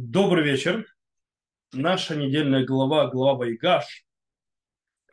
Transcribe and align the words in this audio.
Добрый 0.00 0.44
вечер. 0.44 0.86
Наша 1.72 2.14
недельная 2.14 2.64
глава, 2.64 3.08
глава 3.08 3.34
Вайгаш. 3.38 4.06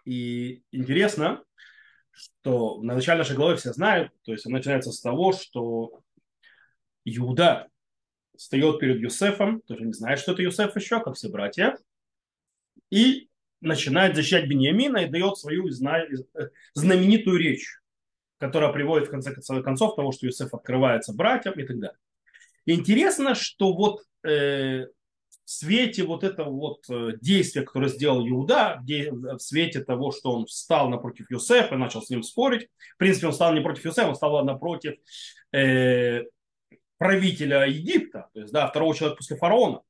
И 0.05 0.61
интересно, 0.71 1.43
что 2.11 2.79
на 2.83 2.93
начале 2.93 3.17
нашей 3.17 3.35
главы 3.35 3.55
все 3.55 3.73
знают, 3.73 4.11
то 4.21 4.31
есть 4.31 4.45
она 4.45 4.57
начинается 4.57 4.91
с 4.91 5.01
того, 5.01 5.33
что 5.33 6.03
Иуда 7.03 7.67
встает 8.37 8.79
перед 8.79 9.01
Юсефом, 9.01 9.61
тоже 9.61 9.85
не 9.85 9.93
знает, 9.93 10.19
что 10.19 10.33
это 10.33 10.43
Юсеф 10.43 10.75
еще, 10.75 11.01
как 11.01 11.15
все 11.15 11.29
братья, 11.29 11.79
и 12.91 13.27
начинает 13.61 14.15
защищать 14.15 14.47
Бениамина 14.47 14.97
и 14.97 15.09
дает 15.09 15.39
свою 15.39 15.67
знаменитую 15.71 17.39
речь, 17.39 17.81
которая 18.37 18.71
приводит 18.71 19.07
в 19.07 19.11
конце 19.11 19.33
концов 19.63 19.95
того, 19.95 20.11
что 20.11 20.27
Юсеф 20.27 20.53
открывается 20.53 21.11
братьям 21.11 21.55
и 21.55 21.63
так 21.63 21.79
далее. 21.79 21.97
Интересно, 22.67 23.33
что 23.33 23.73
вот 23.73 24.03
э, 24.25 24.87
в 25.45 25.49
свете 25.49 26.03
вот 26.03 26.23
этого 26.23 26.49
вот 26.49 26.89
э, 26.89 27.13
действия, 27.21 27.61
которое 27.61 27.89
сделал 27.89 28.27
Иуда, 28.27 28.81
в 28.81 29.39
свете 29.39 29.83
того, 29.83 30.11
что 30.11 30.31
он 30.31 30.47
встал 30.47 30.89
напротив 30.89 31.29
Юсефа 31.29 31.75
и 31.75 31.77
начал 31.77 32.01
с 32.01 32.09
ним 32.09 32.23
спорить, 32.23 32.67
в 32.95 32.97
принципе, 32.97 33.27
он 33.27 33.33
стал 33.33 33.53
не 33.53 33.61
против 33.61 33.85
Юсефа, 33.85 34.09
он 34.09 34.15
стал 34.15 34.43
напротив 34.43 34.95
э, 35.53 36.23
правителя 36.97 37.65
Египта, 37.67 38.29
то 38.33 38.39
есть, 38.39 38.51
да, 38.51 38.67
второго 38.67 38.95
человека 38.95 39.17
после 39.17 39.37
фараона. 39.37 39.81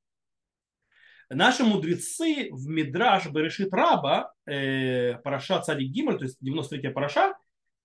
Наши 1.29 1.63
мудрецы 1.63 2.49
в 2.51 2.67
Мидраш 2.67 3.27
Берешит 3.29 3.73
Раба, 3.73 4.33
э, 4.45 5.15
Параша 5.23 5.61
Цадик 5.61 5.89
Гимель, 5.89 6.17
то 6.17 6.25
есть 6.25 6.37
93-я 6.43 6.91
Параша, 6.91 7.33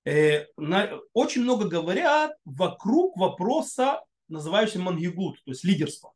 э, 0.05 0.47
на, 0.57 0.99
очень 1.13 1.43
много 1.43 1.69
говорят 1.69 2.33
вокруг 2.45 3.17
вопроса, 3.17 4.03
называющегося 4.29 4.81
мангигут, 4.81 5.37
то 5.45 5.53
есть 5.53 5.65
лидерство 5.65 6.13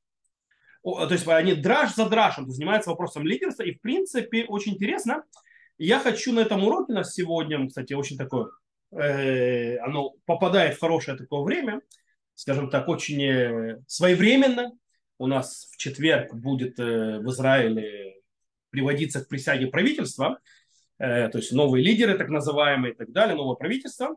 то 0.84 1.08
есть 1.10 1.26
они 1.26 1.54
драж 1.54 1.94
за 1.94 2.08
дражем 2.08 2.50
занимаются 2.50 2.90
вопросом 2.90 3.26
лидерства. 3.26 3.62
И 3.62 3.74
в 3.74 3.80
принципе 3.80 4.44
очень 4.44 4.74
интересно. 4.74 5.24
Я 5.78 5.98
хочу 5.98 6.32
на 6.32 6.40
этом 6.40 6.62
уроке 6.62 6.92
у 6.92 6.96
нас 6.96 7.14
сегодня, 7.14 7.66
кстати, 7.66 7.94
очень 7.94 8.16
такое, 8.16 8.50
э, 8.92 9.78
оно 9.78 10.14
попадает 10.24 10.76
в 10.76 10.80
хорошее 10.80 11.16
такое 11.16 11.40
время, 11.42 11.80
скажем 12.34 12.70
так, 12.70 12.88
очень 12.88 13.22
э, 13.22 13.82
своевременно. 13.88 14.72
У 15.18 15.26
нас 15.26 15.68
в 15.72 15.76
четверг 15.78 16.32
будет 16.34 16.78
э, 16.78 17.18
в 17.18 17.28
Израиле 17.30 18.14
приводиться 18.70 19.24
к 19.24 19.28
присяге 19.28 19.68
правительства, 19.68 20.38
э, 20.98 21.28
то 21.28 21.38
есть 21.38 21.50
новые 21.50 21.84
лидеры, 21.84 22.16
так 22.16 22.28
называемые, 22.28 22.92
и 22.92 22.96
так 22.96 23.10
далее, 23.10 23.34
новое 23.34 23.56
правительство. 23.56 24.16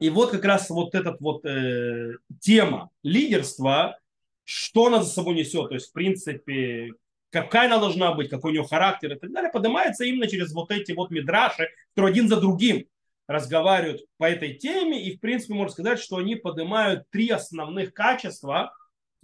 И 0.00 0.10
вот 0.10 0.30
как 0.30 0.44
раз 0.44 0.68
вот 0.70 0.94
эта 0.94 1.16
вот 1.20 1.44
э, 1.44 2.14
тема 2.40 2.90
лидерства, 3.02 3.98
что 4.44 4.86
она 4.86 5.02
за 5.02 5.10
собой 5.10 5.34
несет, 5.34 5.68
то 5.68 5.74
есть, 5.74 5.90
в 5.90 5.92
принципе, 5.92 6.90
какая 7.30 7.66
она 7.66 7.78
должна 7.78 8.12
быть, 8.12 8.28
какой 8.28 8.50
у 8.50 8.54
нее 8.54 8.64
характер 8.64 9.12
и 9.12 9.18
так 9.18 9.32
далее, 9.32 9.50
поднимается 9.50 10.04
именно 10.04 10.26
через 10.26 10.52
вот 10.52 10.70
эти 10.70 10.92
вот 10.92 11.10
мидраши, 11.10 11.68
которые 11.94 12.12
один 12.12 12.28
за 12.28 12.40
другим 12.40 12.86
разговаривают 13.26 14.02
по 14.18 14.24
этой 14.24 14.54
теме, 14.54 15.02
и, 15.02 15.16
в 15.16 15.20
принципе, 15.20 15.54
можно 15.54 15.72
сказать, 15.72 15.98
что 15.98 16.16
они 16.16 16.36
поднимают 16.36 17.08
три 17.10 17.30
основных 17.30 17.94
качества, 17.94 18.74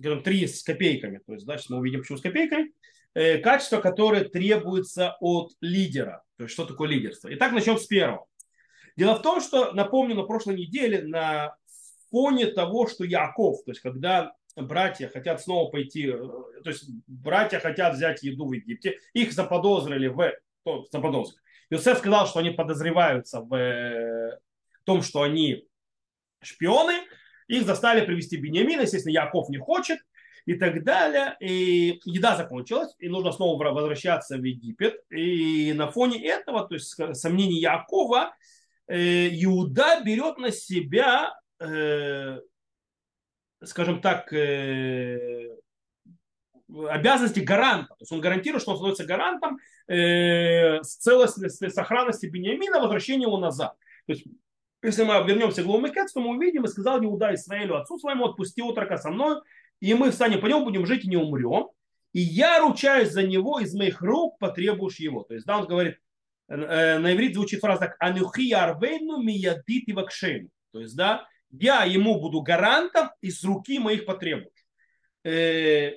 скажем, 0.00 0.22
три 0.22 0.46
с 0.46 0.62
копейками, 0.62 1.20
то 1.26 1.34
есть, 1.34 1.44
да, 1.44 1.56
мы 1.68 1.78
увидим, 1.78 2.00
почему 2.00 2.18
с 2.18 2.22
копейками, 2.22 2.72
э, 3.14 3.38
качества, 3.38 3.80
которые 3.80 4.24
требуются 4.24 5.16
от 5.20 5.52
лидера, 5.60 6.22
то 6.36 6.44
есть, 6.44 6.54
что 6.54 6.64
такое 6.64 6.88
лидерство. 6.88 7.28
Итак, 7.34 7.52
начнем 7.52 7.76
с 7.76 7.86
первого. 7.86 8.26
Дело 8.96 9.14
в 9.16 9.22
том, 9.22 9.40
что, 9.40 9.72
напомню, 9.72 10.14
на 10.14 10.22
прошлой 10.22 10.56
неделе 10.56 11.02
на 11.02 11.56
фоне 12.10 12.46
того, 12.46 12.86
что 12.88 13.04
Яков, 13.04 13.64
то 13.64 13.72
есть, 13.72 13.80
когда 13.80 14.32
братья 14.62 15.08
хотят 15.08 15.40
снова 15.40 15.70
пойти, 15.70 16.08
э, 16.08 16.16
то 16.16 16.70
есть 16.70 16.88
братья 17.06 17.58
хотят 17.58 17.94
взять 17.94 18.22
еду 18.22 18.46
в 18.46 18.52
Египте, 18.52 18.98
их 19.12 19.32
заподозрили 19.32 20.08
в, 20.08 20.32
заподозрили. 20.90 21.40
Иосиф 21.70 21.98
сказал, 21.98 22.26
что 22.26 22.40
они 22.40 22.50
подозреваются 22.50 23.40
в 23.40 23.54
э, 23.54 24.38
том, 24.84 25.02
что 25.02 25.22
они 25.22 25.66
шпионы, 26.42 27.00
их 27.46 27.64
заставили 27.64 28.04
привести 28.04 28.36
Бениамина, 28.36 28.82
естественно, 28.82 29.12
Яков 29.12 29.48
не 29.48 29.58
хочет, 29.58 29.98
и 30.46 30.54
так 30.54 30.82
далее. 30.82 31.36
И 31.40 32.00
еда 32.06 32.34
закончилась, 32.34 32.94
и 32.98 33.08
нужно 33.08 33.32
снова 33.32 33.62
возвращаться 33.70 34.38
в 34.38 34.42
Египет. 34.42 34.98
И 35.10 35.74
на 35.74 35.90
фоне 35.90 36.26
этого, 36.26 36.66
то 36.66 36.74
есть 36.74 36.96
сомнений 37.14 37.60
Якова, 37.60 38.34
э, 38.86 39.28
Иуда 39.44 40.00
берет 40.02 40.38
на 40.38 40.50
себя 40.50 41.34
скажем 43.64 44.00
так, 44.00 44.32
э, 44.32 45.56
обязанности 46.88 47.40
гаранта. 47.40 47.88
То 47.88 48.02
есть 48.02 48.12
он 48.12 48.20
гарантирует, 48.20 48.62
что 48.62 48.72
он 48.72 48.76
становится 48.76 49.04
гарантом 49.04 49.58
э, 49.88 50.82
с 50.82 50.96
целостности, 50.96 51.68
сохранности 51.68 52.26
Бениамина, 52.26 52.80
возвращения 52.80 53.24
его 53.24 53.38
назад. 53.38 53.74
То 54.06 54.12
есть, 54.12 54.26
если 54.82 55.02
мы 55.04 55.14
вернемся 55.26 55.62
к 55.62 55.64
главу 55.64 55.86
то 55.86 56.20
мы 56.20 56.36
увидим, 56.36 56.64
и 56.64 56.68
сказал 56.68 57.02
Иуда 57.04 57.34
Исраилю, 57.34 57.76
отцу 57.76 57.98
своему, 57.98 58.26
отпусти 58.26 58.62
утрока 58.62 58.96
со 58.96 59.10
мной, 59.10 59.40
и 59.80 59.94
мы 59.94 60.10
встанем 60.10 60.40
по 60.40 60.46
нему, 60.46 60.64
будем 60.64 60.86
жить 60.86 61.04
и 61.04 61.08
не 61.08 61.16
умрем. 61.16 61.68
И 62.12 62.20
я 62.20 62.60
ручаюсь 62.60 63.10
за 63.10 63.22
него, 63.22 63.60
из 63.60 63.74
моих 63.74 64.00
рук 64.00 64.38
потребуешь 64.38 64.98
его. 64.98 65.24
То 65.24 65.34
есть, 65.34 65.46
да, 65.46 65.58
он 65.58 65.66
говорит, 65.66 65.98
э, 66.48 66.98
на 66.98 67.12
иврите 67.14 67.34
звучит 67.34 67.60
фраза 67.60 67.80
так, 67.80 67.96
анухи 67.98 68.52
арвейну 68.52 69.22
миядит 69.22 69.88
и 69.88 69.92
вакшейну. 69.92 70.48
То 70.72 70.80
есть, 70.80 70.96
да, 70.96 71.26
я 71.50 71.84
ему 71.84 72.20
буду 72.20 72.42
гарантом 72.42 73.10
и 73.20 73.30
с 73.30 73.42
руки 73.44 73.78
моих 73.78 74.06
потребуешь. 74.06 74.66
Э, 75.24 75.92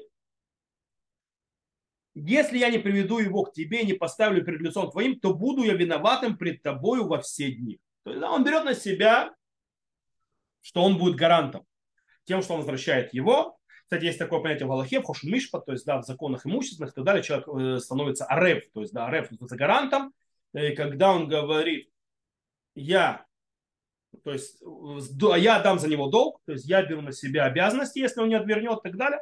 если 2.14 2.58
я 2.58 2.70
не 2.70 2.78
приведу 2.78 3.20
его 3.20 3.44
к 3.44 3.54
тебе, 3.54 3.84
не 3.84 3.94
поставлю 3.94 4.44
перед 4.44 4.62
лицом 4.62 4.92
твоим, 4.92 5.20
то 5.20 5.34
буду 5.34 5.64
я 5.64 5.74
виноватым 5.74 6.38
пред 6.38 6.62
тобою 6.62 7.08
во 7.08 7.22
все 7.22 7.52
дни. 7.52 7.80
То 8.04 8.12
есть 8.12 8.24
он 8.24 8.44
берет 8.44 8.66
на 8.66 8.76
себя, 8.76 9.34
что 10.62 10.84
он 10.84 10.98
будет 10.98 11.16
гарантом 11.16 11.66
тем, 12.26 12.42
что 12.42 12.54
он 12.54 12.60
возвращает 12.60 13.14
его. 13.14 13.58
Кстати, 13.84 14.06
есть 14.06 14.20
такое 14.20 14.40
понятие 14.40 14.68
в 14.68 14.72
Аллахе, 14.72 15.02
в 15.02 15.06
Хошмишпа, 15.06 15.60
то 15.60 15.74
есть 15.74 15.86
да, 15.86 16.02
в 16.02 16.06
законах 16.06 16.46
имущественных 16.46 16.92
и 16.92 16.96
так 16.96 17.04
далее, 17.04 17.24
человек 17.24 17.48
э, 17.48 17.80
становится 17.80 18.26
ареф, 18.26 18.64
то 18.74 18.82
есть 18.82 18.94
да, 18.94 19.08
ареф 19.08 19.26
становится 19.26 19.58
гарантом, 19.58 20.14
и 20.54 20.76
когда 20.76 21.12
он 21.12 21.28
говорит, 21.28 21.90
я 22.74 23.26
то 24.24 24.32
есть 24.32 24.62
я 25.38 25.60
дам 25.60 25.80
за 25.80 25.88
него 25.88 26.08
долг, 26.08 26.42
то 26.46 26.54
есть 26.54 26.66
я 26.66 26.84
беру 26.84 27.02
на 27.02 27.12
себя 27.12 27.46
обязанности, 27.46 28.00
если 28.00 28.22
он 28.22 28.30
не 28.30 28.36
отвернет 28.36 28.80
и 28.80 28.90
так 28.90 28.98
далее. 28.98 29.20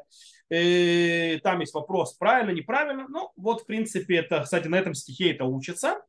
И 0.51 1.39
там 1.43 1.59
есть 1.59 1.73
вопрос, 1.73 2.15
правильно, 2.15 2.51
неправильно. 2.51 3.07
Ну, 3.07 3.31
вот, 3.35 3.61
в 3.61 3.65
принципе, 3.65 4.17
это, 4.17 4.41
кстати, 4.41 4.67
на 4.67 4.75
этом 4.75 4.93
стихе 4.95 5.31
это 5.31 5.45
учится. 5.45 6.01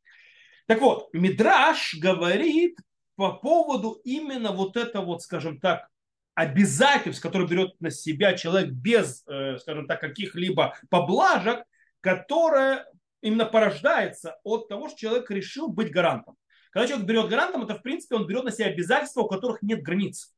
Так 0.66 0.80
вот, 0.80 1.12
Мидраш 1.12 1.96
говорит 1.98 2.78
по 3.16 3.32
поводу 3.32 4.00
именно 4.04 4.52
вот 4.52 4.76
это 4.76 5.02
вот, 5.02 5.22
скажем 5.22 5.60
так, 5.60 5.88
обязательств, 6.34 7.22
которые 7.22 7.48
берет 7.48 7.80
на 7.80 7.90
себя 7.90 8.34
человек 8.34 8.70
без, 8.70 9.24
э, 9.26 9.58
скажем 9.58 9.86
так, 9.86 10.00
каких-либо 10.00 10.74
поблажек, 10.88 11.64
которое 12.00 12.86
именно 13.20 13.44
порождается 13.44 14.38
от 14.42 14.68
того, 14.68 14.88
что 14.88 14.98
человек 14.98 15.30
решил 15.30 15.68
быть 15.68 15.90
гарантом. 15.90 16.36
Когда 16.70 16.86
человек 16.88 17.06
берет 17.06 17.28
гарантом, 17.28 17.64
это 17.64 17.74
в 17.74 17.82
принципе 17.82 18.16
он 18.16 18.26
берет 18.26 18.44
на 18.44 18.52
себя 18.52 18.66
обязательства, 18.66 19.22
у 19.22 19.28
которых 19.28 19.62
нет 19.62 19.82
границ. 19.82 20.32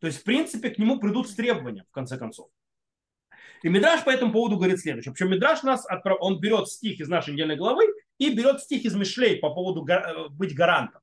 То 0.00 0.06
есть, 0.06 0.20
в 0.20 0.24
принципе, 0.24 0.70
к 0.70 0.78
нему 0.78 0.98
придут 0.98 1.28
с 1.28 1.34
требования, 1.34 1.84
в 1.88 1.92
конце 1.92 2.16
концов. 2.16 2.48
И 3.62 3.68
Мидраш 3.68 4.04
по 4.04 4.10
этому 4.10 4.32
поводу 4.32 4.56
говорит 4.56 4.80
следующее. 4.80 5.12
Причем 5.12 5.30
Мидраш 5.30 5.62
нас 5.62 5.86
отправ... 5.86 6.18
он 6.20 6.40
берет 6.40 6.68
стих 6.68 7.00
из 7.00 7.08
нашей 7.08 7.34
недельной 7.34 7.56
главы 7.56 7.84
и 8.18 8.34
берет 8.34 8.60
стих 8.60 8.84
из 8.84 8.94
Мишлей 8.94 9.36
по 9.36 9.50
поводу 9.54 9.86
э, 9.86 10.28
быть 10.30 10.54
гарантом. 10.54 11.00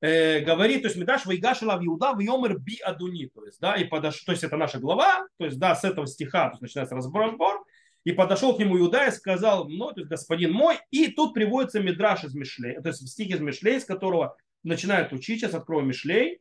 Э, 0.00 0.40
говорит, 0.40 0.82
то 0.82 0.88
есть 0.88 0.96
Мидраш 0.96 1.26
Вайгашила 1.26 1.76
в 1.76 1.84
Иуда 1.84 2.12
в 2.12 2.20
Йомер 2.20 2.58
би 2.58 2.78
Адуни. 2.78 3.26
То 3.26 3.44
есть, 3.44 3.60
да, 3.60 3.74
и 3.74 3.84
подош... 3.84 4.22
то 4.22 4.30
есть 4.30 4.44
это 4.44 4.56
наша 4.56 4.78
глава, 4.78 5.26
то 5.38 5.44
есть, 5.44 5.58
да, 5.58 5.74
с 5.74 5.82
этого 5.82 6.06
стиха 6.06 6.46
то 6.46 6.52
есть, 6.52 6.62
начинается 6.62 6.94
разбор, 6.94 7.22
разбор. 7.22 7.64
И 8.08 8.12
подошел 8.12 8.56
к 8.56 8.58
нему 8.58 8.78
Иуда 8.78 9.06
и 9.06 9.10
сказал, 9.10 9.68
ну, 9.68 9.92
то 9.92 10.00
есть 10.00 10.08
господин 10.08 10.50
мой. 10.50 10.78
И 10.90 11.08
тут 11.08 11.34
приводится 11.34 11.78
Мидраш 11.78 12.24
из 12.24 12.34
Мишлей, 12.34 12.80
то 12.80 12.88
есть 12.88 13.06
стих 13.06 13.34
из 13.34 13.40
Мишлей, 13.40 13.78
с 13.78 13.84
которого 13.84 14.34
начинают 14.62 15.12
учить. 15.12 15.40
Сейчас 15.40 15.52
открою 15.52 15.84
Мишлей, 15.84 16.40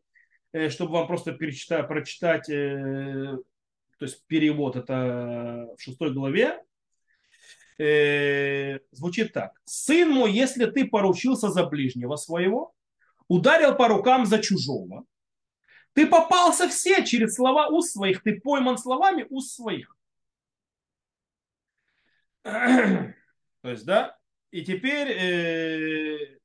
э, 0.54 0.70
чтобы 0.70 0.94
вам 0.94 1.08
просто 1.08 1.34
перечитать, 1.34 1.86
прочитать, 1.90 2.50
э, 2.50 3.36
то 4.00 4.06
есть 4.06 4.26
перевод, 4.28 4.78
это 4.78 5.68
в 5.78 5.82
шестой 5.82 6.14
главе. 6.14 6.64
Э, 7.78 8.80
звучит 8.92 9.34
так. 9.34 9.52
«Сын 9.66 10.10
мой, 10.10 10.32
если 10.32 10.68
ты 10.68 10.88
поручился 10.88 11.50
за 11.50 11.66
ближнего 11.66 12.16
своего, 12.16 12.72
ударил 13.28 13.76
по 13.76 13.90
рукам 13.90 14.26
за 14.26 14.40
чужого, 14.40 15.04
ты 15.92 16.08
попался 16.08 16.70
все 16.70 17.04
через 17.04 17.36
слова 17.36 17.68
уст 17.68 17.92
своих, 17.92 18.24
ты 18.24 18.40
пойман 18.40 18.78
словами 18.78 19.26
уст 19.30 19.54
своих. 19.54 19.97
То 23.62 23.70
есть, 23.70 23.86
да, 23.86 24.18
и 24.52 24.64
теперь 24.64 25.10
э, 25.10 26.38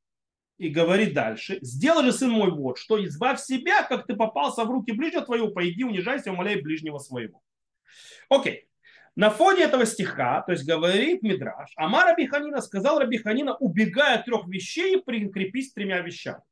и 0.58 0.68
говорит 0.68 1.14
дальше. 1.14 1.58
Сделай 1.60 2.04
же, 2.04 2.12
сын 2.12 2.30
мой, 2.30 2.50
вот, 2.50 2.78
что 2.78 3.04
избавь 3.04 3.40
себя, 3.40 3.82
как 3.82 4.06
ты 4.06 4.14
попался 4.14 4.64
в 4.64 4.70
руки 4.70 4.92
ближнего 4.92 5.24
твоего, 5.24 5.48
пойди, 5.48 5.84
унижайся, 5.84 6.32
умоляй 6.32 6.60
ближнего 6.60 6.98
своего. 6.98 7.42
Окей. 8.28 8.68
На 9.14 9.28
фоне 9.28 9.64
этого 9.64 9.84
стиха, 9.84 10.40
то 10.42 10.52
есть 10.52 10.64
говорит 10.64 11.22
Мидраш, 11.22 11.72
Амар 11.76 12.06
Рабиханина 12.06 12.62
сказал 12.62 12.98
Рабиханина, 12.98 13.56
убегая 13.56 14.18
от 14.18 14.24
трех 14.24 14.46
вещей, 14.46 15.02
прикрепись 15.02 15.72
тремя 15.72 16.00
вещами. 16.00 16.42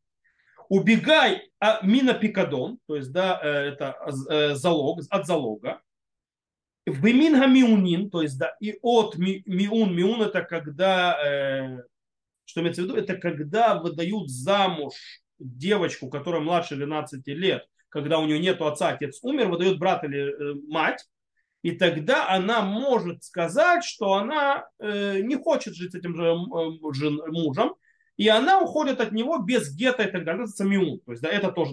Убегай 0.68 1.50
а, 1.58 1.80
мина 1.84 2.12
пикадон, 2.12 2.78
то 2.86 2.96
есть 2.96 3.12
да, 3.12 3.40
э, 3.42 3.48
это 3.48 3.96
э, 4.28 4.54
залог, 4.54 5.00
от 5.08 5.26
залога. 5.26 5.80
В 6.90 7.04
минга 7.04 7.46
миунин, 7.46 8.10
то 8.10 8.22
есть 8.22 8.38
да, 8.38 8.56
и 8.60 8.78
от 8.82 9.16
ми, 9.16 9.42
миун, 9.46 9.94
миун 9.94 10.22
это 10.22 10.42
когда, 10.42 11.16
э, 11.24 11.82
что 12.44 12.60
имеется 12.60 12.82
в 12.82 12.84
виду, 12.86 12.96
это 12.96 13.16
когда 13.16 13.78
выдают 13.78 14.28
замуж 14.28 14.94
девочку, 15.38 16.08
которая 16.08 16.40
младше 16.40 16.76
12 16.76 17.26
лет, 17.28 17.64
когда 17.88 18.18
у 18.18 18.26
нее 18.26 18.38
нет 18.38 18.60
отца, 18.60 18.88
отец 18.88 19.20
умер, 19.22 19.48
выдает 19.48 19.78
брат 19.78 20.04
или 20.04 20.32
мать, 20.68 21.06
и 21.62 21.72
тогда 21.72 22.28
она 22.28 22.62
может 22.62 23.22
сказать, 23.24 23.84
что 23.84 24.14
она 24.14 24.66
э, 24.78 25.20
не 25.20 25.36
хочет 25.36 25.74
жить 25.74 25.92
с 25.92 25.94
этим 25.94 26.16
же 26.16 26.24
э, 26.24 26.94
жен, 26.94 27.20
мужем, 27.28 27.74
и 28.20 28.28
она 28.28 28.60
уходит 28.60 29.00
от 29.00 29.12
него 29.12 29.38
без 29.38 29.74
гетто 29.74 30.02
и 30.02 30.10
так 30.10 30.26
далее. 30.26 30.44
Это 30.44 30.64
миун. 30.64 31.00
То 31.06 31.12
есть, 31.12 31.22
да, 31.22 31.30
это 31.30 31.50
тоже. 31.52 31.72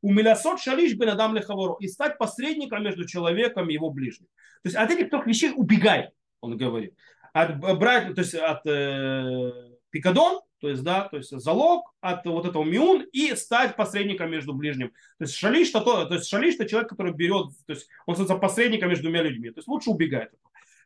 У 0.00 0.12
милясот 0.12 0.60
шалиш 0.60 0.94
бен 0.94 1.08
адам 1.08 1.34
лехаворо. 1.34 1.76
И 1.80 1.88
стать 1.88 2.18
посредником 2.18 2.84
между 2.84 3.04
человеком 3.04 3.68
и 3.68 3.72
его 3.72 3.90
ближним. 3.90 4.28
То 4.62 4.68
есть, 4.68 4.76
от 4.76 4.92
этих 4.92 5.10
трех 5.10 5.26
вещей 5.26 5.50
убегай, 5.52 6.10
он 6.40 6.56
говорит. 6.56 6.94
От 7.32 7.58
брать, 7.58 8.14
то 8.14 8.20
есть, 8.20 8.36
от 8.36 8.64
э, 8.64 9.50
пикадон, 9.90 10.40
то 10.60 10.68
есть, 10.68 10.84
да, 10.84 11.08
то 11.08 11.16
есть 11.16 11.30
залог 11.30 11.92
от 12.00 12.24
вот 12.26 12.46
этого 12.46 12.62
миун 12.62 13.04
и 13.12 13.34
стать 13.34 13.74
посредником 13.74 14.30
между 14.30 14.54
ближним. 14.54 14.90
То 15.18 15.24
есть 15.24 15.34
шалиш, 15.34 15.70
то, 15.70 15.80
то 15.80 16.14
есть 16.14 16.28
шалиш 16.28 16.54
это 16.54 16.68
человек, 16.68 16.90
который 16.90 17.12
берет, 17.12 17.48
то 17.66 17.72
есть 17.72 17.88
он 18.06 18.14
становится 18.14 18.40
посредником 18.40 18.90
между 18.90 19.02
двумя 19.08 19.22
людьми. 19.22 19.50
То 19.50 19.58
есть 19.58 19.66
лучше 19.66 19.90
убегает. 19.90 20.30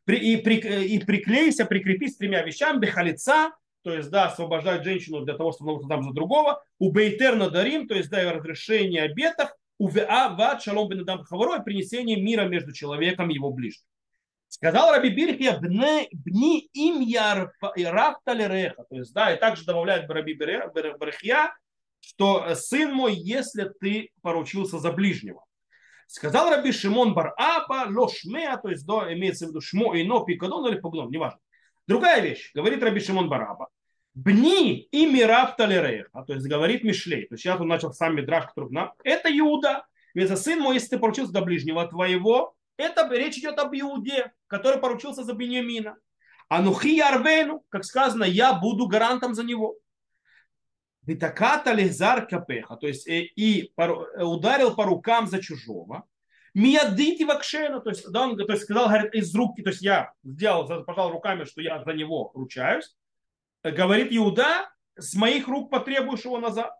При, 0.06 0.16
и, 0.16 0.38
при, 0.38 0.56
и 0.87 0.99
приклейся, 1.00 1.66
прикрепись 1.66 2.16
тремя 2.16 2.43
вещами, 2.43 2.78
бехалица, 2.78 3.52
то 3.85 3.93
есть, 3.93 4.11
да, 4.11 4.27
освобождать 4.27 4.83
женщину 4.83 5.21
для 5.21 5.37
того, 5.37 5.53
чтобы 5.53 5.73
она 5.73 5.89
там 5.89 6.03
за 6.03 6.13
другого, 6.13 6.65
у 6.79 6.91
бейтер 6.91 7.37
надарим, 7.37 7.87
то 7.87 7.95
есть, 7.95 8.09
да, 8.09 8.33
разрешение 8.33 9.03
обетов, 9.03 9.51
у 9.79 9.89
ват 9.89 10.63
шалом 10.63 10.89
бенадам 10.89 11.23
хаваро, 11.23 11.63
принесение 11.63 12.21
мира 12.21 12.45
между 12.45 12.73
человеком 12.73 13.31
и 13.31 13.35
его 13.35 13.51
ближним. 13.51 13.87
Сказал 14.49 14.91
Раби 14.93 15.11
Бирхия, 15.11 15.59
бни 15.61 16.69
им 16.73 17.01
я 17.01 17.51
рафталереха. 17.61 18.85
То 18.85 18.97
есть, 18.97 19.13
да, 19.13 19.35
и 19.35 19.39
также 19.39 19.65
добавляет 19.65 20.09
Раби 20.09 20.33
Бирхия, 20.33 21.55
что 22.01 22.55
сын 22.55 22.95
мой, 22.95 23.15
если 23.15 23.71
ты 23.81 24.11
поручился 24.23 24.79
за 24.79 24.93
ближнего. 24.93 25.45
Сказал 26.07 26.51
Раби 26.51 26.73
Шимон 26.73 27.13
бар 27.13 27.35
Апа, 27.37 27.87
лошмеа, 27.91 28.57
то 28.57 28.69
есть, 28.69 28.87
да, 28.87 29.13
имеется 29.13 29.47
в 29.47 29.49
виду 29.49 29.61
шмо 29.61 29.95
и 29.95 30.05
но, 30.05 30.25
пикадон 30.25 30.73
или 30.73 30.81
погном, 30.81 31.11
неважно. 31.11 31.41
Другая 31.87 32.21
вещь, 32.21 32.51
говорит 32.55 32.83
Раби 32.83 33.01
Шимон 33.01 33.29
Бараба. 33.29 33.69
Бни 34.15 34.89
и 34.93 35.07
мирав 35.07 35.57
талереха, 35.57 36.23
то 36.23 36.35
есть 36.35 36.47
говорит 36.47 36.85
Мишлей. 36.85 37.27
То 37.27 37.35
есть 37.35 37.43
сейчас 37.43 37.61
он 37.61 37.69
начал 37.69 37.93
сам 37.93 38.15
Мидраш, 38.17 38.47
который 38.47 38.71
нам. 38.71 38.93
Это 39.03 39.29
Иуда. 39.37 39.87
Ведь 40.15 40.37
сын 40.39 40.61
мой, 40.61 40.75
если 40.75 40.91
ты 40.91 40.99
поручился 40.99 41.33
до 41.33 41.43
ближнего 41.43 41.87
твоего, 41.87 42.55
это 42.77 43.09
речь 43.13 43.39
идет 43.39 43.59
об 43.59 43.75
Иуде, 43.75 44.33
который 44.47 44.81
поручился 44.81 45.25
за 45.25 45.35
Беньямина. 45.35 45.97
А 46.49 46.63
нухи 46.63 46.97
ярвену, 46.97 47.65
как 47.69 47.85
сказано, 47.85 48.25
я 48.25 48.53
буду 48.53 48.87
гарантом 48.87 49.35
за 49.35 49.43
него. 49.43 49.77
Витаката 51.03 51.73
лизар 51.73 52.27
капеха, 52.27 52.77
то 52.77 52.87
есть 52.87 53.07
и, 53.07 53.33
и 53.37 53.73
ударил 54.17 54.75
по 54.75 54.85
рукам 54.85 55.27
за 55.27 55.43
чужого. 55.43 56.05
Миядити 56.55 57.25
вакшена, 57.25 57.81
то 57.81 57.91
есть, 57.91 58.09
да, 58.12 58.29
он 58.29 58.37
то 58.37 58.53
есть, 58.53 58.62
сказал, 58.62 58.87
говорит, 58.87 59.12
из 59.12 59.35
руки, 59.35 59.62
то 59.62 59.71
есть 59.71 59.83
я 59.83 60.12
сделал, 60.23 60.85
пожал 60.85 61.11
руками, 61.11 61.45
что 61.45 61.61
я 61.61 61.83
за 61.83 61.93
него 61.93 62.31
ручаюсь. 62.33 62.95
Говорит 63.65 64.09
Иуда, 64.11 64.71
с 64.97 65.15
моих 65.15 65.49
рук 65.49 65.71
потребуешь 65.71 66.25
его 66.25 66.39
назад. 66.39 66.73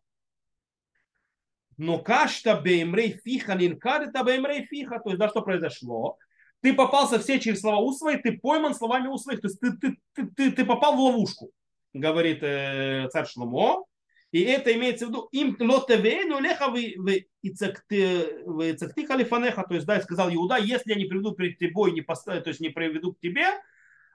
Но 1.77 1.99
кашта 1.99 2.61
беймрей 2.61 3.21
фиха 3.25 3.55
линкадета 3.55 4.23
беймрей 4.23 4.65
фиха. 4.67 5.01
То 5.01 5.11
есть, 5.11 5.19
да, 5.19 5.29
что 5.29 5.43
произошло? 5.43 6.19
Ты 6.61 6.73
попался 6.73 7.19
все 7.19 7.41
через 7.41 7.61
слова 7.61 7.79
у 7.79 7.93
своих, 7.93 8.23
ты 8.23 8.39
пойман 8.39 8.75
словами 8.75 9.09
у 9.09 9.19
своих. 9.19 9.41
То 9.41 9.49
есть, 9.49 9.59
ты, 9.59 9.73
ты, 9.73 9.97
ты, 10.15 10.27
ты, 10.37 10.53
ты 10.53 10.65
попал 10.65 10.95
в 10.95 11.01
ловушку, 11.01 11.51
говорит 11.93 12.43
э, 12.43 13.09
царь 13.11 13.27
Шломо. 13.27 13.85
И 14.35 14.41
это 14.41 14.75
имеется 14.75 15.07
в 15.07 15.11
виду 15.11 15.29
им 15.31 15.57
лотевейну 15.61 16.41
леха 16.41 16.67
вы 16.69 17.29
цакты 17.55 19.07
халифанеха. 19.07 19.63
То 19.63 19.75
есть, 19.75 19.87
да, 19.87 20.01
сказал 20.01 20.29
Иуда, 20.35 20.57
если 20.57 20.91
я 20.91 20.97
не 20.97 21.05
приведу 21.05 21.31
перед 21.37 21.57
тобой, 21.57 21.93
не 21.93 22.01
поставлю, 22.01 22.43
то 22.43 22.49
есть 22.49 22.59
не 22.59 22.71
приведу 22.71 23.13
к 23.13 23.21
тебе, 23.21 23.47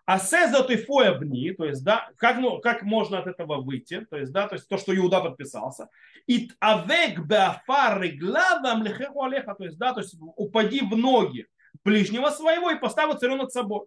а 0.05 0.19
сезот 0.19 0.71
и 0.71 0.75
фоябни, 0.75 1.51
то 1.51 1.63
есть, 1.63 1.85
да, 1.85 2.09
как, 2.17 2.37
ну, 2.39 2.59
как 2.59 2.81
можно 2.81 3.19
от 3.19 3.27
этого 3.27 3.61
выйти, 3.61 4.05
то 4.09 4.17
есть, 4.17 4.33
да, 4.33 4.49
то 4.49 4.55
есть 4.55 4.67
то, 4.67 4.77
что 4.77 4.93
Иуда 4.93 5.21
подписался. 5.21 5.87
И 6.27 6.51
авек 6.59 7.19
беафар 7.19 8.05
главам 8.17 8.83
лехеху 8.83 9.23
алеха, 9.23 9.55
то 9.55 9.63
есть, 9.63 9.77
да, 9.77 9.93
то 9.93 10.01
есть 10.01 10.17
упади 10.35 10.81
в 10.81 10.97
ноги 10.97 11.47
ближнего 11.85 12.29
своего 12.29 12.71
и 12.71 12.77
поставь 12.77 13.17
царю 13.19 13.37
над 13.37 13.53
собой. 13.53 13.85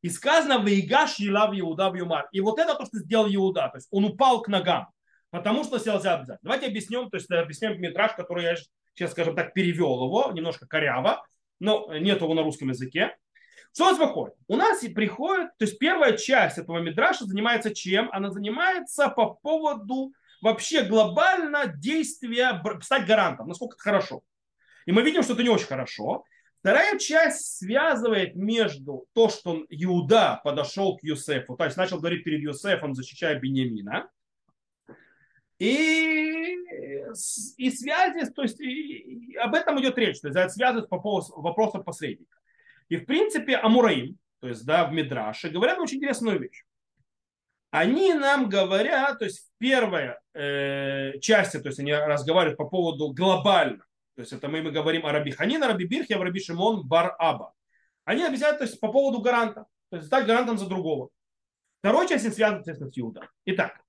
И 0.00 0.08
сказано, 0.08 0.60
выигаш 0.60 1.18
елав 1.18 1.50
Иуда 1.52 1.90
в 1.90 1.94
Юмар. 1.94 2.26
И 2.32 2.40
вот 2.40 2.58
это 2.58 2.74
то, 2.74 2.86
что 2.86 2.96
сделал 2.96 3.28
Иуда, 3.28 3.68
то 3.68 3.76
есть 3.76 3.88
он 3.90 4.06
упал 4.06 4.40
к 4.40 4.48
ногам, 4.48 4.88
потому 5.34 5.64
что 5.64 5.80
сел 5.80 6.00
за 6.00 6.14
обязательно. 6.14 6.38
Давайте 6.42 6.66
объясним, 6.66 7.10
то 7.10 7.16
есть 7.16 7.28
объясним 7.28 7.80
метраж, 7.80 8.12
который 8.14 8.44
я 8.44 8.54
сейчас, 8.94 9.10
скажем 9.10 9.34
так, 9.34 9.52
перевел 9.52 10.04
его, 10.04 10.30
немножко 10.32 10.64
коряво, 10.64 11.26
но 11.58 11.92
нет 11.98 12.20
его 12.20 12.34
на 12.34 12.42
русском 12.44 12.68
языке. 12.68 13.16
Что 13.72 13.86
у 13.86 13.90
нас 13.90 13.98
выходит? 13.98 14.36
У 14.46 14.54
нас 14.54 14.84
и 14.84 14.88
приходит, 14.88 15.48
то 15.58 15.64
есть 15.64 15.80
первая 15.80 16.16
часть 16.16 16.58
этого 16.58 16.78
мидраша 16.78 17.24
занимается 17.24 17.74
чем? 17.74 18.08
Она 18.12 18.30
занимается 18.30 19.08
по 19.08 19.34
поводу 19.34 20.12
вообще 20.40 20.84
глобально 20.84 21.66
действия, 21.66 22.62
стать 22.82 23.04
гарантом, 23.04 23.48
насколько 23.48 23.74
это 23.74 23.82
хорошо. 23.82 24.22
И 24.86 24.92
мы 24.92 25.02
видим, 25.02 25.24
что 25.24 25.32
это 25.32 25.42
не 25.42 25.48
очень 25.48 25.66
хорошо. 25.66 26.24
Вторая 26.60 26.96
часть 26.96 27.58
связывает 27.58 28.36
между 28.36 29.06
то, 29.14 29.28
что 29.28 29.64
Иуда 29.68 30.40
подошел 30.44 30.96
к 30.96 31.02
Юсефу, 31.02 31.56
то 31.56 31.64
есть 31.64 31.76
начал 31.76 31.98
говорить 31.98 32.22
перед 32.22 32.40
Юсефом, 32.40 32.94
защищая 32.94 33.36
Бениамина, 33.40 34.08
и, 35.58 36.56
и 37.56 37.70
связи, 37.70 38.30
то 38.30 38.42
есть 38.42 38.60
и, 38.60 39.32
и 39.32 39.36
об 39.36 39.54
этом 39.54 39.80
идет 39.80 39.96
речь, 39.98 40.20
то 40.20 40.28
есть 40.28 40.54
связывают 40.54 40.88
по 40.88 40.98
поводу 40.98 41.40
вопроса 41.40 41.78
посредника. 41.78 42.38
И 42.88 42.96
в 42.96 43.06
принципе 43.06 43.56
Амураим, 43.56 44.18
то 44.40 44.48
есть 44.48 44.64
да, 44.64 44.84
в 44.84 44.92
Мидраше, 44.92 45.48
говорят 45.48 45.78
очень 45.78 45.98
интересную 45.98 46.40
вещь. 46.40 46.64
Они 47.70 48.14
нам 48.14 48.48
говорят, 48.48 49.18
то 49.18 49.24
есть 49.24 49.48
в 49.48 49.58
первой 49.58 50.14
э, 50.34 51.18
части, 51.20 51.58
то 51.58 51.68
есть 51.68 51.80
они 51.80 51.92
разговаривают 51.92 52.58
по 52.58 52.66
поводу 52.66 53.12
глобально, 53.12 53.84
то 54.14 54.20
есть 54.20 54.32
это 54.32 54.48
мы, 54.48 54.62
мы 54.62 54.70
говорим 54.70 55.06
о 55.06 55.12
Раби 55.12 55.32
Ханин, 55.32 55.62
о 55.62 55.68
Раби 55.68 55.86
Бирхе, 55.86 56.14
о 56.14 56.22
Раби 56.22 56.40
Шимон, 56.40 56.86
Бар 56.86 57.16
Аба. 57.18 57.52
Они 58.04 58.22
объясняют 58.22 58.58
то 58.58 58.64
есть, 58.64 58.78
по 58.78 58.92
поводу 58.92 59.20
гаранта, 59.20 59.66
то 59.90 59.96
есть 59.96 60.06
стать 60.06 60.26
гарантом 60.26 60.56
за 60.56 60.68
другого. 60.68 61.08
Второй 61.80 62.08
часть 62.08 62.32
связана, 62.32 62.60
естественно, 62.60 62.90
с 62.90 62.98
Иуда. 62.98 63.28
Итак, 63.46 63.83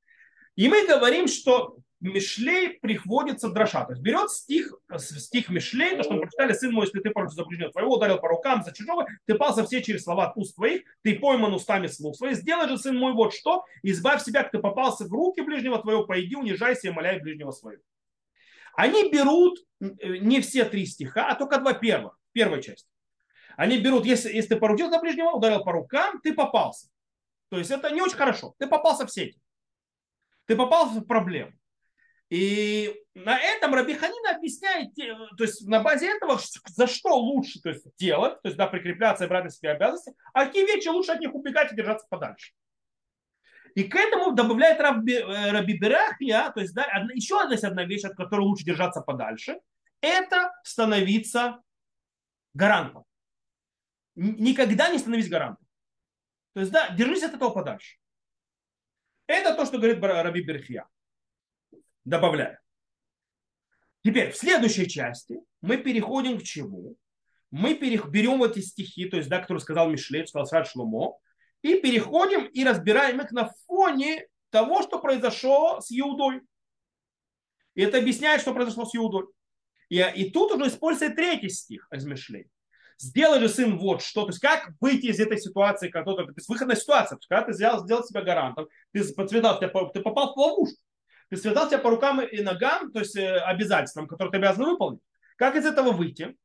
и 0.56 0.68
мы 0.68 0.86
говорим, 0.88 1.28
что 1.28 1.78
Мишлей 2.02 2.78
приходится 2.80 3.50
дроша. 3.50 3.86
То 3.86 3.94
есть 3.94 4.04
берет 4.04 4.30
стих, 4.30 4.74
стих 4.98 5.50
Мишлей, 5.50 5.96
то, 5.96 6.04
что 6.04 6.14
мы 6.14 6.22
прочитали, 6.22 6.54
сын 6.54 6.72
мой, 6.72 6.86
если 6.86 7.00
ты 7.00 7.10
против 7.10 7.34
запрещенного 7.34 7.72
твоего, 7.72 7.96
ударил 7.96 8.20
по 8.20 8.28
рукам 8.28 8.64
за 8.64 8.74
чужого, 8.74 9.08
ты 9.26 9.36
пался 9.36 9.66
все 9.66 9.82
через 9.82 10.04
слова 10.04 10.32
уст 10.36 10.56
твоих, 10.56 10.84
ты 11.02 11.18
пойман 11.18 11.54
устами 11.54 11.88
слух 11.88 12.16
своих. 12.16 12.38
Сделай 12.38 12.68
же, 12.68 12.78
сын 12.78 12.96
мой, 12.96 13.14
вот 13.14 13.34
что, 13.34 13.66
избавь 13.82 14.24
себя, 14.24 14.44
ты 14.44 14.60
попался 14.60 15.06
в 15.06 15.12
руки 15.12 15.42
ближнего 15.42 15.80
твоего, 15.80 16.06
пойди, 16.06 16.36
унижайся 16.36 16.90
и 16.90 16.92
моляй 16.92 17.20
ближнего 17.20 17.52
своего. 17.52 17.82
Они 18.76 19.10
берут 19.10 19.60
не 19.80 20.42
все 20.42 20.66
три 20.66 20.86
стиха, 20.86 21.28
а 21.28 21.36
только 21.36 21.60
два 21.60 21.74
первых, 21.74 22.20
первая 22.34 22.62
часть. 22.62 22.88
Они 23.58 23.78
берут, 23.78 24.06
если, 24.06 24.34
если 24.34 24.50
ты 24.50 24.56
поручил 24.58 24.90
за 24.90 25.00
ближнего, 25.00 25.32
ударил 25.32 25.64
по 25.64 25.72
рукам, 25.72 26.20
ты 26.22 26.34
попался. 26.34 26.88
То 27.50 27.58
есть 27.58 27.72
это 27.72 27.90
не 27.90 28.02
очень 28.02 28.18
хорошо. 28.18 28.54
Ты 28.58 28.68
попался 28.68 29.08
в 29.08 29.12
сети. 29.12 29.40
Ты 30.46 30.56
попался 30.56 31.00
в 31.00 31.06
проблему. 31.06 31.54
И 32.30 32.94
на 33.14 33.40
этом 33.40 33.74
Раби 33.74 33.94
Ханина 33.94 34.32
объясняет, 34.36 34.96
то 34.96 35.44
есть 35.44 35.68
на 35.68 35.82
базе 35.82 36.08
этого, 36.08 36.40
за 36.68 36.88
что 36.88 37.16
лучше 37.16 37.62
то 37.62 37.70
есть, 37.70 37.86
делать, 37.98 38.42
то 38.42 38.48
есть 38.48 38.58
да, 38.58 38.66
прикрепляться 38.68 39.26
и 39.26 39.28
брать 39.28 39.46
на 39.46 39.52
себя 39.52 39.74
обязанности, 39.74 40.16
а 40.34 40.46
какие 40.46 40.66
вещи 40.66 40.88
лучше 40.88 41.12
от 41.12 41.20
них 41.20 41.34
убегать 41.36 41.72
и 41.72 41.76
держаться 41.76 42.08
подальше. 42.10 42.54
И 43.76 43.84
к 43.84 43.96
этому 43.96 44.32
добавляет 44.32 44.80
Раби, 44.80 45.14
э, 45.14 45.52
Раби 45.52 45.78
Берахия, 45.78 46.50
то 46.52 46.62
есть 46.62 46.74
да, 46.74 46.84
одна, 46.86 47.14
еще 47.14 47.40
одна, 47.42 47.56
одна 47.62 47.84
вещь, 47.84 48.06
от 48.06 48.16
которой 48.16 48.42
лучше 48.42 48.66
держаться 48.66 49.02
подальше, 49.02 49.60
это 50.02 50.52
становиться 50.64 51.62
гарантом. 52.54 53.04
Никогда 54.16 54.90
не 54.90 54.98
становись 54.98 55.30
гарантом. 55.30 55.66
То 56.54 56.62
есть, 56.62 56.72
да, 56.72 56.90
держись 56.90 57.24
от 57.24 57.34
этого 57.34 57.50
подальше. 57.50 57.98
Это 59.28 59.56
то, 59.56 59.66
что 59.66 59.78
говорит 59.78 60.02
Раби 60.02 60.42
Берхия 60.42 60.88
добавляю. 62.04 62.60
Теперь 64.04 64.32
в 64.32 64.38
следующей 64.38 64.88
части 64.88 65.40
мы 65.62 65.78
переходим 65.78 66.38
к 66.38 66.44
чему? 66.44 66.96
мы 67.56 67.74
берем 67.74 68.44
эти 68.44 68.60
стихи, 68.60 69.06
то 69.06 69.16
есть, 69.16 69.30
да, 69.30 69.40
которые 69.40 69.62
сказал 69.62 69.90
Мишлей, 69.90 70.28
сказал 70.28 70.46
Срад 70.46 70.68
Шломо, 70.68 71.18
и 71.62 71.80
переходим 71.80 72.46
и 72.46 72.66
разбираем 72.66 73.22
их 73.22 73.32
на 73.32 73.50
фоне 73.66 74.28
того, 74.50 74.82
что 74.84 75.00
произошло 75.00 75.80
с 75.80 75.90
Иудой. 75.90 76.42
И 77.76 77.82
это 77.82 77.98
объясняет, 77.98 78.42
что 78.42 78.54
произошло 78.54 78.86
с 78.86 78.94
Иудой. 78.96 79.28
И, 79.88 80.00
и 80.00 80.32
тут 80.32 80.52
уже 80.52 80.68
используется 80.68 81.16
третий 81.16 81.50
стих 81.50 81.88
из 81.94 82.06
Мишлей. 82.06 82.50
Сделай 82.98 83.40
же, 83.40 83.50
сын, 83.50 83.78
вот 83.78 84.02
что. 84.02 84.24
То 84.24 84.30
есть, 84.30 84.40
как 84.40 84.72
выйти 84.80 85.08
из 85.08 85.20
этой 85.20 85.38
ситуации, 85.38 85.90
которая, 85.90 86.28
то 86.28 86.34
есть, 86.36 86.48
выходная 86.48 86.78
ситуация. 86.78 87.20
Когда 87.28 87.46
ты 87.46 87.54
сделал, 87.54 87.84
сделал 87.84 88.04
себя 88.04 88.22
гарантом, 88.22 88.68
ты 88.92 89.04
подсвидал, 89.14 89.60
ты 89.60 89.68
попал 89.68 90.34
в 90.34 90.38
ловушку. 90.38 90.80
Ты 91.30 91.38
связал 91.38 91.68
себя 91.68 91.80
по 91.80 91.90
рукам 91.90 92.22
и 92.22 92.42
ногам, 92.42 92.92
то 92.92 93.00
есть 93.00 93.16
э, 93.16 93.40
обязательствам, 93.40 94.08
которые 94.08 94.32
ты 94.32 94.38
обязан 94.38 94.66
выполнить. 94.66 95.02
Как 95.38 95.56
из 95.56 95.66
этого 95.66 95.92
выйти? 95.92 96.36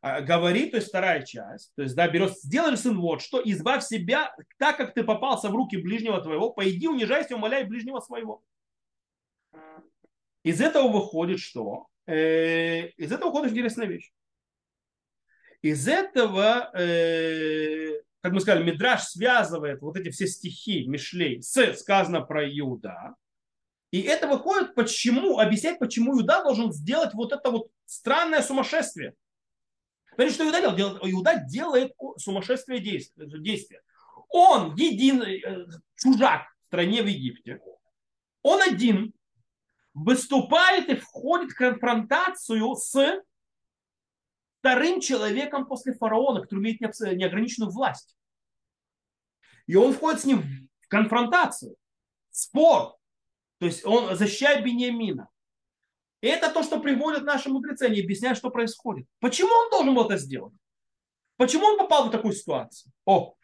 А, 0.00 0.20
говорит, 0.20 0.72
то 0.72 0.78
есть 0.78 0.88
вторая 0.88 1.22
часть, 1.22 1.72
то 1.76 1.82
есть, 1.82 1.94
да, 1.94 2.08
берет, 2.08 2.32
сделай, 2.38 2.76
сын, 2.76 2.98
вот 2.98 3.22
что, 3.22 3.40
избавь 3.44 3.84
себя, 3.84 4.34
так 4.58 4.76
как 4.76 4.94
ты 4.94 5.02
попался 5.02 5.48
в 5.48 5.54
руки 5.54 5.76
ближнего 5.76 6.20
твоего, 6.20 6.50
пойди, 6.50 6.88
унижайся, 6.88 7.36
умоляй 7.36 7.64
ближнего 7.64 8.00
своего. 8.00 8.42
Из 10.42 10.60
этого 10.60 10.88
выходит 10.88 11.40
что? 11.40 11.86
Э, 12.06 12.88
из 12.88 13.12
этого 13.12 13.30
выходит 13.30 13.52
интересная 13.52 13.86
вещь. 13.86 14.12
Из 15.64 15.88
этого, 15.88 16.70
э, 16.78 18.02
как 18.20 18.34
мы 18.34 18.40
сказали, 18.40 18.64
Мидраш 18.64 19.04
связывает 19.04 19.80
вот 19.80 19.96
эти 19.96 20.10
все 20.10 20.26
стихи 20.26 20.86
Мишлей 20.86 21.40
с 21.40 21.76
сказано 21.76 22.20
про 22.20 22.46
Иуда. 22.46 23.14
И 23.90 24.02
это 24.02 24.28
выходит, 24.28 24.74
почему, 24.74 25.38
объяснять, 25.38 25.78
почему 25.78 26.12
Иуда 26.12 26.42
должен 26.42 26.70
сделать 26.70 27.14
вот 27.14 27.32
это 27.32 27.50
вот 27.50 27.70
странное 27.86 28.42
сумасшествие. 28.42 29.14
Смотрите, 30.14 30.34
что 30.34 30.44
Иуда 30.44 30.76
делает? 30.76 31.00
Иуда 31.02 31.42
делает 31.48 31.94
сумасшествие 32.18 32.80
действия. 32.80 33.80
Он 34.28 34.74
единый 34.74 35.40
э, 35.40 35.64
чужак 35.96 36.42
в 36.64 36.66
стране 36.66 37.02
в 37.02 37.06
Египте. 37.06 37.62
Он 38.42 38.60
один 38.60 39.14
выступает 39.94 40.90
и 40.90 40.96
входит 40.96 41.52
в 41.52 41.56
конфронтацию 41.56 42.74
с 42.74 43.22
вторым 44.64 45.00
человеком 45.00 45.66
после 45.66 45.92
фараона, 45.92 46.40
который 46.40 46.60
имеет 46.60 46.80
неограниченную 46.80 47.70
власть. 47.70 48.16
И 49.66 49.76
он 49.76 49.92
входит 49.92 50.22
с 50.22 50.24
ним 50.24 50.42
в 50.80 50.88
конфронтацию, 50.88 51.76
спор. 52.30 52.96
То 53.58 53.66
есть 53.66 53.84
он 53.84 54.16
защищает 54.16 54.64
Бениамина. 54.64 55.28
И 56.22 56.28
это 56.28 56.50
то, 56.50 56.62
что 56.62 56.80
приводят 56.80 57.24
наши 57.24 57.50
мудрецы, 57.50 57.82
они 57.82 58.00
объясняют, 58.00 58.38
что 58.38 58.48
происходит. 58.48 59.06
Почему 59.20 59.50
он 59.50 59.70
должен 59.70 59.94
был 59.94 60.06
это 60.06 60.16
сделать? 60.16 60.54
Почему 61.36 61.66
он 61.66 61.76
попал 61.78 62.08
в 62.08 62.10
такую 62.10 62.32
ситуацию? 62.32 62.90
О, 63.04 63.34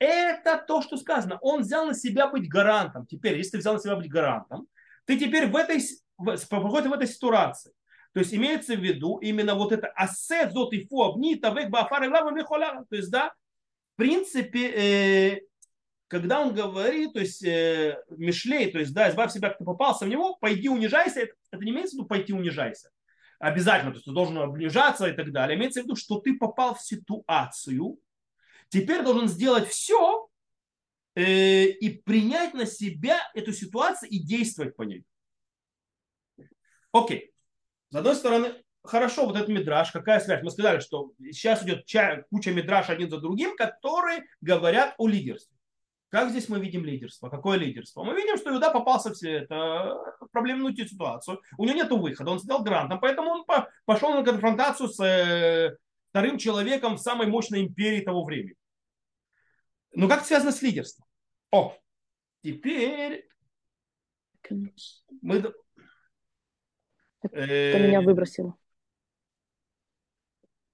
это 0.00 0.58
то, 0.66 0.82
что 0.82 0.96
сказано. 0.96 1.38
Он 1.40 1.60
взял 1.60 1.86
на 1.86 1.94
себя 1.94 2.26
быть 2.26 2.48
гарантом. 2.48 3.06
Теперь, 3.06 3.36
если 3.36 3.52
ты 3.52 3.58
взял 3.58 3.74
на 3.74 3.80
себя 3.80 3.94
быть 3.94 4.10
гарантом, 4.10 4.66
ты 5.04 5.16
теперь 5.16 5.46
в 5.46 5.54
этой, 5.54 5.80
в, 6.16 6.36
в 6.36 6.92
этой 6.92 7.06
ситуации. 7.06 7.72
То 8.12 8.20
есть 8.20 8.34
имеется 8.34 8.74
в 8.74 8.80
виду 8.80 9.18
именно 9.18 9.54
вот 9.54 9.72
это 9.72 9.88
асет 9.88 10.52
зот 10.52 10.72
и 10.72 10.86
фу 10.86 11.02
обни 11.02 11.34
тавек 11.34 11.70
бафар 11.70 12.04
и 12.04 12.08
лава 12.08 12.34
То 12.88 12.96
есть, 12.96 13.10
да, 13.10 13.32
в 13.94 13.96
принципе, 13.96 14.70
э, 14.70 15.40
когда 16.08 16.40
он 16.40 16.54
говорит, 16.54 17.12
то 17.12 17.20
есть 17.20 17.44
э, 17.44 18.02
Мишлей, 18.10 18.70
то 18.72 18.78
есть, 18.78 18.94
да, 18.94 19.10
избавь 19.10 19.30
себя, 19.30 19.50
ты 19.50 19.64
попался 19.64 20.06
в 20.06 20.08
него, 20.08 20.36
пойди 20.36 20.68
унижайся, 20.68 21.20
это, 21.20 21.34
это 21.50 21.64
не 21.64 21.70
имеется 21.70 21.96
в 21.96 21.98
виду 21.98 22.06
пойти 22.06 22.32
унижайся. 22.32 22.90
Обязательно, 23.38 23.92
то 23.92 23.96
есть 23.96 24.06
ты 24.06 24.12
должен 24.12 24.38
обнижаться 24.38 25.06
и 25.06 25.12
так 25.12 25.30
далее. 25.30 25.56
Имеется 25.56 25.80
в 25.80 25.84
виду, 25.84 25.94
что 25.94 26.18
ты 26.18 26.36
попал 26.36 26.74
в 26.74 26.82
ситуацию, 26.82 27.98
теперь 28.68 29.04
должен 29.04 29.28
сделать 29.28 29.68
все 29.68 30.28
э, 31.14 31.66
и 31.66 31.90
принять 32.02 32.54
на 32.54 32.66
себя 32.66 33.20
эту 33.34 33.52
ситуацию 33.52 34.10
и 34.10 34.18
действовать 34.18 34.74
по 34.74 34.82
ней. 34.82 35.04
Окей. 36.90 37.32
С 37.90 37.94
одной 37.94 38.14
стороны, 38.14 38.54
хорошо, 38.82 39.26
вот 39.26 39.36
этот 39.36 39.48
мидраж, 39.48 39.90
какая 39.92 40.20
связь? 40.20 40.42
Мы 40.42 40.50
сказали, 40.50 40.80
что 40.80 41.12
сейчас 41.32 41.62
идет 41.64 41.84
куча 42.30 42.50
мидраж 42.50 42.90
один 42.90 43.10
за 43.10 43.18
другим, 43.18 43.56
которые 43.56 44.24
говорят 44.40 44.94
о 44.98 45.08
лидерстве. 45.08 45.56
Как 46.10 46.30
здесь 46.30 46.48
мы 46.48 46.58
видим 46.58 46.84
лидерство? 46.84 47.28
Какое 47.28 47.58
лидерство? 47.58 48.02
Мы 48.02 48.14
видим, 48.14 48.38
что 48.38 48.50
Иуда 48.50 48.70
попался 48.70 49.10
в 49.10 49.14
все 49.14 49.40
это 49.40 49.94
проблемную 50.32 50.74
ситуацию. 50.74 51.40
У 51.58 51.64
него 51.64 51.76
нет 51.76 51.90
выхода, 51.90 52.30
он 52.30 52.40
стал 52.40 52.62
грантом, 52.62 52.98
поэтому 52.98 53.30
он 53.30 53.44
пошел 53.84 54.14
на 54.14 54.24
конфронтацию 54.24 54.88
с 54.88 55.04
э, 55.04 55.76
вторым 56.10 56.38
человеком 56.38 56.96
в 56.96 57.00
самой 57.00 57.26
мощной 57.26 57.60
империи 57.60 58.00
того 58.00 58.24
времени. 58.24 58.54
Но 59.92 60.08
как 60.08 60.18
это 60.18 60.28
связано 60.28 60.52
с 60.52 60.62
лидерством? 60.62 61.06
О, 61.50 61.76
теперь 62.42 63.28
мы 65.20 65.52
это 67.22 67.36
э, 67.36 67.86
меня 67.86 68.00
выбросило. 68.00 68.56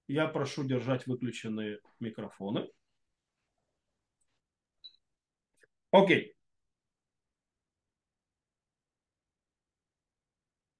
Я 0.07 0.27
прошу 0.27 0.63
держать 0.63 1.07
выключенные 1.07 1.79
микрофоны. 1.99 2.69
Окей. 5.91 6.35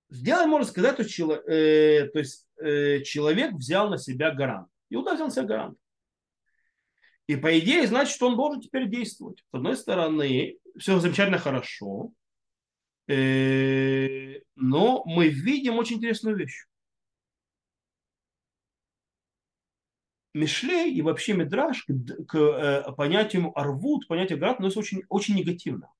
Сделай, 0.09 0.45
можно 0.45 0.67
сказать, 0.67 0.93
что 0.93 1.09
чело, 1.09 1.35
э, 1.35 2.07
то 2.09 2.19
есть, 2.19 2.47
э, 2.61 3.01
человек 3.01 3.53
взял 3.53 3.89
на 3.89 3.97
себя 3.97 4.31
гарант. 4.31 4.69
Иуда 4.89 5.15
взял 5.15 5.27
на 5.27 5.33
себя 5.33 5.43
гарант. 5.43 5.77
И 7.27 7.35
по 7.35 7.57
идее, 7.59 7.87
значит, 7.87 8.21
он 8.21 8.37
должен 8.37 8.61
теперь 8.61 8.87
действовать. 8.87 9.39
С 9.39 9.53
одной 9.53 9.75
стороны, 9.75 10.59
все 10.77 10.99
замечательно 10.99 11.39
хорошо. 11.39 12.11
Э, 13.07 14.39
но 14.55 15.03
мы 15.05 15.27
видим 15.27 15.77
очень 15.77 15.97
интересную 15.97 16.35
вещь. 16.35 16.65
Мишлей 20.33 20.93
и 20.93 21.01
вообще 21.01 21.33
Мидраш 21.33 21.85
к, 21.85 22.25
к 22.25 22.35
э, 22.35 22.91
понятию 22.93 23.57
арвуд, 23.57 24.07
понятию 24.07 24.37
гарант 24.37 24.57
относится 24.57 24.79
очень, 24.79 25.03
очень 25.07 25.35
негативно. 25.35 25.93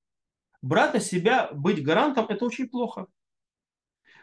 Брать 0.60 0.94
на 0.94 1.00
себя 1.00 1.48
быть 1.52 1.82
гарантом– 1.82 2.26
это 2.28 2.44
очень 2.44 2.68
плохо. 2.68 3.06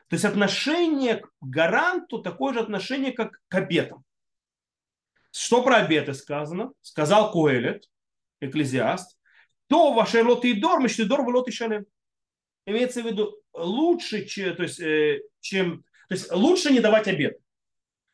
То 0.09 0.15
есть 0.15 0.25
отношение 0.25 1.17
к 1.17 1.29
гаранту 1.41 2.21
такое 2.21 2.53
же 2.53 2.59
отношение, 2.59 3.13
как 3.13 3.41
к 3.47 3.55
обетам. 3.55 4.03
Что 5.31 5.63
про 5.63 5.77
обеты 5.77 6.13
сказано? 6.13 6.73
Сказал 6.81 7.31
Коэлет, 7.31 7.89
экклезиаст, 8.39 9.17
то 9.67 9.93
ваше 9.93 10.21
лот 10.23 10.45
и 10.45 10.53
дор, 10.53 10.83
мечты 10.83 11.05
дор, 11.05 11.21
лот 11.21 11.47
и 11.47 11.51
шалем 11.51 11.85
имеется 12.65 13.01
в 13.01 13.05
виду 13.05 13.35
лучше, 13.53 14.25
чем, 14.25 14.55
то 14.55 14.63
есть, 14.63 14.79
э, 14.79 15.21
чем, 15.39 15.83
то 16.09 16.15
есть 16.15 16.31
лучше 16.31 16.71
не 16.71 16.79
давать 16.79 17.07
обед. 17.07 17.37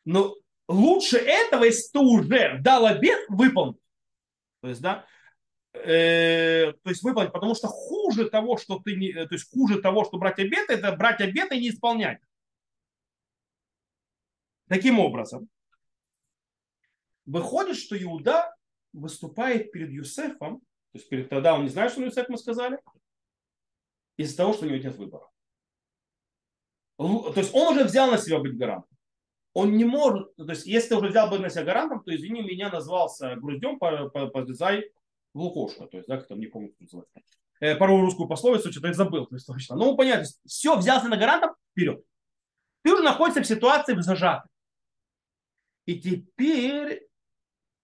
Но 0.05 0.35
лучше 0.67 1.17
этого, 1.17 1.65
если 1.65 1.91
ты 1.91 1.99
уже 1.99 2.57
дал 2.61 2.85
обед, 2.85 3.25
выполнить. 3.29 3.81
То 4.61 4.69
есть, 4.69 4.81
да, 4.81 5.05
э, 5.73 6.73
то 6.83 6.89
есть 6.89 7.03
выполнить, 7.03 7.31
потому 7.31 7.55
что 7.55 7.67
хуже 7.67 8.29
того, 8.29 8.57
что 8.57 8.79
ты 8.79 8.95
не, 8.95 9.13
то 9.13 9.33
есть 9.33 9.49
хуже 9.51 9.81
того, 9.81 10.05
что 10.05 10.17
брать 10.17 10.39
обед, 10.39 10.69
это 10.69 10.91
брать 10.95 11.21
обед 11.21 11.51
и 11.51 11.59
не 11.59 11.69
исполнять. 11.69 12.19
Таким 14.67 14.99
образом, 14.99 15.49
выходит, 17.25 17.77
что 17.77 18.01
Иуда 18.01 18.55
выступает 18.93 19.71
перед 19.71 19.89
Юсефом, 19.89 20.59
то 20.59 20.97
есть 20.97 21.09
перед, 21.09 21.29
тогда 21.29 21.55
он 21.55 21.63
не 21.63 21.69
знает, 21.69 21.91
что 21.91 22.03
Юсеф 22.03 22.29
мы 22.29 22.37
сказали, 22.37 22.79
из-за 24.19 24.35
того, 24.35 24.53
что 24.53 24.65
у 24.65 24.67
него 24.67 24.77
нет 24.77 24.95
выбора. 24.97 25.27
То 26.97 27.33
есть 27.37 27.55
он 27.55 27.73
уже 27.73 27.85
взял 27.85 28.11
на 28.11 28.17
себя 28.17 28.39
быть 28.39 28.57
гарантом. 28.57 28.97
Он 29.53 29.75
не 29.75 29.85
может, 29.85 30.35
то 30.35 30.49
есть 30.49 30.65
если 30.65 30.89
ты 30.89 30.97
уже 30.97 31.07
взял 31.07 31.29
быть 31.29 31.39
на 31.39 31.49
себя 31.49 31.63
гарантом, 31.63 32.03
то 32.03 32.13
извини, 32.13 32.41
меня 32.41 32.69
назвался 32.69 33.35
груздем, 33.37 33.79
подлезай 33.79 34.91
в 35.33 35.39
лукошко. 35.39 35.87
То 35.87 35.97
есть, 35.97 36.09
да, 36.09 36.17
как 36.17 36.27
там 36.27 36.39
не 36.39 36.47
помню, 36.47 36.69
как 36.69 36.81
называется. 36.81 37.19
Э, 37.61 37.75
пару 37.75 38.01
русскую 38.01 38.27
пословицу, 38.27 38.71
что-то 38.71 38.93
забыл, 38.93 39.25
то 39.25 39.35
есть 39.35 39.47
точно. 39.47 39.77
Ну, 39.77 39.95
понятно, 39.95 40.27
все, 40.45 40.77
взялся 40.77 41.07
на 41.07 41.17
гарантом, 41.17 41.55
вперед. 41.71 42.03
Ты 42.83 42.93
уже 42.93 43.03
находишься 43.03 43.41
в 43.41 43.47
ситуации 43.47 43.93
в 43.93 44.01
зажатой. 44.01 44.49
И 45.85 45.99
теперь 45.99 47.08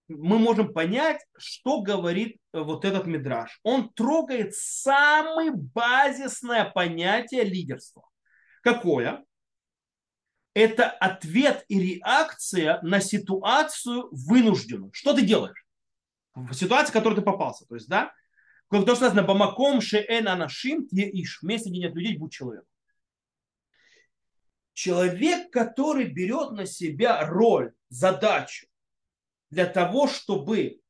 мы 0.07 0.37
можем 0.39 0.71
понять, 0.73 1.25
что 1.37 1.81
говорит 1.81 2.37
э, 2.53 2.59
вот 2.59 2.85
этот 2.85 3.07
мидраж. 3.07 3.59
Он 3.63 3.89
трогает 3.93 4.53
самое 4.53 5.51
базисное 5.51 6.65
понятие 6.65 7.43
лидерства. 7.43 8.07
Какое? 8.61 9.23
Это 10.53 10.89
ответ 10.89 11.65
и 11.67 11.79
реакция 11.79 12.79
на 12.81 13.01
ситуацию 13.01 14.07
вынужденную. 14.11 14.91
Что 14.93 15.13
ты 15.13 15.23
делаешь? 15.23 15.65
В 16.33 16.53
ситуации, 16.53 16.91
в 16.91 16.93
которой 16.93 17.15
ты 17.15 17.21
попался. 17.21 17.65
То 17.65 17.75
есть, 17.75 17.87
да, 17.87 18.13
как 18.69 18.85
то 18.85 18.95
сказано, 18.95 19.23
бамаком 19.23 19.81
шеэн 19.81 20.27
анашим, 20.27 20.87
иш, 20.91 21.41
вместе 21.41 21.69
где 21.69 21.79
нет 21.79 21.95
людей, 21.95 22.17
будь 22.17 22.31
человек. 22.31 22.63
человек, 24.73 25.51
который 25.51 26.05
берет 26.05 26.51
на 26.51 26.65
себя 26.65 27.25
роль, 27.25 27.73
задачу 27.89 28.67
для 29.49 29.65
того, 29.65 30.07
чтобы 30.07 30.81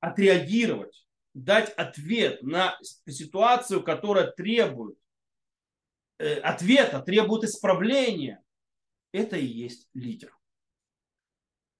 отреагировать, 0.00 1.06
дать 1.34 1.70
ответ 1.70 2.42
на 2.42 2.78
ситуацию, 3.08 3.82
которая 3.82 4.30
требует 4.30 4.98
э, 6.18 6.38
ответа, 6.40 7.00
требует 7.00 7.44
исправления, 7.44 8.42
это 9.12 9.36
и 9.36 9.46
есть 9.46 9.88
лидер. 9.94 10.36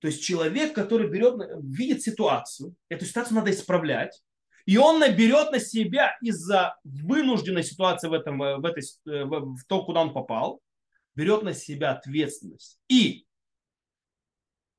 То 0.01 0.07
есть 0.07 0.23
человек, 0.23 0.75
который 0.75 1.09
берет, 1.11 1.35
видит 1.61 2.03
ситуацию, 2.03 2.75
эту 2.89 3.05
ситуацию 3.05 3.37
надо 3.37 3.51
исправлять, 3.51 4.23
и 4.65 4.77
он 4.77 5.01
наберет 5.01 5.51
на 5.51 5.59
себя 5.59 6.17
из-за 6.21 6.77
вынужденной 6.85 7.65
ситуации 7.65 8.09
в, 8.09 8.13
этом, 8.13 8.39
в, 8.39 8.65
этой, 8.65 8.85
в 9.05 9.65
то, 9.67 9.85
куда 9.85 10.03
он 10.03 10.13
попал, 10.13 10.61
берет 11.15 11.43
на 11.43 11.55
себя 11.55 11.93
ответственность 11.93 12.79
и 12.89 13.27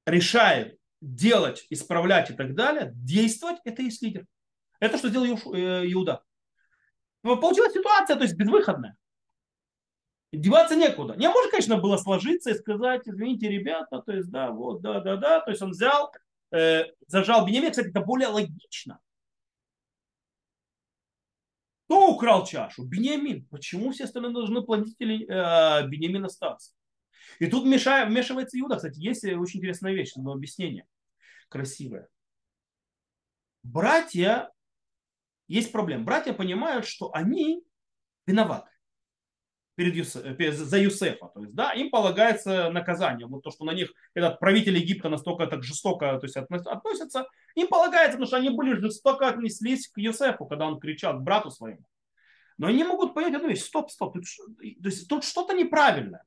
решает 0.10 0.78
делать, 1.02 1.66
исправлять 1.70 2.30
и 2.30 2.34
так 2.34 2.56
далее, 2.56 2.92
действовать, 2.96 3.58
это 3.64 3.82
и 3.82 3.86
есть 3.86 4.02
лидер. 4.02 4.26
Это 4.80 4.98
что 4.98 5.10
сделал 5.10 5.26
э, 5.26 5.92
Иуда. 5.92 6.24
Получилась 7.22 7.74
ситуация, 7.74 8.16
то 8.16 8.24
есть 8.24 8.36
безвыходная. 8.36 8.98
Деваться 10.32 10.76
некуда. 10.76 11.16
Не 11.16 11.28
может, 11.28 11.52
конечно, 11.52 11.78
было 11.78 11.98
сложиться 11.98 12.52
и 12.52 12.56
сказать, 12.56 13.02
извините, 13.06 13.50
ребята, 13.50 14.02
то 14.02 14.12
есть, 14.14 14.30
да, 14.30 14.52
вот, 14.52 14.82
да, 14.82 15.00
да, 15.00 15.18
да. 15.18 15.40
То 15.42 15.50
есть 15.50 15.62
он 15.62 15.72
взял, 15.72 16.14
э, 16.52 16.86
зажал 17.08 17.46
Бенемин. 17.46 17.72
Кстати, 17.72 17.90
это 17.90 18.02
более 18.02 18.28
логично. 18.28 19.00
Кто 21.86 22.12
украл 22.12 22.46
чашу? 22.46 22.86
Бенемин. 22.86 23.48
Почему 23.48 23.92
все 23.92 24.04
остальные 24.04 24.32
должны 24.32 24.62
платители 24.62 25.26
э, 25.26 25.88
Бенемин 25.88 26.26
остаться? 26.26 26.74
И 27.38 27.48
тут 27.48 27.66
мешая, 27.66 28.06
вмешивается 28.06 28.60
Иуда. 28.60 28.78
Кстати, 28.78 29.00
есть 29.00 29.24
очень 29.24 29.60
интересная 29.60 29.94
вещь, 29.94 30.14
но 30.16 30.32
объяснение 30.32 30.86
красивое. 31.50 32.08
Братья, 33.64 34.52
есть 35.48 35.72
проблема. 35.72 36.06
Братья 36.06 36.34
понимают, 36.34 36.86
что 36.86 37.14
они 37.14 37.64
виноваты 38.26 38.70
перед 39.80 39.96
Юсе, 39.96 40.52
за 40.52 40.78
Юсефа. 40.78 41.32
То 41.34 41.42
есть, 41.42 41.56
да, 41.56 41.72
им 41.72 41.90
полагается 41.90 42.70
наказание. 42.70 43.28
Вот 43.28 43.44
то, 43.44 43.50
что 43.50 43.64
на 43.64 43.72
них 43.72 43.94
этот 44.14 44.38
правитель 44.40 44.78
Египта 44.78 45.08
настолько 45.08 45.48
так 45.48 45.64
жестоко 45.64 46.20
то 46.20 46.26
есть, 46.26 46.36
относится, 46.36 47.28
им 47.56 47.68
полагается, 47.70 48.18
потому 48.18 48.28
что 48.28 48.36
они 48.36 48.50
были 48.50 48.74
жестоко 48.74 49.30
отнеслись 49.30 49.88
к 49.88 49.98
Юсефу, 49.98 50.46
когда 50.46 50.68
он 50.68 50.82
кричал 50.82 51.18
к 51.18 51.24
брату 51.24 51.50
своему. 51.50 51.86
Но 52.58 52.68
они 52.68 52.80
не 52.80 52.84
могут 52.84 53.14
понять 53.14 53.36
одну 53.36 53.48
вещь. 53.48 53.62
Стоп, 53.62 53.90
стоп. 53.90 54.16
Тут, 54.16 54.26
то 54.58 54.90
есть, 54.90 55.08
тут 55.08 55.24
что-то 55.24 55.54
неправильное. 55.54 56.26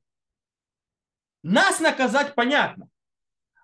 Нас 1.43 1.79
наказать 1.79 2.35
понятно. 2.35 2.89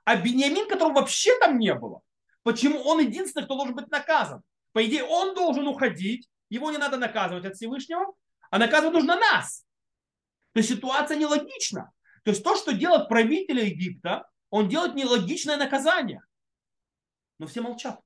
А 0.03 0.17
Бениамин, 0.17 0.67
которого 0.67 0.95
вообще 0.95 1.37
там 1.39 1.57
не 1.57 1.73
было, 1.73 2.01
почему 2.43 2.81
он 2.81 2.99
единственный, 2.99 3.45
кто 3.45 3.55
должен 3.55 3.75
быть 3.75 3.89
наказан? 3.89 4.43
По 4.73 4.85
идее, 4.85 5.03
он 5.03 5.33
должен 5.33 5.67
уходить, 5.67 6.29
его 6.49 6.71
не 6.71 6.77
надо 6.77 6.97
наказывать 6.97 7.45
от 7.45 7.55
Всевышнего, 7.55 8.13
а 8.51 8.57
наказывать 8.57 8.93
нужно 8.93 9.15
нас. 9.15 9.65
То 10.53 10.59
есть 10.59 10.69
ситуация 10.69 11.17
нелогична. 11.17 11.91
То 12.23 12.31
есть 12.31 12.43
то, 12.43 12.55
что 12.55 12.73
делает 12.73 13.07
правитель 13.07 13.59
Египта, 13.59 14.27
он 14.49 14.67
делает 14.67 14.95
нелогичное 14.95 15.57
наказание. 15.57 16.21
Но 17.37 17.47
все 17.47 17.61
молчат. 17.61 17.99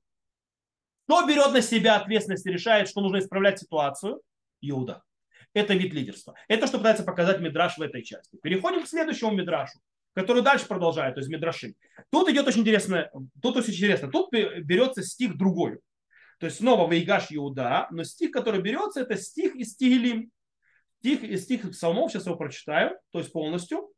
Кто 1.06 1.26
берет 1.26 1.52
на 1.52 1.60
себя 1.60 1.96
ответственность 1.96 2.46
и 2.46 2.52
решает, 2.52 2.88
что 2.88 3.00
нужно 3.00 3.18
исправлять 3.18 3.58
ситуацию? 3.58 4.22
Иуда. 4.60 5.02
Это 5.54 5.74
вид 5.74 5.94
лидерства. 5.94 6.34
Это 6.48 6.66
что 6.66 6.78
пытается 6.78 7.04
показать 7.04 7.40
Мидраш 7.40 7.78
в 7.78 7.82
этой 7.82 8.02
части. 8.02 8.36
Переходим 8.42 8.82
к 8.82 8.88
следующему 8.88 9.30
Мидрашу, 9.30 9.78
который 10.12 10.42
дальше 10.42 10.66
продолжает, 10.66 11.14
то 11.14 11.20
есть 11.20 11.30
Мидраши. 11.30 11.74
Тут 12.10 12.28
идет 12.28 12.46
очень 12.46 12.60
интересно, 12.60 13.10
тут 13.40 13.56
очень 13.56 13.72
интересно, 13.72 14.10
тут 14.10 14.30
берется 14.32 15.02
стих 15.02 15.36
другой. 15.38 15.78
То 16.40 16.46
есть 16.46 16.58
снова 16.58 16.90
Вейгаш 16.90 17.28
Иуда, 17.30 17.86
но 17.90 18.04
стих, 18.04 18.32
который 18.32 18.60
берется, 18.60 19.00
это 19.00 19.16
стих 19.16 19.54
из 19.54 19.76
Тигелим 19.76 20.30
стих 21.04 21.22
из 21.22 21.44
стих 21.44 21.70
псалмов, 21.70 22.10
сейчас 22.10 22.24
его 22.24 22.36
прочитаю, 22.36 22.98
то 23.10 23.18
есть 23.18 23.30
полностью. 23.30 23.92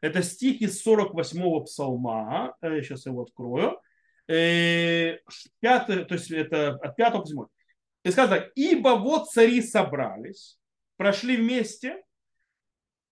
Это 0.00 0.22
стих 0.22 0.60
из 0.60 0.86
48-го 0.86 1.62
псалма, 1.62 2.54
сейчас 2.62 3.06
я 3.06 3.10
его 3.10 3.22
открою. 3.22 3.80
Э, 4.28 5.18
пятый, 5.58 6.04
то 6.04 6.14
есть 6.14 6.30
это 6.30 6.76
от 6.76 6.94
5 6.94 7.22
к 7.22 7.26
7. 7.26 7.46
И 8.06 8.10
сказано, 8.12 8.48
ибо 8.54 8.90
вот 8.90 9.30
цари 9.30 9.60
собрались, 9.60 10.60
прошли 10.96 11.36
вместе, 11.36 12.04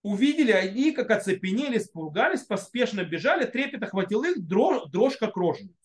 увидели 0.03 0.53
они, 0.53 0.93
как 0.93 1.11
оцепенели, 1.11 1.79
испугались, 1.79 2.43
поспешно 2.43 3.03
бежали, 3.03 3.45
трепет 3.45 3.83
охватил 3.83 4.23
их, 4.23 4.47
дрожь, 4.47 4.89
дрожь 4.89 5.17
как 5.17 5.35
роженицу. 5.35 5.75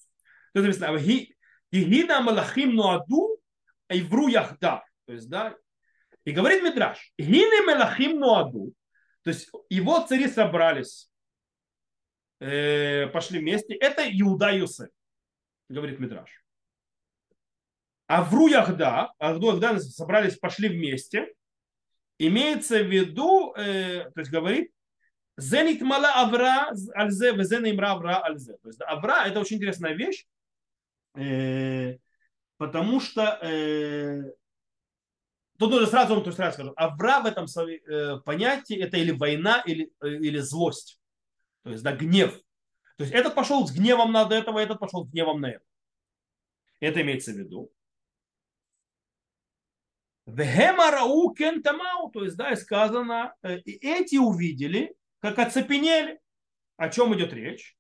То 0.55 0.61
есть 0.65 0.79
написано, 0.81 2.21
Малахим 2.21 2.77
Нуаду 2.77 3.41
Ивру 3.89 4.29
Яхда. 4.29 4.85
То 5.07 5.13
есть, 5.13 5.29
да, 5.29 5.57
и 6.25 6.31
говорит 6.31 6.63
Мидраш, 6.63 7.13
Гины 7.19 7.67
Мелахим 7.67 8.21
Нуаду, 8.21 8.73
то 9.25 9.31
есть 9.31 9.51
его 9.69 10.07
цари 10.07 10.29
собрались, 10.29 11.11
э, 12.39 13.09
пошли 13.09 13.41
вместе, 13.41 13.75
это 13.75 14.05
Иуда 14.09 14.53
Юсеф, 14.53 14.91
говорит 15.69 15.99
Мидраш. 15.99 16.40
А 18.11 18.25
в 18.25 18.35
Руяхда, 18.35 19.13
а 19.21 19.35
в 19.35 19.39
Руяхда 19.39 19.79
собрались, 19.79 20.37
пошли 20.37 20.69
вместе, 20.69 21.33
имеется 22.19 22.83
в 22.83 22.89
виду, 22.89 23.55
э, 23.55 24.11
то 24.11 24.19
есть 24.19 24.33
говорит, 24.33 24.73
Зенит 25.37 25.81
мала 25.81 26.15
авра 26.17 26.73
альзе, 26.97 27.31
везен 27.31 27.71
имра 27.71 27.93
авра 27.93 28.21
альзе. 28.21 28.55
То 28.63 28.69
есть 28.69 28.81
авра 28.81 29.29
это 29.29 29.39
очень 29.39 29.59
интересная 29.59 29.93
вещь, 29.93 30.27
э, 31.15 31.99
потому 32.57 32.99
что 32.99 33.39
э, 33.43 34.33
Тут 35.57 35.71
нужно 35.71 35.87
сразу, 35.87 36.21
то 36.21 36.27
есть 36.27 36.37
сразу 36.37 36.55
скажу, 36.55 36.73
авра 36.75 37.21
в 37.21 37.27
этом 37.27 37.47
э, 37.47 38.17
понятии 38.25 38.77
это 38.77 38.97
или 38.97 39.13
война, 39.13 39.63
или, 39.65 39.93
э, 40.01 40.09
или 40.09 40.39
злость. 40.41 40.99
То 41.63 41.71
есть, 41.71 41.85
да, 41.85 41.95
гнев. 41.95 42.33
То 42.97 43.05
есть 43.05 43.15
этот 43.15 43.37
пошел 43.37 43.65
с 43.65 43.71
гневом 43.71 44.11
на 44.11 44.27
этого, 44.29 44.59
этот 44.59 44.81
пошел 44.81 45.07
с 45.07 45.11
гневом 45.11 45.41
на 45.41 45.51
это. 45.53 45.65
Это 46.81 47.03
имеется 47.03 47.31
в 47.31 47.37
виду. 47.37 47.71
Вегемарау 50.35 51.33
кентамау, 51.35 52.11
то 52.11 52.25
есть, 52.25 52.37
да, 52.37 52.53
и 52.53 52.57
сказано, 52.57 53.35
э, 53.43 53.59
и 53.59 53.73
эти 53.87 54.17
увидели, 54.17 54.95
как 55.21 55.39
оцепенели. 55.39 56.21
О 56.77 56.89
чем 56.89 57.15
идет 57.15 57.33
речь? 57.33 57.77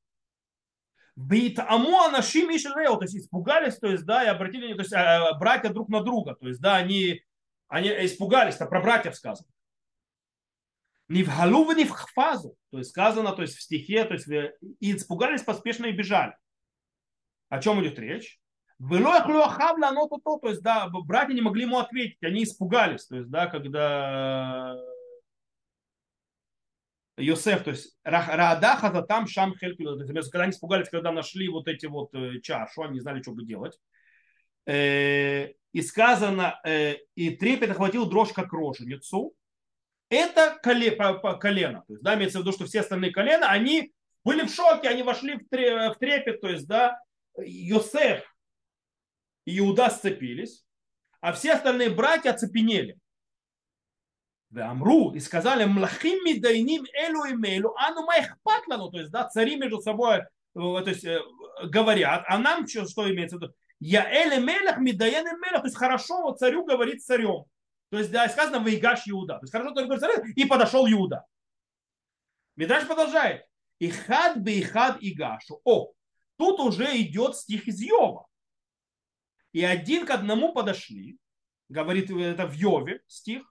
Бейтаму 1.16 2.00
анашим 2.00 2.50
ишрео, 2.54 2.96
то 2.96 3.04
есть 3.04 3.16
испугались, 3.16 3.78
то 3.78 3.88
есть, 3.88 4.04
да, 4.04 4.24
и 4.24 4.28
обратили, 4.28 4.72
то 4.74 4.80
есть, 4.82 4.94
братья 5.38 5.70
друг 5.70 5.88
на 5.88 6.02
друга, 6.02 6.34
то 6.34 6.48
есть, 6.48 6.60
да, 6.60 6.76
они 6.76 7.22
они 7.70 7.88
испугались, 8.04 8.56
это 8.56 8.66
про 8.66 8.80
братьев 8.80 9.14
сказано. 9.14 9.48
Не 11.08 11.22
в 11.22 11.28
галу, 11.28 11.70
не 11.72 11.84
в 11.84 11.90
хфазу. 11.90 12.56
То 12.70 12.78
есть 12.78 12.90
сказано, 12.90 13.32
то 13.32 13.42
есть 13.42 13.56
в 13.56 13.62
стихе, 13.62 14.04
то 14.04 14.14
есть 14.14 14.28
и 14.80 14.96
испугались 14.96 15.42
поспешно 15.42 15.86
и 15.86 15.92
бежали. 15.92 16.36
О 17.48 17.60
чем 17.60 17.80
идет 17.80 17.98
речь? 17.98 18.39
То 20.40 20.48
есть, 20.48 20.62
да, 20.62 20.88
братья 20.88 21.34
не 21.34 21.42
могли 21.42 21.64
ему 21.64 21.78
ответить, 21.78 22.22
они 22.22 22.44
испугались. 22.44 23.04
То 23.04 23.16
есть, 23.16 23.28
да, 23.28 23.46
когда 23.46 24.74
Йосеф, 27.18 27.62
то 27.62 27.70
есть 27.70 27.98
Раадаха 28.04 29.02
там 29.02 29.26
Шам 29.26 29.54
то 29.54 29.66
есть, 29.66 30.30
когда 30.30 30.44
они 30.44 30.52
испугались, 30.52 30.88
когда 30.88 31.12
нашли 31.12 31.48
вот 31.48 31.68
эти 31.68 31.84
вот 31.84 32.14
э, 32.14 32.40
чашу, 32.40 32.82
они 32.82 32.94
не 32.94 33.00
знали, 33.00 33.20
что 33.20 33.32
бы 33.32 33.44
делать. 33.44 33.78
Э, 34.66 35.48
и 35.72 35.82
сказано, 35.82 36.58
э, 36.64 36.96
и 37.14 37.36
трепет 37.36 37.72
охватил 37.72 38.06
дрожь 38.06 38.32
как 38.32 38.52
роженицу, 38.52 39.34
это 40.08 40.58
колено. 40.62 41.84
То 41.86 41.92
есть, 41.92 42.02
да, 42.02 42.14
имеется 42.14 42.38
в 42.38 42.42
виду, 42.42 42.52
что 42.52 42.64
все 42.64 42.80
остальные 42.80 43.12
колена, 43.12 43.50
они 43.50 43.92
были 44.24 44.46
в 44.46 44.54
шоке, 44.54 44.88
они 44.88 45.02
вошли 45.02 45.36
в 45.36 45.48
трепет, 45.48 46.40
то 46.40 46.48
есть, 46.48 46.66
да, 46.66 46.98
Йосеф 47.36 48.24
и 49.50 49.58
Иуда 49.58 49.90
сцепились, 49.90 50.64
а 51.20 51.32
все 51.32 51.52
остальные 51.52 51.90
братья 51.90 52.30
оцепенели. 52.30 52.98
Амру 54.54 55.12
и 55.12 55.20
сказали, 55.20 55.64
млахим 55.64 56.24
мидайним 56.24 56.84
элу 56.92 57.24
и 57.24 57.34
мелю, 57.34 57.74
ану 57.76 58.04
майхпатлану, 58.04 58.90
то 58.90 58.98
есть, 58.98 59.10
да, 59.10 59.28
цари 59.28 59.56
между 59.56 59.80
собой 59.80 60.18
э, 60.18 60.24
то 60.54 60.84
есть, 60.86 61.06
говорят, 61.64 62.24
а 62.26 62.38
нам 62.38 62.66
что, 62.66 62.86
что 62.88 63.10
имеется 63.10 63.38
в 63.38 63.42
виду? 63.42 63.54
Я 63.80 64.10
эле 64.10 64.40
мелех, 64.40 64.78
медаен 64.78 65.24
мелех. 65.40 65.62
То 65.62 65.66
есть 65.66 65.76
хорошо 65.76 66.32
царю 66.32 66.64
говорит 66.64 67.02
царем. 67.02 67.44
То 67.90 67.98
есть 67.98 68.10
да, 68.10 68.28
сказано 68.28 68.62
Вейгаш 68.62 69.08
Иуда. 69.08 69.34
То 69.34 69.44
есть 69.44 69.52
хорошо 69.52 69.74
царю 69.74 69.86
говорит 69.86 70.02
царем, 70.02 70.32
и 70.32 70.44
подошел 70.44 70.86
Иуда. 70.86 71.24
Медраж 72.56 72.86
продолжает. 72.86 73.46
И 73.78 73.88
хад 73.88 74.42
бы 74.42 74.52
и 74.52 74.62
хад 74.62 75.00
и 75.00 75.14
гашу. 75.14 75.60
О, 75.64 75.92
тут 76.36 76.60
уже 76.60 77.00
идет 77.00 77.36
стих 77.36 77.68
из 77.68 77.80
Йова. 77.80 78.26
И 79.52 79.64
один 79.64 80.06
к 80.06 80.10
одному 80.10 80.52
подошли, 80.52 81.18
говорит 81.68 82.10
это 82.10 82.46
в 82.46 82.54
Йове 82.54 83.00
стих, 83.06 83.42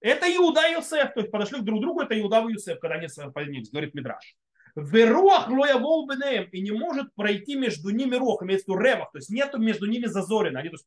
Это 0.00 0.26
Иуда 0.34 0.66
и 0.68 0.72
Йосеф, 0.72 1.12
то 1.12 1.20
есть 1.20 1.30
подошли 1.30 1.60
друг 1.60 1.80
к 1.80 1.82
другу, 1.82 2.00
это 2.00 2.18
Иуда 2.18 2.40
и 2.48 2.52
Йосеф, 2.52 2.78
когда 2.80 2.96
они 2.96 3.08
поднялись, 3.34 3.70
говорит 3.70 3.94
Мидраш. 3.94 4.36
Веруах 4.74 5.48
лоявол 5.48 6.08
бенеем, 6.08 6.44
и 6.44 6.60
не 6.60 6.70
может 6.70 7.14
пройти 7.14 7.56
между 7.56 7.90
ними 7.90 8.14
рох, 8.14 8.42
имеется 8.42 8.66
в 8.66 8.68
виду 8.68 8.80
ревах, 8.80 9.12
то 9.12 9.18
есть 9.18 9.30
нету 9.30 9.58
между 9.58 9.86
ними 9.86 10.06
зазорина, 10.06 10.60
они 10.60 10.68
то 10.70 10.74
есть, 10.74 10.86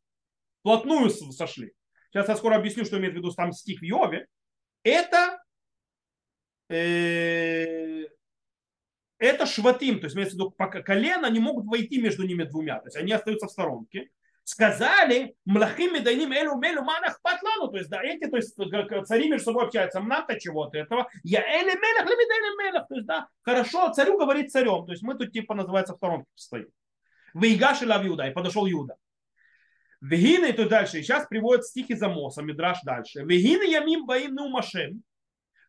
плотную 0.64 1.10
сошли. 1.10 1.74
Сейчас 2.10 2.30
я 2.30 2.36
скоро 2.36 2.56
объясню, 2.56 2.86
что 2.86 2.98
имеет 2.98 3.14
в 3.14 3.18
виду 3.18 3.32
там 3.32 3.52
стих 3.52 3.82
в 3.82 3.84
Йове. 3.84 4.28
Это 4.84 5.44
э, 6.70 8.06
это 9.18 9.46
шватим, 9.46 10.00
то 10.00 10.06
есть 10.06 10.16
имеется 10.16 10.36
в 10.36 10.40
виду 10.40 10.52
колено, 10.52 11.28
они 11.28 11.40
могут 11.40 11.66
войти 11.66 12.02
между 12.02 12.26
ними 12.26 12.44
двумя, 12.44 12.80
то 12.80 12.88
есть 12.88 12.98
они 12.98 13.12
остаются 13.12 13.48
в 13.48 13.52
сторонке. 13.52 14.10
Сказали, 14.46 15.36
млахим 15.46 15.94
медайним 15.94 16.34
элю 16.34 16.56
мелю 16.56 16.82
манах 16.82 17.22
патлану, 17.22 17.70
то 17.70 17.78
есть 17.78 17.90
да, 17.90 18.04
эти, 18.04 18.30
то 18.30 18.36
есть 18.36 18.56
цари 19.08 19.30
между 19.30 19.46
собой 19.46 19.66
общаются, 19.66 20.02
нам-то 20.02 20.38
чего-то 20.38 20.78
этого, 20.78 21.08
я 21.24 21.42
эли 21.42 21.72
мелях, 21.72 22.06
лемидайли 22.06 22.58
мелях, 22.62 22.88
то 22.90 22.96
есть 22.96 23.08
да, 23.08 23.28
хорошо, 23.42 23.94
царю 23.94 24.18
говорит 24.18 24.52
царем, 24.52 24.86
то 24.86 24.92
есть 24.92 25.02
мы 25.02 25.16
тут 25.16 25.32
типа 25.32 25.56
называется 25.56 25.94
в 25.94 25.98
сторонке 25.98 26.28
стоим. 26.36 26.68
Вейгаши 27.34 27.88
лав 27.88 28.04
Юда, 28.04 28.28
и 28.28 28.32
подошел 28.32 28.66
Юда. 28.66 28.96
Вегины, 30.02 30.52
то 30.52 30.68
дальше, 30.68 31.00
и 31.00 31.04
сейчас 31.04 31.26
приводят 31.28 31.66
стихи 31.66 31.96
за 31.96 32.10
Моса, 32.10 32.42
Мидраш 32.42 32.82
дальше. 32.84 33.22
Вегины 33.24 33.64
ямим 33.64 34.06
баим 34.06 34.36
неумашем, 34.36 35.02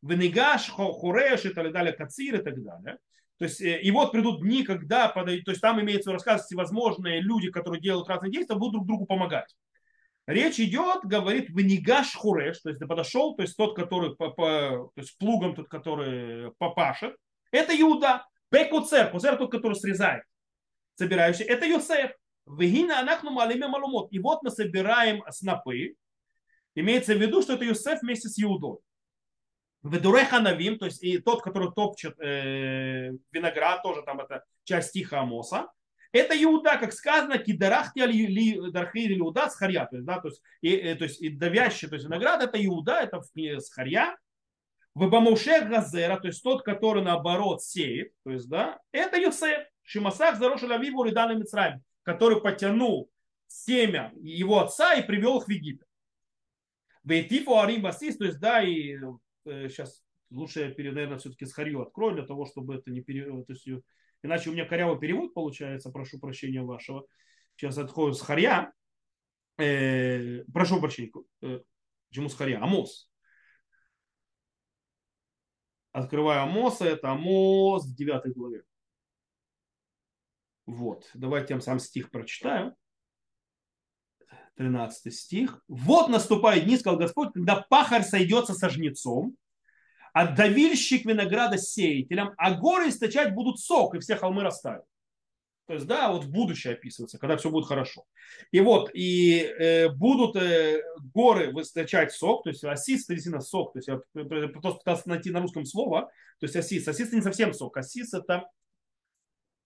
венегаш, 0.02 0.70
хореш 0.70 1.44
и 1.44 1.50
так 1.50 1.72
далее, 1.72 1.92
кацир 1.92 2.40
и 2.40 2.42
так 2.42 2.60
далее. 2.60 2.98
То 3.38 3.46
есть, 3.46 3.60
э, 3.60 3.80
и 3.80 3.90
вот 3.90 4.12
придут 4.12 4.40
дни, 4.42 4.62
когда, 4.62 5.08
подойдут, 5.08 5.46
то 5.46 5.50
есть 5.50 5.60
там 5.60 5.80
имеется 5.80 6.12
рассказ, 6.12 6.44
всевозможные 6.44 7.20
люди, 7.20 7.50
которые 7.50 7.80
делают 7.80 8.08
разные 8.08 8.30
действия, 8.30 8.56
будут 8.56 8.74
друг 8.74 8.86
другу 8.86 9.06
помогать. 9.06 9.54
Речь 10.26 10.58
идет, 10.58 11.04
говорит, 11.04 11.50
венигаш 11.50 12.14
хуреш, 12.14 12.60
то 12.60 12.70
есть 12.70 12.80
ты 12.80 12.86
подошел, 12.86 13.36
то 13.36 13.42
есть 13.42 13.56
тот, 13.56 13.76
который 13.76 14.16
по, 14.16 14.30
то 14.30 14.90
есть 14.96 15.18
плугом 15.18 15.54
тот, 15.54 15.68
который 15.68 16.52
попашет, 16.58 17.16
это 17.50 17.78
Иуда. 17.78 18.24
Бекуцер, 18.50 19.10
куцер 19.10 19.36
тот, 19.36 19.50
который 19.50 19.74
срезает, 19.74 20.22
собирающий, 20.94 21.44
это 21.44 21.66
Йосеф. 21.66 22.12
Вегина 22.46 23.00
анахну 23.00 23.30
малиме 23.30 23.68
малумот. 23.68 24.12
И 24.12 24.18
вот 24.18 24.42
мы 24.42 24.50
собираем 24.50 25.22
снопы. 25.30 25.94
Имеется 26.74 27.14
в 27.14 27.20
виду, 27.20 27.42
что 27.42 27.54
это 27.54 27.64
Йосеф 27.64 28.02
вместе 28.02 28.28
с 28.28 28.40
Иудой. 28.40 28.78
Ведуре 29.84 30.24
ханавим, 30.24 30.78
то 30.78 30.86
есть 30.86 31.02
и 31.02 31.18
тот, 31.18 31.42
который 31.42 31.70
топчет 31.72 32.18
э, 32.18 33.10
виноград, 33.30 33.82
тоже 33.82 34.02
там 34.02 34.20
это 34.20 34.44
часть 34.64 34.88
стиха 34.88 35.20
Амоса. 35.20 35.68
Это 36.10 36.40
Иуда, 36.42 36.78
как 36.78 36.92
сказано, 36.92 37.38
кидарахти 37.38 38.00
ли 38.06 38.70
дархи 38.70 39.18
Иуда 39.18 39.50
с. 39.50 39.56
То 39.58 39.66
есть, 39.66 40.04
да, 40.04 40.20
то 40.20 40.28
есть, 40.28 40.42
и, 40.62 40.70
и, 40.70 40.94
то 40.94 41.04
есть 41.04 41.20
и 41.20 41.28
давящий, 41.28 41.88
то 41.88 41.96
есть 41.96 42.06
виноград, 42.06 42.42
это 42.42 42.64
Иуда, 42.64 43.00
это 43.00 43.20
с 43.20 43.70
харья. 43.70 44.16
В 44.94 45.08
Бамуше 45.08 45.60
Газера, 45.62 46.18
то 46.20 46.28
есть 46.28 46.42
тот, 46.42 46.62
который 46.62 47.02
наоборот 47.02 47.62
сеет, 47.62 48.12
то 48.22 48.30
есть, 48.30 48.48
да, 48.48 48.78
это 48.92 49.18
Йосеф, 49.18 49.66
Шимасах 49.82 50.38
зарошил 50.38 50.70
Авиву 50.70 51.02
Ридан 51.02 51.36
Мицраем, 51.36 51.82
который 52.04 52.40
потянул 52.40 53.10
семя 53.48 54.12
его 54.22 54.60
отца 54.60 54.94
и 54.94 55.02
привел 55.02 55.38
их 55.38 55.46
в 55.46 55.50
Египет. 55.50 55.86
Вейтифу 57.02 57.58
Арим 57.58 57.82
Басис, 57.82 58.16
то 58.16 58.24
есть, 58.24 58.38
да, 58.38 58.62
и 58.62 58.96
сейчас 59.44 60.00
э, 60.30 60.34
лучше 60.34 60.60
я, 60.60 60.92
наверное, 60.92 61.18
все-таки 61.18 61.46
с 61.46 61.52
Харью 61.52 61.82
открою 61.82 62.14
для 62.16 62.26
того, 62.26 62.46
чтобы 62.46 62.76
это 62.76 62.90
не 62.90 63.00
пере... 63.00 63.24
То 63.44 63.52
есть, 63.52 63.68
иначе 64.22 64.50
у 64.50 64.52
меня 64.52 64.64
корявый 64.66 64.98
перевод 64.98 65.34
получается, 65.34 65.90
прошу 65.90 66.18
прощения 66.18 66.62
вашего. 66.62 67.06
Сейчас 67.56 67.78
открою 67.78 68.14
с 68.14 68.20
Харья. 68.20 68.72
Э, 69.58 70.44
прошу 70.52 70.80
прощения. 70.80 71.12
Э, 71.42 71.60
почему 72.08 72.28
с 72.28 72.34
Харья? 72.34 72.62
Амос. 72.62 73.10
Открываю 75.92 76.42
Амоса, 76.42 76.86
это 76.86 77.12
Амос 77.12 77.86
в 77.86 77.94
9 77.94 78.34
главе. 78.34 78.64
Вот, 80.66 81.08
давайте 81.14 81.54
я 81.54 81.60
сам 81.60 81.78
стих 81.78 82.10
прочитаю. 82.10 82.74
13 84.56 85.14
стих. 85.14 85.62
Вот 85.68 86.08
наступает 86.08 86.64
дни, 86.64 86.76
сказал 86.76 86.98
Господь, 86.98 87.32
когда 87.32 87.56
пахарь 87.56 88.04
сойдется 88.04 88.54
со 88.54 88.68
жнецом, 88.68 89.36
а 90.12 90.28
давильщик 90.28 91.04
винограда 91.04 91.58
с 91.58 91.72
сеятелем, 91.72 92.32
а 92.36 92.54
горы 92.54 92.88
источать 92.88 93.34
будут 93.34 93.58
сок, 93.58 93.94
и 93.94 93.98
все 93.98 94.16
холмы 94.16 94.42
растают. 94.42 94.84
То 95.66 95.74
есть, 95.74 95.86
да, 95.86 96.12
вот 96.12 96.26
будущее 96.26 96.74
описывается, 96.74 97.18
когда 97.18 97.38
все 97.38 97.50
будет 97.50 97.66
хорошо. 97.66 98.04
И 98.52 98.60
вот, 98.60 98.90
и 98.92 99.40
э, 99.40 99.88
будут 99.88 100.36
э, 100.36 100.82
горы 101.14 101.52
выстачать 101.52 102.12
сок, 102.12 102.44
то 102.44 102.50
есть 102.50 102.62
осис, 102.64 103.06
действительно 103.06 103.40
сок, 103.40 103.72
то 103.72 103.78
есть 103.78 103.88
я 103.88 104.00
просто 104.24 104.78
пытался 104.78 105.08
найти 105.08 105.30
на 105.30 105.40
русском 105.40 105.64
слово, 105.64 106.02
то 106.38 106.44
есть 106.44 106.54
осис. 106.54 106.86
Осис 106.86 107.12
не 107.12 107.22
совсем 107.22 107.54
сок, 107.54 107.78
осис 107.78 108.12
это 108.12 108.44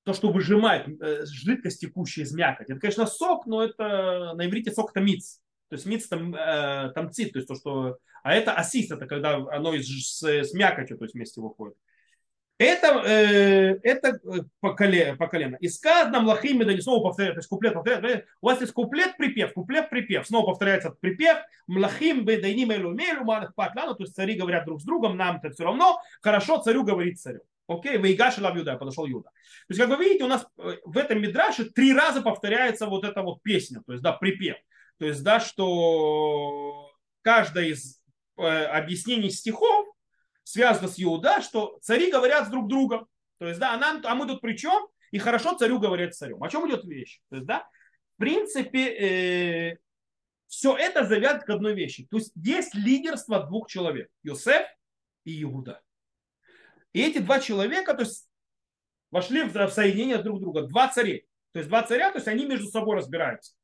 то, 0.09 0.15
что 0.15 0.33
выжимает 0.33 0.89
э, 1.03 1.27
жидкость 1.27 1.83
текущая 1.83 2.23
из 2.23 2.33
мякоти. 2.33 2.73
Это, 2.73 2.81
конечно, 2.81 3.07
сок, 3.07 3.45
но 3.45 3.63
это 3.63 4.33
на 4.35 4.47
иврите 4.47 4.73
сок 4.73 4.93
это 4.93 5.01
миц. 5.01 5.43
То 5.69 5.77
есть 5.77 5.85
миц 5.85 6.09
там, 6.09 6.35
э, 6.35 6.93
там 6.95 7.13
цит, 7.13 7.35
то 7.35 7.39
есть 7.39 7.47
то, 7.47 7.55
что... 7.55 7.99
А 8.23 8.35
это 8.35 8.55
асис, 8.55 8.91
это 8.91 9.07
когда 9.07 9.35
оно 9.35 9.75
из, 9.75 9.87
с, 9.87 10.23
с 10.23 10.55
мякотью 10.55 10.97
то 10.97 11.05
есть 11.05 11.15
вместе 11.15 11.43
выходит. 11.43 11.77
Это, 12.57 13.03
э, 13.07 13.79
это 13.83 14.19
э, 14.25 14.45
по, 14.61 14.73
колено, 14.73 15.19
по 15.19 15.27
колено. 15.27 15.57
И 15.61 15.69
сказано 15.69 16.21
млахим 16.21 16.59
да 16.61 16.73
не 16.73 16.81
снова 16.81 17.05
повторяет, 17.05 17.35
то 17.35 17.41
есть 17.41 17.49
куплет 17.51 17.75
повторяет. 17.75 18.25
У 18.41 18.47
вас 18.47 18.63
есть 18.63 18.73
куплет, 18.73 19.15
припев, 19.19 19.53
куплет, 19.53 19.91
припев. 19.91 20.27
Снова 20.27 20.47
повторяется 20.47 20.91
припев. 20.91 21.37
Млахим 21.67 22.25
бедайни 22.25 22.65
мелю 22.65 22.93
мелю 22.93 23.25
манах 23.25 23.55
патлану. 23.55 23.95
То 23.95 24.05
есть 24.05 24.17
цари 24.17 24.39
говорят 24.39 24.65
друг 24.65 24.81
с 24.81 24.85
другом, 24.85 25.19
нам 25.19 25.37
это 25.37 25.51
все 25.51 25.65
равно. 25.65 26.01
Хорошо, 26.23 26.63
царю 26.63 26.83
говорит 26.83 27.21
царю. 27.21 27.41
Окей, 27.69 27.99
Вейгаш 27.99 28.39
Лав 28.39 28.57
Юда, 28.57 28.77
подошел 28.77 29.05
Юда. 29.05 29.29
То 29.29 29.75
есть, 29.75 29.81
как 29.81 29.91
вы 29.91 30.03
видите, 30.03 30.25
у 30.25 30.29
нас 30.29 30.47
э, 30.57 30.79
в 30.85 30.97
этом 30.97 31.21
мидраше 31.21 31.67
три 31.67 31.93
раза 31.93 32.23
повторяется 32.23 32.87
вот 32.87 33.05
эта 33.05 33.23
вот 33.23 33.43
песня, 33.43 33.83
то 33.87 33.93
есть, 33.93 34.03
да, 34.03 34.13
припев. 34.13 34.57
То 34.99 35.05
есть, 35.05 35.23
да, 35.23 35.39
что 35.39 36.91
каждое 37.21 37.67
из 37.67 38.01
э, 38.39 38.43
объяснений 38.43 39.31
стихов 39.31 39.87
связано 40.45 40.89
с 40.89 40.95
Иуда, 41.01 41.43
что 41.43 41.79
цари 41.83 42.11
говорят 42.11 42.47
с 42.47 42.51
друг 42.51 42.69
другом. 42.69 43.07
То 43.39 43.47
есть, 43.47 43.61
да, 43.61 43.75
а, 43.75 43.77
нам, 43.77 44.01
а 44.03 44.15
мы 44.15 44.27
тут 44.27 44.41
при 44.41 44.57
чем? 44.57 44.89
И 45.11 45.19
хорошо 45.19 45.55
царю 45.55 45.79
говорят 45.79 46.15
царем. 46.15 46.43
О 46.43 46.49
чем 46.49 46.67
идет 46.69 46.85
вещь? 46.85 47.21
То 47.29 47.37
есть, 47.37 47.47
да, 47.47 47.69
в 48.17 48.19
принципе, 48.19 49.73
э, 49.73 49.79
все 50.47 50.75
это 50.75 51.05
завязано 51.05 51.45
к 51.45 51.51
одной 51.51 51.75
вещи. 51.75 52.07
То 52.11 52.17
есть, 52.17 52.33
есть 52.35 52.75
лидерство 52.75 53.47
двух 53.47 53.69
человек. 53.69 54.09
Йосеф 54.23 54.67
и 55.25 55.43
Иуда. 55.43 55.83
И 56.93 57.03
эти 57.03 57.19
два 57.19 57.41
человека, 57.41 57.95
то 57.95 58.03
есть, 58.03 58.29
вошли 59.11 59.43
в 59.43 59.71
соединение 59.71 60.19
друг 60.19 60.41
друга. 60.41 60.63
Два 60.63 60.89
царя. 60.89 61.19
То 61.53 61.59
есть 61.61 61.69
два 61.69 61.83
царя, 61.83 62.11
то 62.11 62.19
есть 62.19 62.29
они 62.29 62.47
между 62.47 62.67
собой 62.67 62.97
разбираются. 62.97 63.55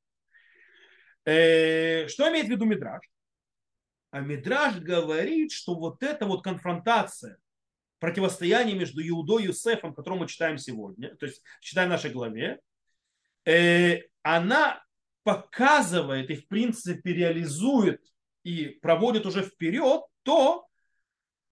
Э, 1.24 2.06
что 2.08 2.28
имеет 2.30 2.46
в 2.46 2.50
виду 2.50 2.64
Мидраж? 2.64 3.02
А 4.10 4.20
Мидраж 4.20 4.76
говорит, 4.76 5.52
что 5.52 5.74
вот 5.74 6.02
эта 6.02 6.26
вот 6.26 6.42
конфронтация, 6.44 7.38
противостояние 7.98 8.76
между 8.76 9.06
Иудой 9.06 9.44
и 9.44 9.46
Юсефом, 9.46 9.94
которое 9.94 10.20
мы 10.20 10.28
читаем 10.28 10.58
сегодня, 10.58 11.14
то 11.16 11.26
есть 11.26 11.42
читаем 11.60 11.88
в 11.88 11.92
нашей 11.92 12.10
главе, 12.10 12.60
э, 13.46 14.02
она 14.22 14.82
показывает 15.22 16.30
и 16.30 16.37
в 16.37 16.46
принципе 16.46 17.12
реализует 17.12 18.00
и 18.42 18.66
проводит 18.66 19.26
уже 19.26 19.42
вперед 19.42 20.02
то, 20.22 20.66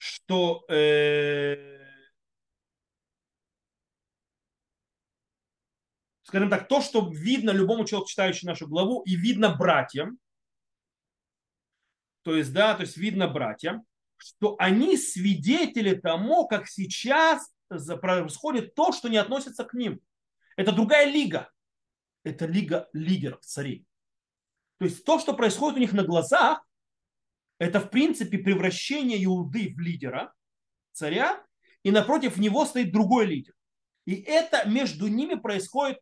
что 0.03 0.65
э, 0.69 1.79
скажем 6.25 6.51
так, 6.51 6.67
то, 6.67 6.81
что 6.81 7.09
видно 7.09 7.51
любому 7.51 7.85
человеку, 7.85 8.11
читающему 8.11 8.51
нашу 8.51 8.67
главу, 8.67 9.03
и 9.03 9.15
видно 9.15 9.55
братьям, 9.55 10.19
то 12.23 12.35
есть, 12.35 12.53
да, 12.53 12.75
то 12.75 12.81
есть 12.81 12.97
видно 12.97 13.29
братьям, 13.29 13.85
что 14.17 14.57
они 14.59 14.97
свидетели 14.97 15.95
тому, 15.95 16.49
как 16.49 16.67
сейчас 16.67 17.49
происходит 17.69 18.75
то, 18.75 18.91
что 18.91 19.09
не 19.09 19.19
относится 19.19 19.63
к 19.63 19.73
ним. 19.73 20.01
Это 20.57 20.73
другая 20.73 21.09
лига. 21.09 21.49
Это 22.25 22.47
лига 22.47 22.89
лидеров, 22.93 23.43
царей. 23.43 23.87
То 24.79 24.87
есть 24.87 25.05
то, 25.05 25.21
что 25.21 25.33
происходит 25.33 25.77
у 25.77 25.81
них 25.81 25.93
на 25.93 26.03
глазах, 26.03 26.61
это 27.59 27.81
в 27.81 27.91
принципе 27.91 28.39
превращение 28.39 29.23
Иуды 29.25 29.73
в 29.75 29.79
лидера, 29.79 30.33
царя, 30.93 31.45
и 31.83 31.91
напротив 31.91 32.37
него 32.37 32.65
стоит 32.65 32.93
другой 32.93 33.27
лидер. 33.27 33.55
И 34.05 34.15
это 34.15 34.69
между 34.69 35.09
ними 35.09 35.35
происходит 35.35 35.99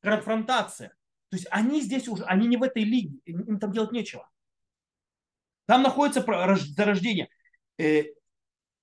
конфронтация. 0.00 0.90
То 1.30 1.36
есть 1.36 1.46
они 1.50 1.80
здесь 1.80 2.08
уже, 2.08 2.24
они 2.24 2.46
не 2.46 2.56
в 2.56 2.62
этой 2.62 2.84
лиге, 2.84 3.18
им 3.24 3.58
там 3.58 3.72
делать 3.72 3.92
нечего. 3.92 4.28
Там 5.66 5.82
находится 5.82 6.24
зарождение. 6.56 7.28
Э, 7.78 8.04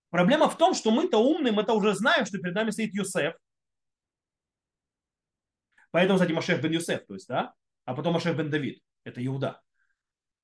проблема 0.10 0.50
в 0.50 0.58
том, 0.58 0.74
что 0.74 0.92
мы-то 0.92 1.18
умные, 1.18 1.54
мы-то 1.54 1.74
уже 1.74 1.94
знаем, 1.94 2.26
что 2.26 2.40
перед 2.40 2.56
нами 2.56 2.72
стоит 2.72 2.94
Юсеф. 2.94 3.36
Поэтому, 5.92 6.18
кстати, 6.18 6.32
Машех 6.32 6.62
бен 6.62 6.72
Юсеф, 6.72 7.06
то 7.06 7.14
есть, 7.14 7.28
да, 7.28 7.54
а 7.86 7.94
потом 7.94 8.14
Машех 8.14 8.36
бен 8.36 8.50
Давид, 8.50 8.82
это 9.04 9.26
Иуда. 9.26 9.62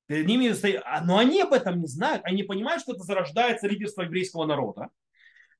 Перед 0.07 0.25
ними 0.25 0.51
стоит... 0.53 0.81
А, 0.85 1.03
но 1.03 1.17
они 1.17 1.41
об 1.41 1.53
этом 1.53 1.79
не 1.79 1.87
знают. 1.87 2.23
Они 2.25 2.43
понимают, 2.43 2.81
что 2.81 2.93
это 2.93 3.03
зарождается 3.03 3.67
лидерство 3.67 4.03
еврейского 4.03 4.45
народа. 4.45 4.89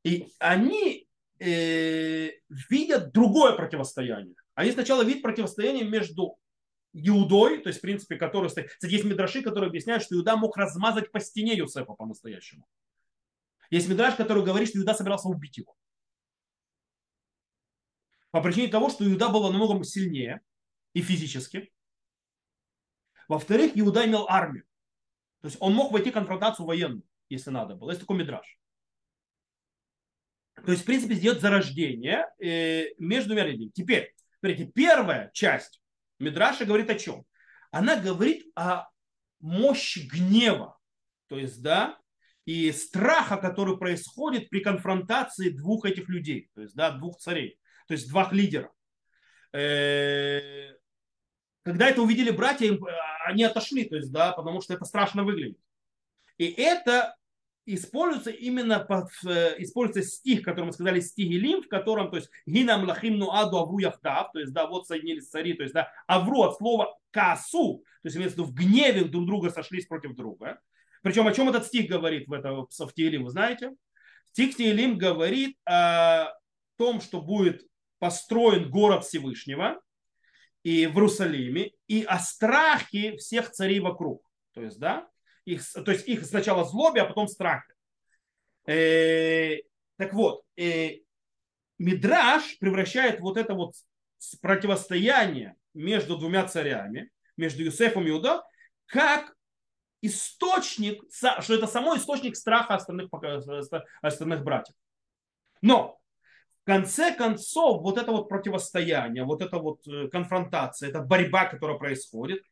И 0.04 0.32
они 0.40 1.08
э, 1.40 2.30
видят 2.70 3.12
другое 3.12 3.54
противостояние. 3.54 4.36
Они 4.56 4.72
сначала 4.72 5.04
видят 5.04 5.22
противостояние 5.22 5.84
между 5.86 6.38
Иудой, 6.94 7.62
то 7.62 7.68
есть, 7.68 7.80
в 7.80 7.82
принципе, 7.82 8.16
который 8.16 8.50
стоит... 8.50 8.70
Кстати, 8.70 8.94
есть 8.94 9.04
мидраши, 9.04 9.42
которые 9.42 9.68
объясняют, 9.68 10.02
что 10.02 10.16
Иуда 10.16 10.38
мог 10.38 10.56
размазать 10.58 11.12
по 11.12 11.20
стене 11.20 11.56
Юсефа 11.56 11.94
по-настоящему. 11.94 12.66
Есть 13.70 13.90
мидраш, 13.90 14.16
который 14.16 14.44
говорит, 14.44 14.70
что 14.70 14.80
Иуда 14.80 14.94
собирался 14.94 15.28
убить 15.28 15.58
его. 15.58 15.76
По 18.32 18.42
причине 18.42 18.70
того, 18.70 18.90
что 18.90 19.06
Иуда 19.06 19.30
был 19.30 19.44
намного 19.44 19.84
сильнее 19.84 20.42
и 20.94 21.02
физически. 21.02 21.70
Во-вторых, 23.28 23.74
Иуда 23.76 24.06
имел 24.06 24.26
армию. 24.30 24.64
То 25.42 25.48
есть 25.48 25.58
он 25.60 25.74
мог 25.74 25.92
войти 25.92 26.12
в 26.12 26.14
конфронтацию 26.14 26.66
военную, 26.66 27.04
если 27.30 27.50
надо 27.52 27.76
было. 27.76 27.92
Есть 27.92 28.02
такой 28.02 28.18
мидраж. 28.18 28.58
То 30.66 30.72
есть, 30.72 30.84
в 30.84 30.86
принципе, 30.86 31.16
сделать 31.16 31.42
зарождение 31.42 32.26
э, 32.40 32.94
между 32.98 33.36
людьми. 33.36 33.72
Теперь, 33.74 34.14
смотрите, 34.40 34.72
первая 34.74 35.30
часть 35.34 35.82
Мидраша 36.20 36.66
говорит 36.66 36.90
о 36.90 36.96
чем? 36.96 37.26
Она 37.72 38.00
говорит 38.00 38.48
о 38.56 38.88
мощи 39.40 40.08
гнева. 40.08 40.78
То 41.28 41.38
есть, 41.38 41.62
да, 41.62 42.00
и 42.46 42.72
страха, 42.72 43.38
который 43.38 43.78
происходит 43.78 44.50
при 44.50 44.62
конфронтации 44.62 45.50
двух 45.50 45.86
этих 45.86 46.08
людей, 46.10 46.50
то 46.56 46.62
есть, 46.62 46.76
да, 46.76 46.92
двух 46.92 47.18
царей, 47.18 47.60
то 47.88 47.94
есть 47.94 48.10
двух 48.10 48.32
лидеров. 48.32 48.72
Э, 49.54 50.74
когда 51.68 51.90
это 51.90 52.02
увидели 52.02 52.32
братья, 52.32 52.78
они 53.26 53.44
отошли, 53.44 53.84
то 53.84 53.98
есть, 53.98 54.10
да, 54.10 54.32
потому 54.32 54.62
что 54.62 54.74
это 54.74 54.86
страшно 54.86 55.26
выглядит. 55.26 55.60
И 56.38 56.46
это 56.46 57.18
используется 57.66 58.30
именно 58.32 58.80
под, 58.80 59.10
э, 59.26 59.56
используется 59.58 60.10
стих, 60.10 60.44
который 60.44 60.68
мы 60.68 60.72
сказали, 60.72 61.02
стих 61.02 61.30
Илим, 61.30 61.64
в 61.64 61.68
котором, 61.68 62.10
то 62.10 62.16
есть, 62.16 62.30
гинам 62.46 62.86
лахим 62.86 63.18
ну 63.18 63.34
аду 63.34 63.58
авру 63.58 63.80
яхтав, 63.80 64.32
то 64.32 64.40
есть, 64.40 64.54
да, 64.54 64.66
вот 64.66 64.88
соединились 64.88 65.28
цари, 65.28 65.56
то 65.56 65.64
есть, 65.64 65.74
да, 65.74 65.92
авру 66.08 66.44
от 66.44 66.56
слова 66.56 66.98
касу, 67.12 67.84
то 68.02 68.06
есть, 68.06 68.16
имеется 68.16 68.38
в 68.38 68.46
виду, 68.46 68.50
в 68.50 68.56
гневе 68.56 69.04
друг 69.04 69.26
друга 69.26 69.50
сошлись 69.50 69.88
против 69.88 70.16
друга. 70.16 70.62
Причем 71.02 71.28
о 71.28 71.34
чем 71.34 71.50
этот 71.50 71.66
стих 71.66 71.90
говорит 71.90 72.30
в, 72.30 72.34
этом, 72.34 72.66
в 72.66 72.94
Тиелим, 72.94 73.26
вы 73.26 73.30
знаете? 73.30 73.74
Стих 74.32 74.56
Тиелим 74.56 74.98
говорит 74.98 75.58
о 75.66 76.32
том, 76.78 77.02
что 77.02 77.22
будет 77.22 77.68
построен 78.00 78.70
город 78.70 79.04
Всевышнего 79.04 79.82
и 80.68 80.86
в 80.86 80.96
Иерусалиме, 80.96 81.72
и 81.88 82.04
о 82.04 82.20
страхе 82.20 83.16
всех 83.16 83.52
царей 83.52 83.80
вокруг. 83.80 84.30
То 84.52 84.62
есть, 84.62 84.78
да, 84.80 85.08
их, 85.46 85.64
то 85.72 85.90
есть 85.90 86.06
их 86.10 86.26
сначала 86.26 86.66
злобе, 86.66 87.04
а 87.04 87.06
потом 87.06 87.30
страхе. 87.30 87.74
Э, 88.66 89.60
так 89.96 90.14
вот, 90.14 90.44
э, 90.58 90.98
Мидраш 91.80 92.60
превращает 92.60 93.22
вот 93.22 93.38
это 93.38 93.54
вот 93.54 93.76
противостояние 94.42 95.56
между 95.74 96.18
двумя 96.18 96.46
царями, 96.46 97.12
между 97.38 97.64
Юсефом 97.64 98.06
и 98.06 98.10
Иуда, 98.10 98.44
как 98.88 99.38
источник, 100.02 101.02
что 101.14 101.54
это 101.54 101.68
само 101.68 101.96
источник 101.96 102.36
страха 102.36 102.76
остальных, 102.76 103.10
остальных 104.02 104.44
братьев. 104.44 104.76
Но 105.62 105.97
конце 106.68 107.16
концов 107.16 107.82
вот 107.82 107.98
это 107.98 108.12
вот 108.12 108.28
противостояние, 108.28 109.24
вот 109.24 109.42
эта 109.42 109.58
вот 109.58 109.88
э, 109.88 110.10
конфронтация, 110.10 110.90
эта 110.90 111.00
борьба, 111.00 111.46
которая 111.46 111.78
происходит, 111.78 112.44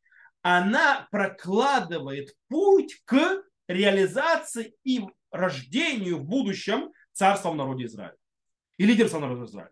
она 0.42 1.06
прокладывает 1.12 2.34
путь 2.48 3.02
к 3.04 3.44
реализации 3.68 4.74
и 4.86 5.02
рождению 5.32 6.20
в 6.20 6.24
будущем 6.24 6.94
царства 7.12 7.52
в 7.52 7.56
народе 7.56 7.86
Израиля 7.86 8.16
и 8.78 8.86
лидерства 8.86 9.20
народе 9.20 9.44
Израиля. 9.44 9.72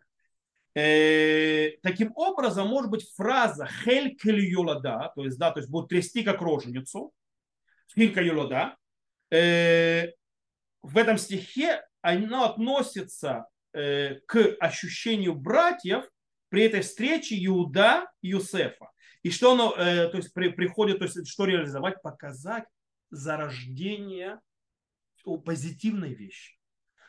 Э, 0.75 1.77
таким 1.81 2.11
образом, 2.15 2.67
может 2.67 2.91
быть 2.91 3.09
фраза 3.15 3.65
«хель 3.65 4.17
юлада», 4.25 5.13
то 5.15 5.23
есть, 5.23 5.37
да, 5.37 5.51
то 5.51 5.61
есть 5.61 5.69
будет 5.69 5.87
трясти 5.87 6.21
как 6.21 6.41
роженицу, 6.41 7.13
«хилька 7.95 8.21
юлада», 8.21 8.75
э, 9.31 10.07
в 10.81 10.97
этом 10.97 11.17
стихе 11.17 11.81
оно 12.01 12.43
относится 12.43 13.45
к 13.73 14.55
ощущению 14.59 15.35
братьев 15.35 16.05
при 16.49 16.65
этой 16.65 16.81
встрече 16.81 17.35
Иуда 17.43 18.07
и 18.21 18.29
Юсефа. 18.29 18.91
И 19.23 19.31
что 19.31 19.53
оно, 19.53 19.73
э, 19.75 20.09
то 20.09 20.17
есть 20.17 20.33
при, 20.33 20.49
приходит, 20.49 20.99
то 20.99 21.05
есть 21.05 21.27
что 21.27 21.45
реализовать, 21.45 22.01
показать 22.03 22.65
зарождение 23.09 24.39
позитивной 25.45 26.13
вещи. 26.13 26.57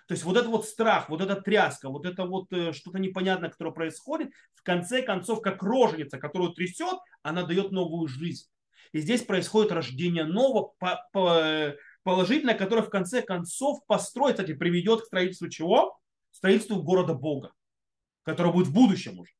То 0.06 0.12
есть 0.12 0.24
вот 0.24 0.36
этот 0.36 0.48
вот 0.48 0.66
страх, 0.66 1.08
вот 1.08 1.20
эта 1.20 1.36
тряска, 1.36 1.88
вот 1.88 2.06
это 2.06 2.24
вот 2.24 2.52
э, 2.52 2.72
что-то 2.72 2.98
непонятное, 2.98 3.50
которое 3.50 3.72
происходит, 3.72 4.30
в 4.54 4.62
конце 4.62 5.02
концов, 5.02 5.42
как 5.42 5.62
роженица, 5.62 6.18
которую 6.18 6.52
трясет, 6.52 6.98
она 7.22 7.42
дает 7.42 7.72
новую 7.72 8.06
жизнь. 8.06 8.46
И 8.92 9.00
здесь 9.00 9.24
происходит 9.24 9.72
рождение 9.72 10.24
нового, 10.24 10.72
по, 10.78 11.06
по, 11.12 11.74
положительное, 12.02 12.54
которое 12.54 12.82
в 12.82 12.90
конце 12.90 13.22
концов 13.22 13.84
построит, 13.86 14.36
кстати, 14.36 14.54
приведет 14.54 15.02
к 15.02 15.06
строительству 15.06 15.48
чего? 15.48 15.98
Строительству 16.44 16.82
города 16.82 17.14
Бога, 17.14 17.54
которое 18.22 18.52
будет 18.52 18.66
в 18.66 18.74
будущем 18.74 19.18
уже. 19.18 19.32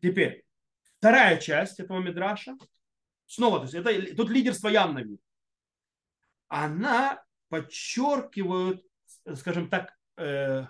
Теперь, 0.00 0.46
вторая 0.96 1.38
часть 1.38 1.78
этого 1.78 1.98
мидраша, 1.98 2.56
снова, 3.26 3.58
то 3.58 3.64
есть 3.64 3.74
это, 3.74 4.16
тут 4.16 4.30
лидерство 4.30 4.68
явно 4.68 5.00
видно. 5.00 5.18
Она 6.48 7.22
подчеркивает, 7.50 8.82
скажем 9.34 9.68
так, 9.68 9.94
э, 10.16 10.64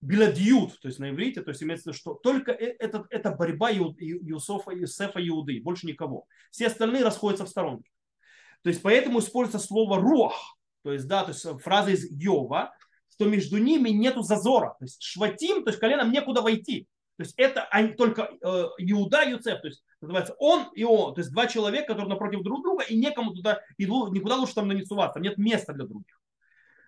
биладьют, 0.00 0.80
то 0.80 0.88
есть 0.88 0.98
на 0.98 1.10
иврите, 1.10 1.42
то 1.42 1.50
есть 1.50 1.62
имеется 1.62 1.82
в 1.82 1.86
виду, 1.88 1.98
что 1.98 2.14
только 2.14 2.52
э, 2.52 2.76
это, 2.78 3.06
это 3.10 3.32
борьба 3.32 3.68
Юсофа, 3.68 4.70
Юсефа 4.70 5.20
Иуды, 5.28 5.60
больше 5.60 5.86
никого. 5.86 6.26
Все 6.50 6.68
остальные 6.68 7.04
расходятся 7.04 7.44
в 7.44 7.50
сторонке. 7.50 7.90
То 8.62 8.70
есть 8.70 8.80
поэтому 8.80 9.18
используется 9.18 9.58
слово 9.58 9.98
руах, 10.00 10.56
то 10.82 10.94
есть, 10.94 11.06
да, 11.06 11.24
то 11.24 11.32
есть 11.32 11.46
фраза 11.62 11.90
из 11.90 12.10
Йова, 12.10 12.74
что 13.12 13.26
между 13.26 13.58
ними 13.58 13.90
нету 13.90 14.22
зазора. 14.22 14.76
То 14.78 14.84
есть 14.84 15.02
шватим, 15.02 15.64
то 15.64 15.70
есть 15.70 15.80
коленом 15.80 16.10
некуда 16.10 16.40
войти. 16.40 16.88
То 17.16 17.24
есть 17.24 17.34
это 17.36 17.68
только 17.96 18.30
э, 18.40 18.68
Иуда 18.78 19.22
и 19.22 19.32
Юцеф, 19.32 19.60
то 19.60 19.68
есть 19.68 19.84
называется 20.00 20.34
он 20.38 20.68
и 20.74 20.82
он, 20.82 21.14
то 21.14 21.20
есть 21.20 21.30
два 21.30 21.46
человека, 21.46 21.88
которые 21.88 22.08
напротив 22.08 22.42
друг 22.42 22.62
друга, 22.62 22.84
и 22.84 22.96
некому 22.96 23.34
туда, 23.34 23.60
и 23.76 23.84
никуда 23.84 24.36
лучше 24.36 24.54
там 24.54 24.68
нанесуваться, 24.68 25.20
нет 25.20 25.36
места 25.36 25.74
для 25.74 25.84
других. 25.84 26.18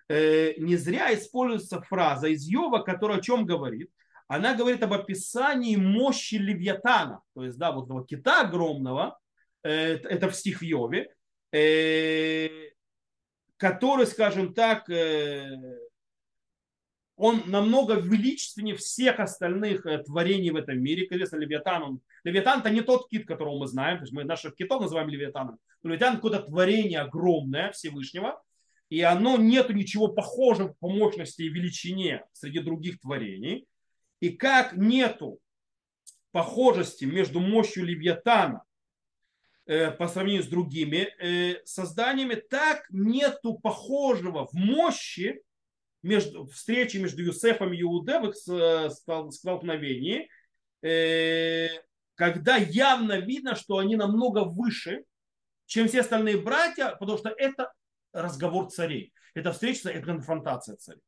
Э, 0.09 0.53
не 0.57 0.77
зря 0.77 1.13
используется 1.13 1.81
фраза 1.81 2.27
из 2.27 2.45
Йова, 2.47 2.79
которая 2.79 3.19
о 3.19 3.21
чем 3.21 3.45
говорит? 3.45 3.91
Она 4.27 4.55
говорит 4.55 4.81
об 4.81 4.93
описании 4.93 5.75
мощи 5.75 6.35
Левиатана, 6.35 7.21
то 7.35 7.43
есть, 7.45 7.59
да, 7.59 7.71
вот 7.71 7.85
этого 7.85 8.05
кита 8.05 8.41
огромного, 8.41 9.19
э, 9.63 9.97
это 9.97 10.27
в 10.29 10.35
стих 10.35 10.59
в 10.59 10.63
Йове, 10.63 11.11
который, 13.57 14.07
скажем 14.07 14.53
так, 14.53 14.89
он 17.17 17.43
намного 17.45 17.95
величественнее 17.95 18.75
всех 18.75 19.19
остальных 19.19 19.85
э, 19.85 19.99
творений 19.99 20.51
в 20.51 20.55
этом 20.57 20.79
мире. 20.81 21.07
Конечно, 21.07 21.37
Левиатан, 21.37 21.83
он, 21.83 22.01
Левиатан 22.23 22.59
это 22.59 22.69
не 22.69 22.81
тот 22.81 23.09
кит, 23.09 23.25
которого 23.25 23.59
мы 23.59 23.67
знаем, 23.67 23.97
то 23.97 24.03
есть 24.03 24.13
мы 24.13 24.23
наших 24.25 24.55
китов 24.55 24.81
называем 24.81 25.09
Левиатаном. 25.09 25.57
Но 25.81 25.89
Левиатан 25.89 26.15
какое-то 26.15 26.41
творение 26.41 26.99
огромное 26.99 27.71
Всевышнего, 27.71 28.41
и 28.89 29.01
оно 29.01 29.37
нету 29.37 29.73
ничего 29.73 30.09
похожего 30.09 30.75
по 30.79 30.89
мощности 30.89 31.43
и 31.43 31.49
величине 31.49 32.25
среди 32.33 32.59
других 32.59 32.99
творений. 32.99 33.65
И 34.19 34.29
как 34.29 34.73
нету 34.73 35.39
похожести 36.31 37.05
между 37.05 37.39
мощью 37.39 37.85
Левиатана 37.85 38.63
э, 39.65 39.89
по 39.91 40.09
сравнению 40.09 40.43
с 40.43 40.47
другими 40.47 41.07
э, 41.19 41.61
созданиями, 41.63 42.35
так 42.35 42.85
нету 42.89 43.57
похожего 43.57 44.47
в 44.47 44.53
мощи 44.53 45.41
между, 46.05 46.45
встречи 46.45 46.97
между 46.97 47.23
Юсефом 47.23 47.73
и 47.73 47.81
Иуде 47.81 48.19
в 48.19 48.29
их 48.29 48.35
э, 48.47 48.89
столкновении, 49.31 50.29
э, 50.83 51.67
когда 52.13 52.57
явно 52.57 53.19
видно, 53.19 53.55
что 53.55 53.79
они 53.79 53.95
намного 53.95 54.43
выше, 54.43 55.03
чем 55.65 55.87
все 55.87 56.01
остальные 56.01 56.37
братья, 56.37 56.95
потому 56.99 57.17
что 57.17 57.29
это 57.29 57.73
разговор 58.13 58.69
царей. 58.69 59.13
Это 59.33 59.51
встреча, 59.51 59.89
это 59.89 60.05
конфронтация 60.05 60.75
царей. 60.75 61.01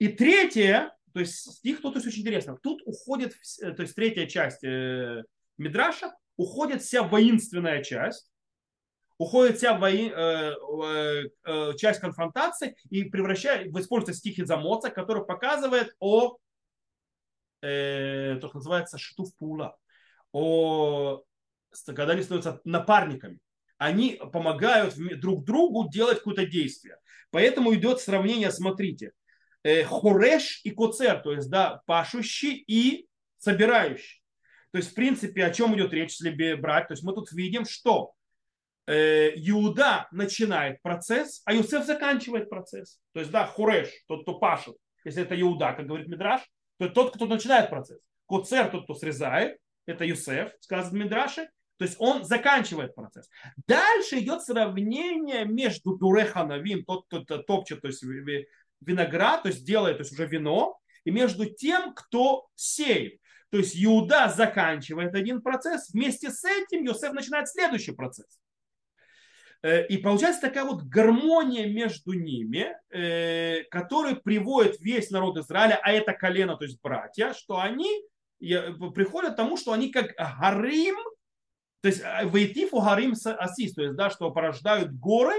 И 0.00 0.08
третье, 0.08 0.92
то 1.14 1.20
есть 1.20 1.36
стих 1.36 1.80
тут 1.80 1.94
есть 1.94 2.06
очень 2.08 2.22
интересно. 2.22 2.58
Тут 2.62 2.82
уходит, 2.84 3.34
то 3.60 3.82
есть 3.82 3.94
третья 3.94 4.26
часть 4.26 4.64
э, 4.64 5.22
Мидраша, 5.56 6.12
уходит 6.36 6.82
вся 6.82 7.04
воинственная 7.04 7.82
часть, 7.82 8.31
уходит 9.22 9.56
вся 9.56 9.78
вои, 9.78 10.10
э, 10.10 10.54
э, 10.54 11.22
э, 11.44 11.72
часть 11.76 12.00
конфронтации 12.00 12.76
и 12.90 13.04
превращает, 13.04 13.68
используется 13.76 14.18
стих 14.18 14.38
из 14.38 14.50
Амоца, 14.50 14.90
который 14.90 15.24
показывает 15.24 15.94
о, 16.00 16.38
э, 17.62 18.38
то, 18.40 18.48
что 18.48 18.58
называется, 18.58 18.98
шитув 18.98 19.34
пула, 19.36 19.76
о 20.32 21.22
когда 21.86 22.12
они 22.12 22.22
становятся 22.22 22.60
напарниками, 22.64 23.38
они 23.78 24.20
помогают 24.32 24.94
друг 25.20 25.44
другу 25.44 25.88
делать 25.88 26.18
какое-то 26.18 26.46
действие. 26.46 26.96
Поэтому 27.30 27.74
идет 27.74 28.00
сравнение, 28.00 28.50
смотрите, 28.50 29.12
э, 29.62 29.84
хореш 29.84 30.60
и 30.64 30.70
коцер, 30.70 31.20
то 31.22 31.32
есть, 31.32 31.48
да, 31.48 31.80
пашущий 31.86 32.62
и 32.66 33.06
собирающий. 33.38 34.22
То 34.72 34.78
есть, 34.78 34.90
в 34.90 34.94
принципе, 34.94 35.44
о 35.44 35.50
чем 35.52 35.74
идет 35.74 35.92
речь, 35.92 36.20
если 36.20 36.54
брать? 36.54 36.88
То 36.88 36.92
есть, 36.92 37.02
мы 37.02 37.14
тут 37.14 37.32
видим, 37.32 37.64
что 37.64 38.12
Иуда 38.86 40.08
начинает 40.10 40.82
процесс, 40.82 41.42
а 41.44 41.54
Юсеф 41.54 41.84
заканчивает 41.84 42.50
процесс. 42.50 42.98
То 43.12 43.20
есть, 43.20 43.30
да, 43.30 43.46
хореш, 43.46 43.88
тот, 44.08 44.22
кто 44.22 44.38
пашет, 44.38 44.76
если 45.04 45.22
это 45.22 45.40
Иуда, 45.40 45.72
как 45.72 45.86
говорит 45.86 46.08
Мидраш, 46.08 46.42
то 46.78 46.88
тот, 46.88 47.14
кто 47.14 47.26
начинает 47.26 47.70
процесс. 47.70 48.00
Коцер, 48.26 48.70
тот, 48.70 48.84
кто 48.84 48.94
срезает, 48.94 49.58
это 49.86 50.04
Юсеф, 50.04 50.52
сказано 50.60 50.98
в 50.98 51.04
Мидраше, 51.04 51.48
то 51.76 51.84
есть 51.84 51.96
он 51.98 52.24
заканчивает 52.24 52.94
процесс. 52.94 53.28
Дальше 53.66 54.20
идет 54.20 54.42
сравнение 54.42 55.44
между 55.44 55.96
Дуреханавим, 55.96 56.84
тот, 56.84 57.06
кто 57.06 57.38
топчет 57.38 57.80
то 57.82 57.88
есть 57.88 58.04
виноград, 58.80 59.42
то 59.42 59.48
есть 59.48 59.64
делает 59.64 59.98
то 59.98 60.02
есть 60.02 60.12
уже 60.12 60.26
вино, 60.26 60.78
и 61.04 61.10
между 61.10 61.46
тем, 61.46 61.94
кто 61.94 62.46
сеет. 62.54 63.20
То 63.50 63.58
есть 63.58 63.74
Иуда 63.76 64.32
заканчивает 64.34 65.14
один 65.14 65.42
процесс, 65.42 65.90
вместе 65.92 66.30
с 66.30 66.44
этим 66.44 66.84
Йосеф 66.84 67.12
начинает 67.12 67.48
следующий 67.48 67.92
процесс. 67.92 68.38
Э, 69.62 69.86
и 69.86 69.96
получается 69.96 70.40
такая 70.40 70.64
вот 70.64 70.82
гармония 70.82 71.66
между 71.66 72.12
ними, 72.12 72.74
э, 72.90 73.62
которая 73.70 74.16
приводит 74.16 74.80
весь 74.80 75.10
народ 75.10 75.38
Израиля, 75.38 75.78
а 75.82 75.92
это 75.92 76.12
колено, 76.12 76.56
то 76.56 76.64
есть 76.64 76.80
братья, 76.82 77.32
что 77.32 77.60
они 77.60 77.88
приходят 78.40 79.34
к 79.34 79.36
тому, 79.36 79.56
что 79.56 79.72
они 79.72 79.92
как 79.92 80.16
гарим, 80.16 80.96
то 81.80 81.88
есть 81.88 82.00
э, 82.00 82.28
вейтифу 82.28 82.80
гарим 82.80 83.12
асис, 83.12 83.74
то 83.74 83.82
есть 83.82 83.94
да, 83.94 84.10
что 84.10 84.30
порождают 84.32 84.92
горы 84.92 85.36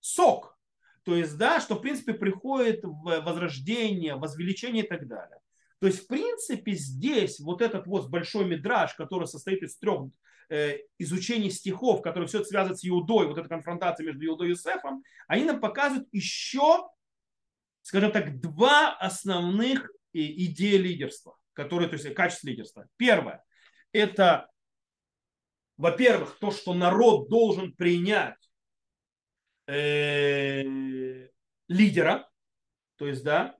сок. 0.00 0.56
То 1.04 1.16
есть, 1.16 1.36
да, 1.38 1.60
что 1.60 1.76
в 1.76 1.80
принципе 1.80 2.12
приходит 2.12 2.80
возрождение, 2.82 4.16
возвеличение 4.16 4.84
и 4.84 4.86
так 4.86 5.08
далее. 5.08 5.38
То 5.78 5.86
есть, 5.86 6.04
в 6.04 6.06
принципе, 6.06 6.72
здесь 6.74 7.40
вот 7.40 7.62
этот 7.62 7.86
вот 7.86 8.10
большой 8.10 8.44
мидраж, 8.44 8.94
который 8.94 9.26
состоит 9.26 9.62
из 9.62 9.78
трех 9.78 10.10
э, 10.50 10.78
изучений 10.98 11.50
стихов, 11.50 12.02
которые 12.02 12.28
все 12.28 12.44
связывают 12.44 12.78
с 12.78 12.86
Иудой, 12.86 13.26
вот 13.26 13.38
эта 13.38 13.48
конфронтация 13.48 14.04
между 14.04 14.26
Иудой 14.26 14.48
и 14.48 14.50
Юсефом, 14.50 15.02
они 15.26 15.44
нам 15.44 15.60
показывают 15.60 16.08
еще, 16.12 16.88
скажем 17.82 18.12
так, 18.12 18.40
два 18.40 18.94
основных 18.96 19.90
э, 20.12 20.18
идеи 20.18 20.76
лидерства, 20.76 21.38
которые, 21.54 21.88
то 21.88 21.96
есть 21.96 22.12
качество 22.14 22.48
лидерства. 22.48 22.86
Первое– 22.96 23.42
это 23.92 24.50
во-первых, 25.80 26.36
то, 26.38 26.50
что 26.50 26.74
народ 26.74 27.30
должен 27.30 27.72
принять 27.72 28.36
э, 29.66 30.62
лидера, 31.68 32.28
то 32.96 33.06
есть, 33.06 33.24
да, 33.24 33.56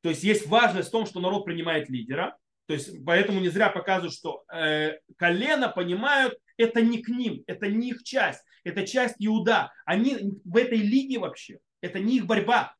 то 0.00 0.08
есть 0.08 0.24
есть 0.24 0.46
важность 0.46 0.88
в 0.88 0.92
том, 0.92 1.04
что 1.04 1.20
народ 1.20 1.44
принимает 1.44 1.90
лидера, 1.90 2.38
то 2.66 2.74
есть 2.74 3.04
поэтому 3.04 3.40
не 3.40 3.48
зря 3.48 3.70
показывают, 3.70 4.14
что 4.14 4.44
э, 4.52 4.98
колено 5.16 5.68
понимают, 5.68 6.36
это 6.56 6.82
не 6.82 7.02
к 7.02 7.08
ним, 7.08 7.44
это 7.46 7.68
не 7.68 7.90
их 7.90 8.02
часть, 8.02 8.42
это 8.64 8.86
часть 8.86 9.16
Иуда. 9.18 9.72
Они 9.84 10.40
в 10.44 10.56
этой 10.56 10.78
лиге 10.78 11.18
вообще, 11.18 11.60
это 11.80 12.00
не 12.00 12.16
их 12.16 12.26
борьба. 12.26 12.74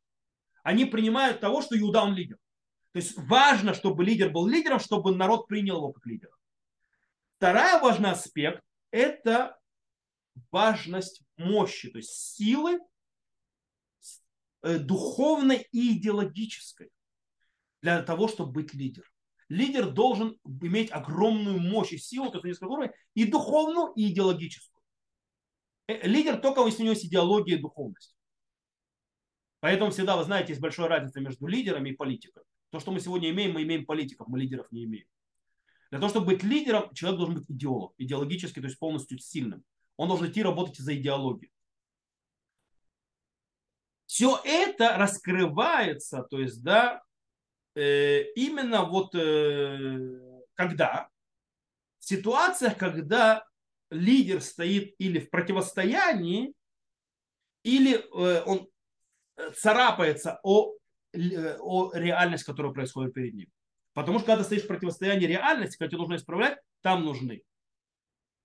Они 0.64 0.85
принимают 0.85 1.40
того, 1.40 1.62
что 1.62 1.79
Иуда 1.79 2.03
он 2.03 2.14
лидер. 2.14 2.37
То 2.92 2.99
есть 2.99 3.16
важно, 3.16 3.75
чтобы 3.75 4.05
лидер 4.05 4.31
был 4.31 4.46
лидером, 4.46 4.81
чтобы 4.81 5.14
народ 5.14 5.46
принял 5.46 5.77
его 5.77 5.92
как 5.92 6.05
лидера. 6.07 6.33
Второй 7.37 7.81
важный 7.81 8.11
аспект– 8.11 8.62
это 8.90 9.57
важность 10.51 11.22
мощи, 11.37 11.90
то 11.90 11.99
есть 11.99 12.35
силы 12.35 12.81
э, 14.62 14.79
духовной 14.79 15.68
и 15.70 15.96
идеологической 15.99 16.90
для 17.83 18.03
того, 18.03 18.27
чтобы 18.27 18.53
быть 18.53 18.75
лидером. 18.75 19.11
Лидер 19.48 19.90
должен 19.90 20.38
иметь 20.44 20.90
огромную 20.90 21.59
мощь 21.61 21.92
и 21.92 21.98
силу, 21.98 22.30
то 22.30 22.38
есть 22.38 22.44
несколько 22.44 22.72
уровней, 22.72 22.92
и 23.14 23.24
духовную, 23.24 23.92
и 23.94 24.12
идеологическую. 24.12 24.82
Э, 25.87 26.06
лидер 26.06 26.40
только 26.40 26.64
если 26.64 26.82
у 26.82 26.85
него 26.85 26.94
есть 26.94 27.06
идеология 27.06 27.56
и 27.56 27.61
духовность. 27.61 28.16
Поэтому 29.61 29.90
всегда, 29.90 30.16
вы 30.16 30.24
знаете, 30.24 30.48
есть 30.50 30.61
большая 30.61 30.88
разница 30.88 31.20
между 31.20 31.46
лидерами 31.46 31.90
и 31.90 31.96
политиками. 31.96 32.44
То, 32.70 32.80
что 32.80 32.90
мы 32.90 33.00
сегодня 33.00 33.30
имеем, 33.30 33.52
мы 33.52 33.62
имеем 33.62 33.87
политиков, 33.87 34.28
мы 34.28 34.38
лидеров 34.38 34.70
не 34.70 34.85
имеем. 34.85 35.06
Для 35.90 36.00
того, 36.00 36.11
чтобы 36.11 36.26
быть 36.26 36.42
лидером, 36.42 36.92
человек 36.92 37.18
должен 37.18 37.37
быть 37.37 37.50
идеолог, 37.50 37.94
идеологически, 37.98 38.61
то 38.61 38.66
есть 38.66 38.78
полностью 38.78 39.18
сильным. 39.18 39.64
Он 39.96 40.09
должен 40.09 40.28
идти 40.28 40.42
работать 40.42 40.76
за 40.78 40.96
идеологию. 40.96 41.50
Все 44.06 44.40
это 44.44 44.96
раскрывается, 44.96 46.22
то 46.22 46.38
есть, 46.38 46.62
да, 46.62 47.02
именно 47.77 48.85
вот 48.85 49.15
э, 49.15 50.43
когда, 50.55 51.09
в 51.99 52.05
ситуациях, 52.05 52.77
когда 52.79 53.47
лидер 53.91 54.41
стоит 54.41 54.95
или 54.99 55.21
в 55.21 55.31
противостоянии, 55.31 56.55
или 57.62 57.97
э, 57.97 58.43
он 58.45 58.69
царапается 59.57 60.41
о, 60.43 60.73
э, 61.12 61.57
о 61.59 61.93
реальность, 61.95 62.45
которая 62.45 62.73
происходит 62.73 63.12
перед 63.15 63.35
ним. 63.35 63.49
Потому 63.93 64.19
что 64.19 64.27
когда 64.27 64.43
ты 64.43 64.45
стоишь 64.45 64.65
в 64.65 64.69
противостоянии 64.69 65.27
реальности, 65.27 65.77
когда 65.77 65.91
тебе 65.91 65.99
нужно 65.99 66.17
исправлять, 66.17 66.59
там 66.83 67.05
нужны 67.05 67.43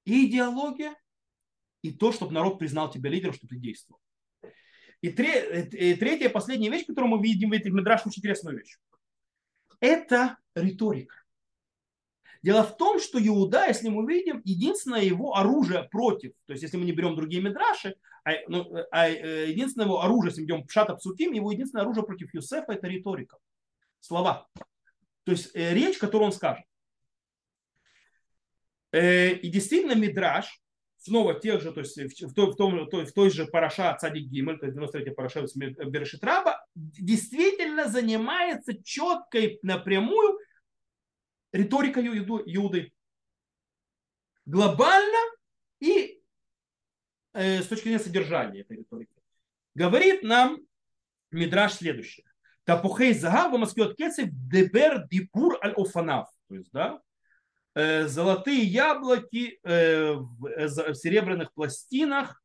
и 0.05 0.27
идеология, 0.27 0.95
и 1.81 1.91
то, 1.91 2.11
чтобы 2.11 2.33
народ 2.33 2.59
признал 2.59 2.91
тебя 2.91 3.09
лидером, 3.09 3.33
чтобы 3.33 3.55
ты 3.55 3.59
действовал. 3.59 3.99
И, 5.01 5.09
третья, 5.09 6.29
последняя 6.29 6.69
вещь, 6.69 6.85
которую 6.85 7.11
мы 7.11 7.23
видим 7.23 7.49
в 7.49 7.53
этих 7.53 7.71
медрашах, 7.71 8.07
очень 8.07 8.19
интересную 8.19 8.57
вещь. 8.57 8.77
Это 9.81 10.37
риторика. 10.55 11.15
Дело 12.41 12.63
в 12.63 12.75
том, 12.77 12.99
что 12.99 13.19
Иуда, 13.19 13.67
если 13.67 13.89
мы 13.89 14.11
видим, 14.11 14.41
единственное 14.45 15.01
его 15.01 15.35
оружие 15.35 15.83
против, 15.83 16.31
то 16.45 16.53
есть 16.53 16.63
если 16.63 16.77
мы 16.77 16.85
не 16.85 16.91
берем 16.91 17.15
другие 17.15 17.41
медраши, 17.41 17.95
а, 18.23 18.31
ну, 18.47 18.73
а 18.91 19.09
э, 19.09 19.49
единственное 19.49 19.85
его 19.85 20.01
оружие, 20.01 20.29
если 20.29 20.41
мы 20.41 20.47
идем 20.47 20.67
Пшата 20.67 20.95
Псуким, 20.95 21.33
его 21.33 21.51
единственное 21.51 21.83
оружие 21.83 22.03
против 22.03 22.33
Юсефа 22.33 22.73
это 22.73 22.87
риторика. 22.87 23.37
Слова. 23.99 24.47
То 25.23 25.31
есть 25.31 25.51
э, 25.55 25.73
речь, 25.73 25.97
которую 25.97 26.27
он 26.27 26.31
скажет. 26.31 26.65
Э, 28.91 29.33
и 29.33 29.49
действительно 29.49 29.93
Мидраш, 29.93 30.60
снова 31.01 31.33
тех 31.33 31.61
же, 31.61 31.71
то 31.71 31.79
есть 31.79 31.97
в 31.97 32.33
той, 32.33 32.51
в 32.51 32.55
том, 32.55 32.87
в 32.87 33.11
той 33.11 33.29
же 33.31 33.47
Параша 33.47 33.97
Цадик 33.99 34.27
Гимель, 34.27 34.59
то 34.59 34.67
есть 34.67 34.75
93 34.75 35.11
Параша 35.13 35.45
Берешит 35.85 36.23
Раба, 36.23 36.63
действительно 36.75 37.87
занимается 37.87 38.81
четкой 38.83 39.59
напрямую 39.63 40.37
риторикой 41.51 42.05
Иуды. 42.07 42.93
Глобально 44.45 45.17
и 45.79 46.21
э, 47.33 47.61
с 47.61 47.67
точки 47.67 47.83
зрения 47.85 47.99
содержания 47.99 48.61
этой 48.61 48.77
риторики. 48.77 49.15
Говорит 49.73 50.23
нам 50.23 50.59
Мидраш 51.31 51.73
следующее. 51.73 52.25
Тапухей 52.63 53.13
загав 53.13 53.57
маскиот 53.57 53.95
кецев 53.95 54.29
дебер 54.31 55.07
дипур 55.07 55.57
аль 55.63 55.73
офанав. 55.73 56.29
То 56.47 56.55
есть, 56.55 56.71
да, 56.71 57.01
золотые 57.73 58.63
яблоки 58.63 59.59
э, 59.63 60.13
в 60.13 60.95
серебряных 60.95 61.53
пластинах. 61.53 62.43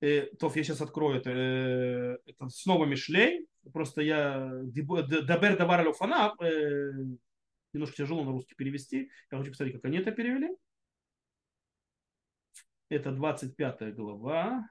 Э, 0.00 0.26
то 0.38 0.52
я 0.54 0.64
сейчас 0.64 0.80
открою 0.80 1.18
это, 1.18 1.30
это 1.30 2.48
снова 2.48 2.84
Мишлей. 2.84 3.46
Просто 3.72 4.02
я 4.02 4.50
дебер 4.64 5.56
давар 5.56 5.80
аль 5.80 5.88
офанав 5.88 6.34
немножко 7.74 7.96
тяжело 7.96 8.24
на 8.24 8.30
русский 8.30 8.54
перевести. 8.54 9.10
Я 9.30 9.38
хочу 9.38 9.50
посмотреть, 9.50 9.76
как 9.76 9.84
они 9.84 9.98
это 9.98 10.12
перевели. 10.12 10.56
Это 12.88 13.10
25 13.10 13.94
глава. 13.94 14.66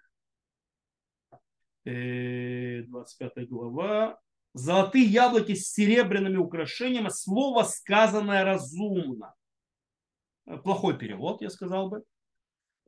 25 1.86 3.49
глава. 3.49 4.19
Золотые 4.53 5.05
яблоки 5.05 5.55
с 5.55 5.71
серебряными 5.73 6.38
украшениями, 6.38 7.09
слово 7.09 7.63
сказанное 7.63 8.43
разумно. 8.43 9.34
Плохой 10.63 10.97
перевод, 10.97 11.41
я 11.41 11.49
сказал 11.49 11.89
бы. 11.89 12.03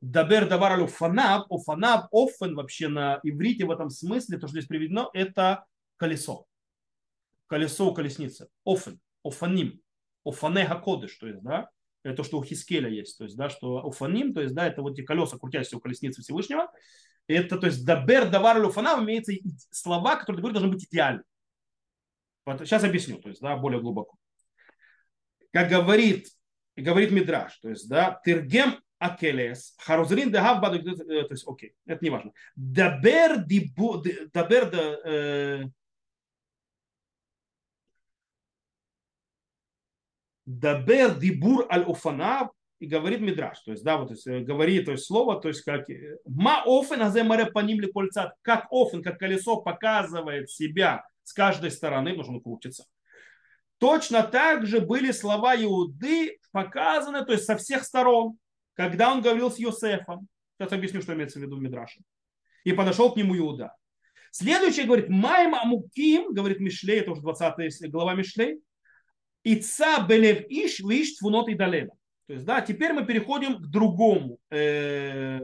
Дабер 0.00 0.48
давар 0.48 0.72
алю 0.72 0.86
фанаб, 0.86 1.46
офен 1.50 2.54
вообще 2.54 2.88
на 2.88 3.18
иврите 3.22 3.64
в 3.64 3.70
этом 3.70 3.88
смысле, 3.88 4.38
то, 4.38 4.46
что 4.46 4.58
здесь 4.58 4.68
приведено, 4.68 5.10
это 5.14 5.64
колесо. 5.96 6.46
Колесо 7.46 7.90
у 7.90 7.94
колесницы. 7.94 8.48
Офен, 8.64 9.00
офаним, 9.24 9.80
офане 10.24 10.66
хакодыш, 10.66 11.16
то 11.16 11.26
есть, 11.26 11.42
да, 11.42 11.70
то, 12.02 12.22
что 12.22 12.38
у 12.38 12.44
Хискеля 12.44 12.90
есть, 12.90 13.16
то 13.16 13.24
есть, 13.24 13.36
да, 13.36 13.48
что 13.48 13.86
офаним, 13.86 14.34
то 14.34 14.42
есть, 14.42 14.54
да, 14.54 14.66
это 14.66 14.82
вот 14.82 14.92
эти 14.92 15.02
колеса, 15.02 15.38
крутящиеся 15.38 15.78
у 15.78 15.80
колесницы 15.80 16.20
Всевышнего. 16.22 16.70
Это, 17.26 17.58
то 17.58 17.66
есть, 17.66 17.84
дабер 17.84 18.30
давар 18.30 18.70
фанаб 18.70 19.00
имеется 19.00 19.32
слова, 19.70 20.16
которые, 20.16 20.40
говорю, 20.40 20.54
должны 20.54 20.70
быть 20.70 20.84
идеальны. 20.84 21.22
Сейчас 22.58 22.84
объясню, 22.84 23.18
то 23.18 23.28
есть, 23.28 23.40
да, 23.40 23.56
более 23.56 23.80
глубоко. 23.80 24.16
Как 25.52 25.68
говорит, 25.68 26.28
говорит 26.82 27.10
Мидраш, 27.10 27.58
то 27.58 27.68
есть, 27.70 27.88
да, 27.88 28.20
Тиргем 28.24 28.80
Акелес, 28.98 29.74
Харузрин 29.78 30.30
Дагав 30.30 30.60
Баду, 30.60 30.82
то 30.82 31.26
есть, 31.30 31.46
окей, 31.46 31.74
это 31.86 32.04
не 32.04 32.10
важно. 32.10 32.32
Дабер 32.54 33.44
Дибу, 33.44 34.02
Дабер 34.32 35.70
Дабер 40.46 41.18
Дибур 41.18 41.66
Аль 41.70 41.84
Уфанав 41.84 42.50
и 42.78 42.86
говорит 42.86 43.20
Мидраш, 43.20 43.60
то 43.60 43.72
есть, 43.72 43.82
да, 43.82 43.96
вот, 43.96 44.08
то 44.08 44.14
есть, 44.14 44.46
говорит, 44.46 44.84
то 44.84 44.92
есть, 44.92 45.04
слово, 45.04 45.40
то 45.40 45.48
есть, 45.48 45.62
как 45.62 45.86
Ма 46.24 46.62
офен 46.64 47.02
азе 47.02 47.22
маре 47.22 47.46
по 47.46 47.60
ним 47.60 47.82
кольца, 47.92 48.34
как 48.42 48.66
офен, 48.70 49.02
как 49.02 49.18
колесо 49.18 49.56
показывает 49.62 50.50
себя 50.50 51.04
с 51.22 51.32
каждой 51.32 51.70
стороны, 51.70 52.14
потому 52.14 52.40
крутится. 52.40 52.84
Точно 53.78 54.22
так 54.22 54.66
же 54.66 54.80
были 54.80 55.12
слова 55.12 55.54
Иуды 55.56 56.38
показаны, 56.50 57.24
то 57.24 57.32
есть, 57.32 57.44
со 57.44 57.56
всех 57.56 57.84
сторон 57.84 58.38
когда 58.76 59.10
он 59.10 59.22
говорил 59.22 59.50
с 59.50 59.58
Йосефом. 59.58 60.28
Сейчас 60.58 60.72
объясню, 60.72 61.02
что 61.02 61.14
имеется 61.14 61.38
в 61.38 61.42
виду 61.42 61.56
в. 61.56 62.04
И 62.64 62.72
подошел 62.72 63.12
к 63.12 63.16
нему 63.16 63.36
Иуда. 63.36 63.74
Следующее 64.30 64.84
говорит, 64.84 65.08
Майм 65.08 65.54
Амуким, 65.54 66.32
говорит 66.32 66.60
Мишлей, 66.60 67.00
это 67.00 67.12
уже 67.12 67.22
20 67.22 67.90
глава 67.90 68.14
Мишлей, 68.14 68.60
Ица 69.44 70.04
Белев 70.06 70.44
Иш, 70.48 70.80
Лиш, 70.80 71.16
Твунот 71.16 71.48
и 71.48 71.54
Далева. 71.54 71.96
То 72.26 72.34
есть, 72.34 72.44
да, 72.44 72.60
теперь 72.60 72.92
мы 72.92 73.06
переходим 73.06 73.56
к 73.56 73.66
другому, 73.66 74.38
э, 74.50 75.40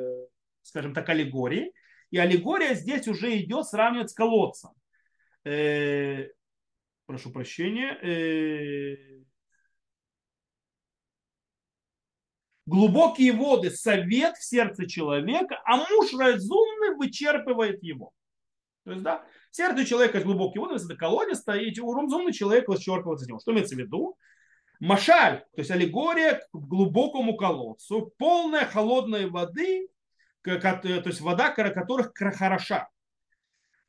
скажем 0.62 0.92
так, 0.92 1.08
аллегории. 1.08 1.72
И 2.10 2.18
аллегория 2.18 2.74
здесь 2.74 3.08
уже 3.08 3.38
идет 3.38 3.66
сравнивать 3.66 4.10
с 4.10 4.14
колодцем. 4.14 4.72
Э, 5.44 6.26
прошу 7.06 7.30
прощения. 7.30 7.98
Э, 8.02 9.22
глубокие 12.66 13.32
воды 13.32 13.70
совет 13.70 14.36
в 14.36 14.44
сердце 14.44 14.86
человека, 14.86 15.60
а 15.64 15.76
муж 15.76 16.12
разумный 16.14 16.96
вычерпывает 16.96 17.82
его. 17.82 18.12
То 18.84 18.92
есть, 18.92 19.02
да, 19.02 19.24
сердце 19.50 19.84
человека 19.84 20.18
из 20.18 20.24
глубокие 20.24 20.60
воды, 20.60 20.76
это 20.76 20.96
колодец 20.96 21.38
стоит, 21.38 21.76
разумный 21.78 22.32
человек 22.32 22.68
вычерпывает 22.68 23.22
из 23.22 23.28
него. 23.28 23.38
Что 23.38 23.52
имеется 23.52 23.76
в 23.76 23.78
виду? 23.78 24.16
Машаль, 24.80 25.44
то 25.54 25.60
есть 25.60 25.70
аллегория 25.70 26.40
к 26.40 26.48
глубокому 26.52 27.36
колодцу, 27.36 28.12
полная 28.18 28.66
холодной 28.66 29.30
воды, 29.30 29.88
то 30.42 30.50
есть 31.04 31.20
вода, 31.20 31.50
которых 31.50 32.12
хороша. 32.14 32.88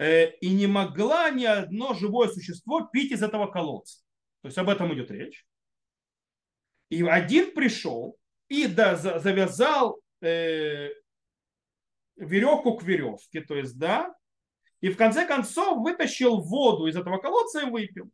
Э, 0.04 0.32
и 0.42 0.50
не 0.54 0.68
могла 0.68 1.30
ни 1.30 1.46
одно 1.46 1.94
живое 1.94 2.28
существо 2.28 2.82
пить 2.82 3.14
из 3.14 3.24
этого 3.24 3.48
колодца. 3.48 4.02
То 4.42 4.48
есть 4.48 4.58
об 4.58 4.68
этом 4.68 4.94
идет 4.94 5.10
речь. 5.10 5.48
И 6.90 7.02
один 7.04 7.54
пришел, 7.54 8.18
и 8.50 8.68
да, 8.68 8.98
завязал 8.98 10.02
э, 10.20 10.90
веревку 12.18 12.76
к 12.76 12.84
веревке, 12.84 13.40
то 13.40 13.56
есть, 13.56 13.80
да, 13.80 14.14
и 14.82 14.90
в 14.90 14.98
конце 14.98 15.26
концов 15.26 15.78
вытащил 15.78 16.42
воду 16.42 16.88
из 16.88 16.98
этого 16.98 17.20
колодца 17.20 17.62
и 17.62 17.70
выпил. 17.70 18.12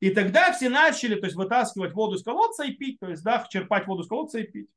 И 0.00 0.08
тогда 0.08 0.50
все 0.54 0.70
начали, 0.70 1.20
то 1.20 1.26
есть, 1.26 1.36
вытаскивать 1.36 1.92
воду 1.92 2.16
из 2.16 2.22
колодца 2.22 2.64
и 2.64 2.72
пить, 2.72 2.98
то 3.00 3.10
есть, 3.10 3.22
да, 3.22 3.46
черпать 3.50 3.86
воду 3.86 4.02
из 4.02 4.08
колодца 4.08 4.38
и 4.38 4.44
пить. 4.44 4.70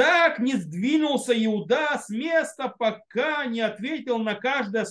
Так 0.00 0.38
не 0.38 0.54
сдвинулся 0.54 1.34
Иуда 1.44 2.00
с 2.02 2.08
места, 2.08 2.68
пока 2.68 3.44
не 3.44 3.60
ответил 3.60 4.16
на 4.16 4.34
каждую 4.34 4.86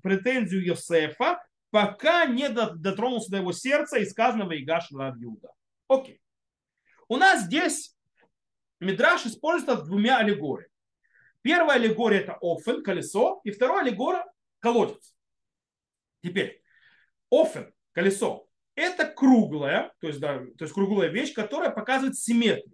претензию 0.00 0.64
Йосефа, 0.64 1.44
пока 1.70 2.26
не 2.26 2.48
дотронулся 2.48 3.32
до 3.32 3.38
его 3.38 3.50
сердца 3.50 3.98
и 3.98 4.04
сказанного 4.04 4.56
Игаш 4.56 4.92
Рав 4.92 5.16
Иуда. 5.20 5.48
Окей. 5.88 6.20
У 7.08 7.16
нас 7.16 7.46
здесь 7.46 7.96
Мидраш 8.78 9.26
используется 9.26 9.82
двумя 9.82 10.18
аллегориями. 10.18 10.70
Первая 11.42 11.78
аллегория 11.78 12.20
это 12.20 12.38
офен, 12.40 12.84
колесо, 12.84 13.40
и 13.42 13.50
вторая 13.50 13.80
аллегория 13.80 14.24
колодец. 14.60 15.16
Теперь, 16.22 16.62
офен, 17.28 17.74
колесо, 17.90 18.46
это 18.76 19.04
круглая, 19.04 19.92
то 19.98 20.06
есть, 20.06 20.20
да, 20.20 20.38
то 20.38 20.62
есть 20.64 20.74
круглая 20.74 21.08
вещь, 21.08 21.34
которая 21.34 21.70
показывает 21.70 22.16
симметрию. 22.16 22.72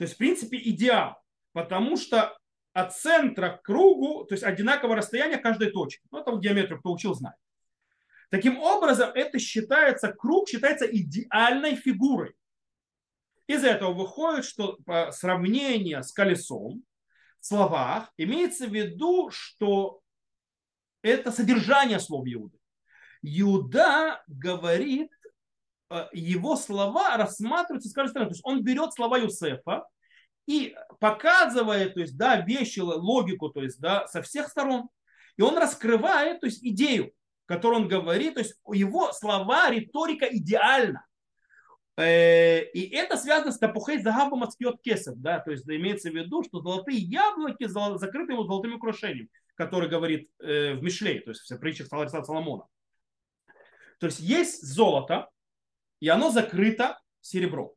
То 0.00 0.04
есть, 0.04 0.14
в 0.14 0.16
принципе, 0.16 0.56
идеал. 0.56 1.22
Потому 1.52 1.98
что 1.98 2.34
от 2.72 2.96
центра 2.96 3.50
к 3.50 3.62
кругу, 3.62 4.24
то 4.24 4.32
есть 4.32 4.42
одинаковое 4.42 4.96
расстояние 4.96 5.36
каждой 5.36 5.72
точки. 5.72 6.00
Ну, 6.10 6.20
это 6.20 6.34
геометрию, 6.38 6.78
кто 6.78 6.90
учил, 6.90 7.12
знает. 7.12 7.36
Таким 8.30 8.58
образом, 8.62 9.10
это 9.14 9.38
считается, 9.38 10.10
круг 10.10 10.48
считается 10.48 10.86
идеальной 10.86 11.74
фигурой. 11.74 12.34
Из 13.46 13.62
этого 13.62 13.92
выходит, 13.92 14.46
что 14.46 14.78
по 14.86 15.12
сравнению 15.12 16.02
с 16.02 16.12
колесом 16.12 16.82
в 17.38 17.44
словах 17.44 18.10
имеется 18.16 18.68
в 18.68 18.74
виду, 18.74 19.28
что 19.30 20.00
это 21.02 21.30
содержание 21.30 22.00
слов 22.00 22.24
Иуды. 22.26 22.56
Иуда 23.20 24.24
говорит, 24.28 25.10
его 26.12 26.56
слова 26.56 27.16
рассматриваются 27.16 27.88
с 27.88 27.92
каждой 27.92 28.10
стороны. 28.10 28.30
То 28.30 28.34
есть 28.34 28.44
он 28.44 28.62
берет 28.62 28.92
слова 28.92 29.18
Юсефа 29.18 29.84
и 30.46 30.74
показывает, 30.98 31.94
то 31.94 32.00
есть, 32.00 32.16
да, 32.16 32.40
вещи, 32.40 32.80
логику, 32.80 33.50
то 33.50 33.62
есть, 33.62 33.80
да, 33.80 34.06
со 34.06 34.22
всех 34.22 34.48
сторон. 34.48 34.88
И 35.36 35.42
он 35.42 35.56
раскрывает, 35.56 36.40
то 36.40 36.46
есть, 36.46 36.64
идею, 36.64 37.12
которую 37.46 37.82
он 37.82 37.88
говорит, 37.88 38.34
то 38.34 38.40
есть, 38.40 38.54
его 38.72 39.12
слова, 39.12 39.70
риторика 39.70 40.26
идеальна. 40.26 41.04
Э, 41.96 42.64
и 42.64 42.88
это 42.94 43.16
связано 43.16 43.52
с 43.52 43.58
тапухей 43.58 44.00
загабом 44.02 44.42
отскьет 44.42 44.80
кесов, 44.80 45.16
да, 45.18 45.40
то 45.40 45.50
есть 45.50 45.68
имеется 45.68 46.10
в 46.10 46.14
виду, 46.14 46.42
что 46.42 46.60
золотые 46.62 46.98
яблоки 46.98 47.66
закрыты 47.66 48.32
его 48.32 48.44
золотым 48.44 48.74
украшением, 48.74 49.28
который 49.54 49.88
говорит 49.88 50.30
э, 50.40 50.74
в 50.74 50.82
Мишлей, 50.82 51.20
то 51.20 51.30
есть 51.30 51.50
в 51.50 51.58
притчах 51.58 51.88
Соломона. 51.88 52.64
То 53.98 54.06
есть 54.06 54.20
есть 54.20 54.66
золото, 54.66 55.28
и 56.00 56.08
оно 56.08 56.30
закрыто 56.30 56.98
серебром. 57.20 57.72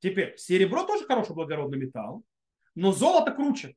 Теперь, 0.00 0.36
серебро 0.36 0.84
тоже 0.84 1.06
хороший 1.06 1.34
благородный 1.34 1.78
металл, 1.78 2.24
но 2.74 2.92
золото 2.92 3.32
круче. 3.32 3.74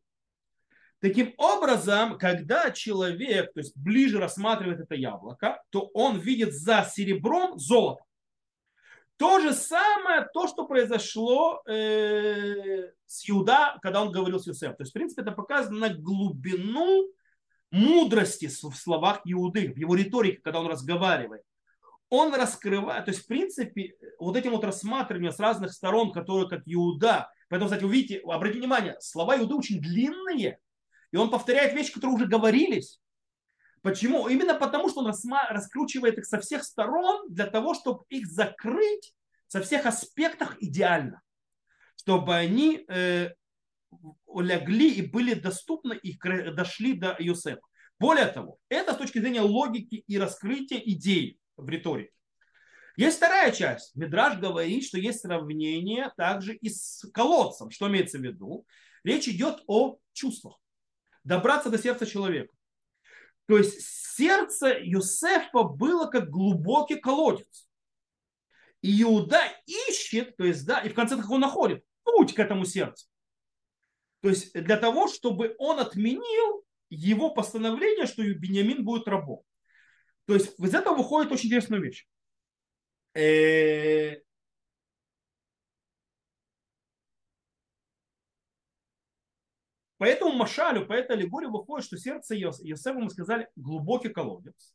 Таким 1.00 1.34
образом, 1.38 2.20
когда 2.20 2.70
человек 2.70 3.54
то 3.54 3.60
есть, 3.60 3.76
ближе 3.76 4.20
рассматривает 4.20 4.82
это 4.82 4.94
яблоко, 4.94 5.64
то 5.72 5.90
он 5.96 6.20
видит 6.20 6.54
за 6.54 6.88
серебром 6.92 7.58
золото. 7.58 8.04
То 9.18 9.40
же 9.40 9.54
самое, 9.54 10.28
то, 10.34 10.48
что 10.48 10.66
произошло 10.66 11.62
э, 11.68 12.92
с 13.06 13.30
Иуда, 13.30 13.78
когда 13.82 14.02
он 14.04 14.12
говорил 14.12 14.40
с 14.40 14.48
Юсефом. 14.48 14.76
То 14.78 14.84
есть, 14.84 14.92
в 14.92 14.94
принципе, 14.94 15.22
это 15.22 15.32
показано 15.32 15.78
на 15.78 15.94
глубину 15.94 17.08
мудрости 17.72 18.48
в 18.48 18.76
словах 18.76 19.22
Иуды, 19.26 19.74
в 19.74 19.78
его 19.78 19.96
риторике, 19.96 20.42
когда 20.42 20.60
он 20.60 20.68
разговаривает. 20.68 21.44
Он 22.12 22.36
раскрывает, 22.36 23.06
то 23.06 23.12
есть, 23.12 23.24
в 23.24 23.28
принципе, 23.28 23.96
вот 24.20 24.36
этим 24.36 24.52
вот 24.52 24.66
рассматриванием 24.66 25.32
с 25.32 25.40
разных 25.40 25.72
сторон, 25.72 26.12
которые 26.12 26.50
как 26.50 26.62
Иуда. 26.66 27.32
Поэтому, 27.48 27.70
кстати, 27.70 27.86
увидите, 27.86 28.20
обратите 28.26 28.60
внимание, 28.60 28.98
слова 29.00 29.38
Иуды 29.38 29.56
очень 29.56 29.80
длинные, 29.80 30.60
и 31.14 31.16
он 31.16 31.30
повторяет 31.30 31.74
вещи, 31.74 31.94
которые 31.94 32.18
уже 32.18 32.28
говорились. 32.28 33.00
Почему? 33.82 34.28
Именно 34.28 34.56
потому, 34.56 34.90
что 34.90 35.00
он 35.00 35.08
раскручивает 35.08 36.18
их 36.18 36.26
со 36.26 36.40
всех 36.42 36.66
сторон 36.66 37.34
для 37.34 37.46
того, 37.46 37.74
чтобы 37.74 38.04
их 38.10 38.28
закрыть 38.28 39.14
со 39.48 39.62
всех 39.62 39.86
аспектов 39.86 40.56
идеально. 40.60 41.22
Чтобы 41.96 42.36
они 42.36 42.84
э, 42.90 43.30
лягли 44.36 44.92
и 44.96 45.02
были 45.02 45.34
доступны 45.34 45.94
и 45.94 46.18
дошли 46.52 46.94
до 46.94 47.16
Юсефа. 47.20 47.62
Более 48.00 48.28
того, 48.28 48.58
это 48.68 48.94
с 48.94 48.98
точки 48.98 49.20
зрения 49.20 49.42
логики 49.42 50.04
и 50.08 50.18
раскрытия 50.18 50.80
идей 50.80 51.41
в 51.58 51.68
риторике. 51.70 52.12
Есть 52.98 53.18
вторая 53.18 53.52
часть. 53.52 53.96
Мидраж 53.96 54.38
говорит, 54.38 54.84
что 54.84 54.98
есть 54.98 55.22
сравнение 55.22 56.12
также 56.18 56.56
и 56.56 56.70
с 56.70 57.06
колодцем. 57.14 57.72
Что 57.72 57.88
имеется 57.88 58.18
в 58.18 58.22
виду? 58.22 58.66
Речь 59.04 59.28
идет 59.28 59.64
о 59.68 59.98
чувствах. 60.14 60.60
Добраться 61.24 61.70
до 61.70 61.78
сердца 61.78 62.06
человека. 62.06 62.54
То 63.48 63.58
есть 63.58 63.82
сердце 63.82 64.78
Юсефа 64.82 65.64
было 65.64 66.08
как 66.08 66.30
глубокий 66.30 66.96
колодец. 66.96 67.68
И 68.82 69.02
Иуда 69.04 69.42
ищет, 69.66 70.36
то 70.38 70.44
есть, 70.44 70.66
да, 70.66 70.80
и 70.80 70.90
в 70.90 70.94
конце 70.94 71.16
концов 71.16 71.32
он 71.32 71.42
находит 71.42 71.84
путь 72.04 72.34
к 72.34 72.40
этому 72.40 72.66
сердцу. 72.66 73.08
То 74.22 74.30
есть 74.30 74.54
для 74.54 74.78
того, 74.78 75.08
чтобы 75.08 75.56
он 75.60 75.80
отменил 75.80 76.64
его 76.90 77.32
постановление, 77.32 78.06
что 78.06 78.24
Бениамин 78.24 78.84
будет 78.84 79.08
рабом. 79.08 79.44
То 80.32 80.36
есть 80.36 80.58
из 80.58 80.74
этого 80.74 80.96
выходит 80.96 81.30
очень 81.34 81.48
интересная 81.48 81.80
вещь. 81.82 82.08
Э, 83.14 84.22
По 89.98 90.06
этому 90.06 90.32
Машалю, 90.32 90.88
по 90.88 90.94
этой 90.94 91.18
аллегории 91.18 91.48
выходит, 91.48 91.86
что 91.86 91.98
сердце 91.98 92.36
Йосефа, 92.36 92.98
мы 92.98 93.10
сказали, 93.10 93.50
глубокий 93.58 94.08
колодец. 94.08 94.74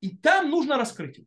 И 0.00 0.16
там 0.16 0.48
нужно 0.48 0.78
раскрытие. 0.78 1.26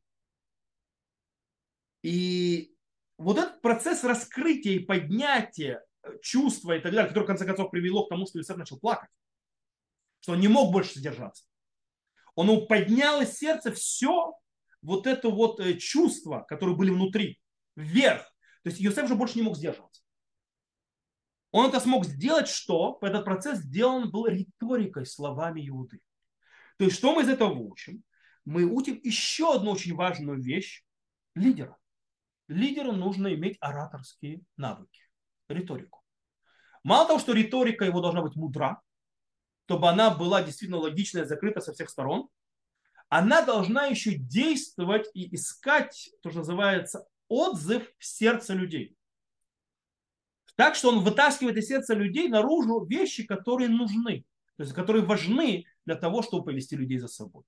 И 2.02 2.76
вот 3.20 3.38
этот 3.38 3.62
процесс 3.62 4.04
раскрытия 4.04 4.74
и 4.74 4.80
поднятия 4.80 5.86
э, 6.02 6.18
чувства 6.24 6.76
и 6.76 6.82
так 6.82 6.92
далее, 6.92 7.08
который 7.08 7.26
в 7.26 7.28
конце 7.28 7.46
концов 7.46 7.70
привело 7.70 8.08
к 8.08 8.10
тому, 8.10 8.26
что 8.26 8.40
Иосиф 8.40 8.58
начал 8.58 8.80
плакать, 8.80 9.12
что 10.22 10.32
он 10.32 10.40
не 10.40 10.48
мог 10.48 10.74
больше 10.74 10.94
содержаться. 10.94 11.46
Он 12.40 12.68
поднял 12.68 13.20
из 13.20 13.34
сердца 13.34 13.70
все 13.74 14.34
вот 14.82 15.08
это 15.08 15.30
вот 15.30 15.60
э, 15.60 15.74
чувства, 15.74 16.46
которые 16.48 16.78
были 16.78 16.90
внутри, 16.90 17.38
вверх. 17.76 18.22
То 18.64 18.70
есть 18.70 18.82
Иосиф 18.82 19.04
уже 19.04 19.16
больше 19.16 19.38
не 19.38 19.42
мог 19.42 19.58
сдерживаться. 19.58 20.02
Он 21.52 21.68
это 21.68 21.82
смог 21.82 22.06
сделать, 22.06 22.48
что 22.48 22.98
этот 23.02 23.26
процесс 23.26 23.60
сделан 23.60 24.10
был 24.10 24.28
риторикой, 24.28 25.06
словами 25.06 25.68
Иуды. 25.68 26.00
То 26.78 26.86
есть 26.86 26.96
что 26.96 27.14
мы 27.14 27.24
из 27.24 27.28
этого 27.28 27.52
учим? 27.52 28.06
Мы 28.46 28.64
учим 28.64 29.02
еще 29.04 29.56
одну 29.56 29.72
очень 29.72 29.94
важную 29.96 30.42
вещь 30.42 30.86
лидера. 31.36 31.76
Лидеру 32.48 32.94
нужно 32.94 33.34
иметь 33.34 33.58
ораторские 33.60 34.44
навыки, 34.56 35.02
риторику. 35.50 36.02
Мало 36.86 37.06
того, 37.06 37.20
что 37.20 37.34
риторика 37.34 37.84
его 37.84 38.00
должна 38.00 38.22
быть 38.22 38.38
мудра, 38.38 38.82
чтобы 39.70 39.88
она 39.88 40.10
была 40.10 40.42
действительно 40.42 40.80
логичная, 40.80 41.26
закрыта 41.26 41.62
со 41.62 41.74
всех 41.74 41.92
сторон, 41.92 42.28
она 43.08 43.44
должна 43.44 43.86
еще 43.86 44.16
действовать 44.16 45.08
и 45.14 45.36
искать 45.36 46.10
то, 46.24 46.32
что 46.32 46.40
называется 46.40 47.08
отзыв 47.28 47.88
в 48.00 48.04
сердце 48.04 48.56
людей. 48.56 48.98
Так 50.56 50.74
что 50.74 50.90
он 50.90 51.04
вытаскивает 51.04 51.58
из 51.58 51.68
сердца 51.68 51.94
людей 51.94 52.30
наружу 52.30 52.84
вещи, 52.84 53.28
которые 53.28 53.70
нужны, 53.70 54.26
то 54.58 54.64
есть 54.64 54.74
которые 54.74 55.06
важны 55.06 55.66
для 55.86 55.94
того, 55.94 56.24
чтобы 56.24 56.46
повести 56.46 56.76
людей 56.76 56.98
за 56.98 57.08
собой. 57.08 57.44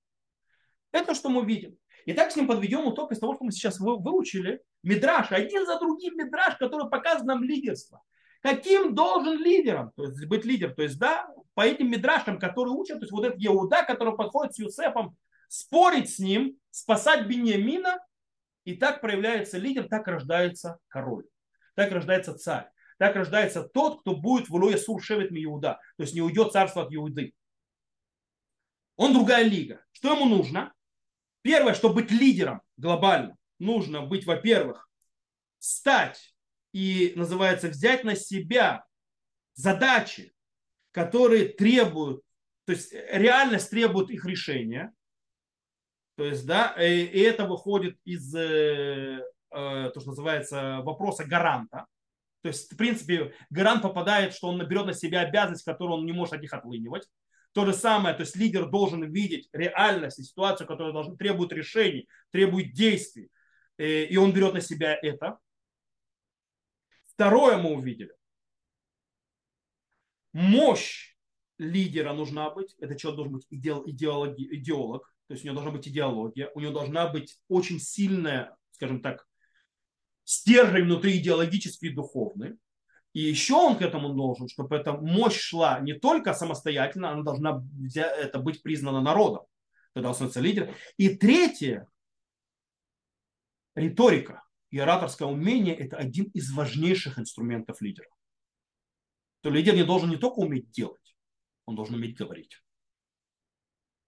Это 0.92 1.16
что 1.16 1.28
мы 1.28 1.44
видим. 1.44 1.76
И 2.04 2.12
так 2.12 2.30
с 2.30 2.36
ним 2.36 2.46
подведем 2.46 2.88
итог 2.94 3.10
из 3.10 3.18
того, 3.18 3.34
что 3.34 3.42
мы 3.42 3.50
сейчас 3.50 3.80
выучили. 3.80 4.62
Мидраш, 4.84 5.32
один 5.32 5.66
за 5.66 5.80
другим 5.80 6.16
мидраш, 6.16 6.56
который 6.58 6.88
показывает 6.88 7.26
нам 7.26 7.42
лидерство. 7.42 8.00
Каким 8.42 8.94
должен 8.94 9.38
лидером 9.38 9.92
то 9.94 10.04
есть 10.04 10.26
быть 10.26 10.44
лидер? 10.44 10.74
То 10.74 10.82
есть, 10.82 10.98
да, 10.98 11.32
по 11.54 11.62
этим 11.62 11.90
мидрашам, 11.90 12.38
которые 12.38 12.74
учат, 12.74 12.98
то 12.98 13.04
есть 13.04 13.12
вот 13.12 13.24
этот 13.24 13.38
Иуда, 13.44 13.84
который 13.84 14.16
подходит 14.16 14.54
с 14.54 14.58
Юсефом, 14.58 15.16
спорить 15.48 16.10
с 16.10 16.18
ним, 16.18 16.56
спасать 16.70 17.26
Беньямина, 17.26 17.98
и 18.64 18.76
так 18.76 19.00
проявляется 19.00 19.58
лидер, 19.58 19.88
так 19.88 20.08
рождается 20.08 20.78
король, 20.88 21.26
так 21.74 21.92
рождается 21.92 22.34
царь. 22.34 22.68
Так 22.98 23.16
рождается 23.16 23.64
тот, 23.64 24.00
кто 24.00 24.14
будет 24.14 24.48
в 24.48 24.56
Илое 24.56 24.76
Сур 24.76 25.02
Шевет 25.02 25.30
Иуда. 25.32 25.80
То 25.96 26.04
есть 26.04 26.14
не 26.14 26.20
уйдет 26.20 26.52
царство 26.52 26.82
от 26.82 26.94
Иуды. 26.94 27.34
Он 28.96 29.12
другая 29.12 29.42
лига. 29.42 29.84
Что 29.90 30.14
ему 30.14 30.26
нужно? 30.26 30.72
Первое, 31.42 31.74
чтобы 31.74 31.96
быть 31.96 32.12
лидером 32.12 32.62
глобально, 32.76 33.36
нужно 33.58 34.02
быть, 34.02 34.24
во-первых, 34.24 34.88
стать 35.58 36.31
и, 36.72 37.12
называется, 37.16 37.68
взять 37.68 38.04
на 38.04 38.16
себя 38.16 38.84
задачи, 39.54 40.32
которые 40.90 41.48
требуют, 41.48 42.22
то 42.64 42.72
есть 42.72 42.92
реальность 42.92 43.70
требует 43.70 44.10
их 44.10 44.24
решения. 44.24 44.92
То 46.16 46.24
есть, 46.24 46.46
да, 46.46 46.74
и, 46.78 47.04
и 47.04 47.20
это 47.20 47.46
выходит 47.46 47.98
из 48.04 48.34
э, 48.34 49.20
э, 49.20 49.20
то, 49.50 50.00
что 50.00 50.10
называется 50.10 50.80
вопроса 50.82 51.24
гаранта. 51.24 51.86
То 52.42 52.48
есть, 52.48 52.72
в 52.72 52.76
принципе, 52.76 53.34
гарант 53.50 53.82
попадает, 53.82 54.34
что 54.34 54.48
он 54.48 54.58
наберет 54.58 54.86
на 54.86 54.94
себя 54.94 55.20
обязанность, 55.20 55.64
которую 55.64 55.98
он 55.98 56.06
не 56.06 56.12
может 56.12 56.34
от 56.34 56.42
них 56.42 56.52
отлынивать. 56.52 57.08
То 57.52 57.66
же 57.66 57.72
самое, 57.72 58.14
то 58.14 58.22
есть 58.22 58.34
лидер 58.34 58.68
должен 58.68 59.04
видеть 59.04 59.48
реальность 59.52 60.18
и 60.18 60.22
ситуацию, 60.22 60.66
которая 60.66 60.92
должна, 60.92 61.16
требует 61.16 61.52
решений, 61.52 62.08
требует 62.30 62.72
действий. 62.72 63.30
Э, 63.78 64.04
и 64.04 64.16
он 64.16 64.32
берет 64.32 64.54
на 64.54 64.60
себя 64.60 64.98
это. 65.00 65.38
Второе 67.14 67.58
мы 67.58 67.74
увидели. 67.74 68.12
Мощь 70.32 71.14
лидера 71.58 72.12
нужна 72.14 72.50
быть. 72.50 72.74
Это 72.78 72.98
человек 72.98 73.16
должен 73.16 73.34
быть 73.34 73.46
идеологи, 73.50 74.48
идеолог. 74.56 75.06
То 75.26 75.34
есть 75.34 75.44
у 75.44 75.46
него 75.46 75.54
должна 75.56 75.72
быть 75.72 75.88
идеология. 75.88 76.50
У 76.54 76.60
него 76.60 76.72
должна 76.72 77.08
быть 77.08 77.38
очень 77.48 77.78
сильная, 77.78 78.56
скажем 78.72 79.02
так, 79.02 79.26
стержень 80.24 80.84
внутри 80.84 81.18
идеологический 81.18 81.88
и 81.88 81.94
духовный. 81.94 82.58
И 83.12 83.20
еще 83.20 83.54
он 83.54 83.76
к 83.76 83.82
этому 83.82 84.14
должен, 84.14 84.48
чтобы 84.48 84.74
эта 84.74 84.94
мощь 84.94 85.38
шла 85.38 85.80
не 85.80 85.92
только 85.92 86.32
самостоятельно, 86.32 87.10
она 87.10 87.22
должна 87.22 87.62
это 87.94 88.38
быть 88.38 88.62
признана 88.62 89.02
народом. 89.02 89.44
Тогда 89.92 90.08
он 90.08 90.14
становится 90.14 90.40
лидером. 90.40 90.74
И 90.96 91.10
третье, 91.10 91.86
риторика 93.74 94.42
и 94.72 94.78
ораторское 94.78 95.28
умение– 95.28 95.76
это 95.78 95.98
один 95.98 96.24
из 96.32 96.50
важнейших 96.50 97.18
инструментов 97.18 97.82
лидера. 97.82 98.08
То 99.42 99.50
лидер 99.50 99.74
не 99.74 99.84
должен 99.84 100.08
не 100.08 100.16
только 100.16 100.38
уметь 100.38 100.70
делать, 100.70 101.14
он 101.66 101.76
должен 101.76 101.96
уметь 101.96 102.16
говорить. 102.16 102.62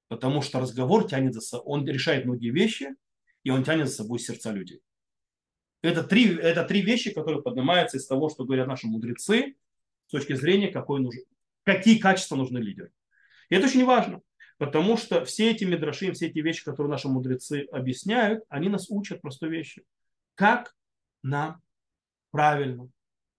Потому 0.09 0.41
что 0.41 0.61
разговор 0.61 1.07
тянет 1.07 1.35
за 1.35 1.43
собой, 1.43 1.67
он 1.67 1.87
решает 1.87 2.25
многие 2.25 2.51
вещи, 2.51 2.89
и 3.43 3.51
он 3.51 3.63
тянет 3.63 3.89
за 3.89 3.95
собой 3.95 4.19
сердца 4.19 4.53
людей. 4.53 4.81
Это 5.83 6.03
три, 6.03 6.35
это 6.35 6.65
три 6.65 6.81
вещи, 6.81 7.13
которые 7.13 7.43
поднимаются 7.43 7.99
из 7.99 8.07
того, 8.07 8.31
что 8.31 8.45
говорят 8.45 8.67
наши 8.67 8.87
мудрецы 8.87 9.57
с 10.07 10.13
точки 10.13 10.33
зрения, 10.33 10.69
какой 10.69 11.01
нужен, 11.01 11.25
какие 11.65 11.99
качества 11.99 12.37
нужны 12.37 12.57
лидеру. 12.57 12.89
И 13.51 13.55
это 13.55 13.67
очень 13.67 13.85
важно, 13.85 14.23
потому 14.57 14.97
что 14.97 15.27
все 15.27 15.51
эти 15.51 15.65
мидраши, 15.65 16.11
все 16.13 16.29
эти 16.29 16.39
вещи, 16.39 16.65
которые 16.65 16.91
наши 16.91 17.09
мудрецы 17.09 17.67
объясняют, 17.71 18.45
они 18.49 18.71
нас 18.71 18.89
учат 18.89 19.21
простой 19.21 19.51
вещи. 19.51 19.85
Как 20.35 20.75
нам 21.23 21.63
правильно 22.31 22.89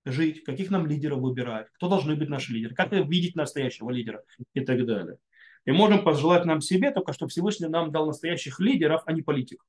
жить, 0.05 0.43
каких 0.43 0.69
нам 0.69 0.85
лидеров 0.85 1.19
выбирать, 1.19 1.67
кто 1.73 1.89
должны 1.89 2.15
быть 2.15 2.29
наши 2.29 2.53
лидеры, 2.53 2.75
как 2.75 2.91
видеть 2.91 3.35
настоящего 3.35 3.89
лидера 3.89 4.23
и 4.53 4.61
так 4.61 4.85
далее. 4.85 5.17
И 5.65 5.71
можем 5.71 6.03
пожелать 6.03 6.45
нам 6.45 6.61
себе 6.61 6.91
только, 6.91 7.11
чтобы 7.11 7.29
Всевышний 7.29 7.67
нам 7.67 7.91
дал 7.91 8.05
настоящих 8.05 8.59
лидеров, 8.59 9.01
а 9.05 9.13
не 9.13 9.23
политиков. 9.23 9.67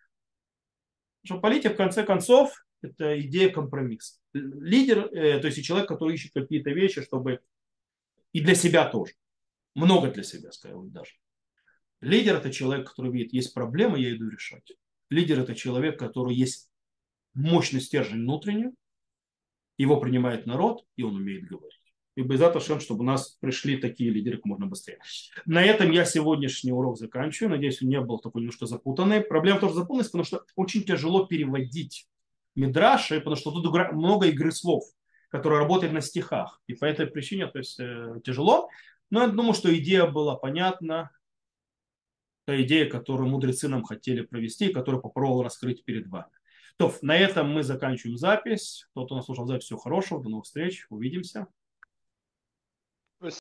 Потому 1.22 1.38
что 1.38 1.42
политик, 1.42 1.72
в 1.72 1.76
конце 1.76 2.04
концов, 2.04 2.64
это 2.82 3.18
идея 3.20 3.50
компромисса. 3.50 4.20
Лидер, 4.34 5.06
э, 5.06 5.40
то 5.40 5.46
есть 5.46 5.64
человек, 5.64 5.88
который 5.88 6.14
ищет 6.14 6.32
какие-то 6.34 6.70
вещи, 6.70 7.02
чтобы 7.02 7.40
и 8.32 8.40
для 8.40 8.54
себя 8.54 8.86
тоже. 8.86 9.14
Много 9.74 10.10
для 10.10 10.22
себя, 10.22 10.52
скажем 10.52 10.90
даже. 10.90 11.12
Лидер 12.02 12.36
это 12.36 12.52
человек, 12.52 12.88
который 12.90 13.10
видит, 13.10 13.32
есть 13.32 13.54
проблема, 13.54 13.98
я 13.98 14.14
иду 14.14 14.28
решать. 14.28 14.70
Лидер 15.08 15.40
это 15.40 15.54
человек, 15.54 15.98
который 15.98 16.34
есть 16.34 16.70
мощный 17.36 17.80
стержень 17.80 18.22
внутренний, 18.22 18.70
его 19.78 20.00
принимает 20.00 20.46
народ, 20.46 20.84
и 20.96 21.02
он 21.02 21.16
умеет 21.16 21.44
говорить. 21.44 21.80
И 22.16 22.22
без 22.22 22.40
этого, 22.40 22.60
чтобы 22.80 23.00
у 23.00 23.06
нас 23.06 23.36
пришли 23.40 23.76
такие 23.76 24.10
лидеры 24.10 24.38
как 24.38 24.46
можно 24.46 24.66
быстрее. 24.66 24.98
На 25.44 25.62
этом 25.62 25.90
я 25.90 26.06
сегодняшний 26.06 26.72
урок 26.72 26.98
заканчиваю. 26.98 27.50
Надеюсь, 27.50 27.82
он 27.82 27.88
не 27.88 28.00
был 28.00 28.18
такой 28.18 28.40
немножко 28.40 28.64
запутанный. 28.64 29.20
Проблема 29.20 29.60
тоже 29.60 29.74
запутанность, 29.74 30.10
потому 30.12 30.24
что 30.24 30.44
очень 30.56 30.82
тяжело 30.82 31.26
переводить 31.26 32.08
Мидраши, 32.54 33.18
потому 33.18 33.36
что 33.36 33.50
тут 33.50 33.92
много 33.92 34.28
игры 34.28 34.50
слов, 34.50 34.84
которые 35.28 35.60
работают 35.60 35.92
на 35.92 36.00
стихах. 36.00 36.62
И 36.66 36.74
по 36.74 36.86
этой 36.86 37.06
причине 37.06 37.48
то 37.48 37.58
есть, 37.58 37.78
э, 37.78 38.20
тяжело. 38.24 38.70
Но 39.10 39.20
я 39.20 39.28
думаю, 39.28 39.52
что 39.52 39.76
идея 39.76 40.06
была 40.06 40.36
понятна. 40.36 41.10
Та 42.46 42.62
идея, 42.62 42.88
которую 42.88 43.28
мудрецы 43.28 43.68
нам 43.68 43.82
хотели 43.84 44.22
провести, 44.22 44.72
которую 44.72 45.02
попробовал 45.02 45.42
раскрыть 45.42 45.84
перед 45.84 46.06
вами. 46.06 46.30
То, 46.78 46.92
на 47.00 47.16
этом 47.16 47.50
мы 47.50 47.62
заканчиваем 47.62 48.18
запись. 48.18 48.86
Тот, 48.94 49.06
кто 49.06 49.16
нас 49.16 49.24
слушал 49.24 49.46
запись, 49.46 49.64
всего 49.64 49.78
хорошего. 49.78 50.22
До 50.22 50.28
новых 50.28 50.44
встреч. 50.44 50.86
Увидимся. 50.90 51.46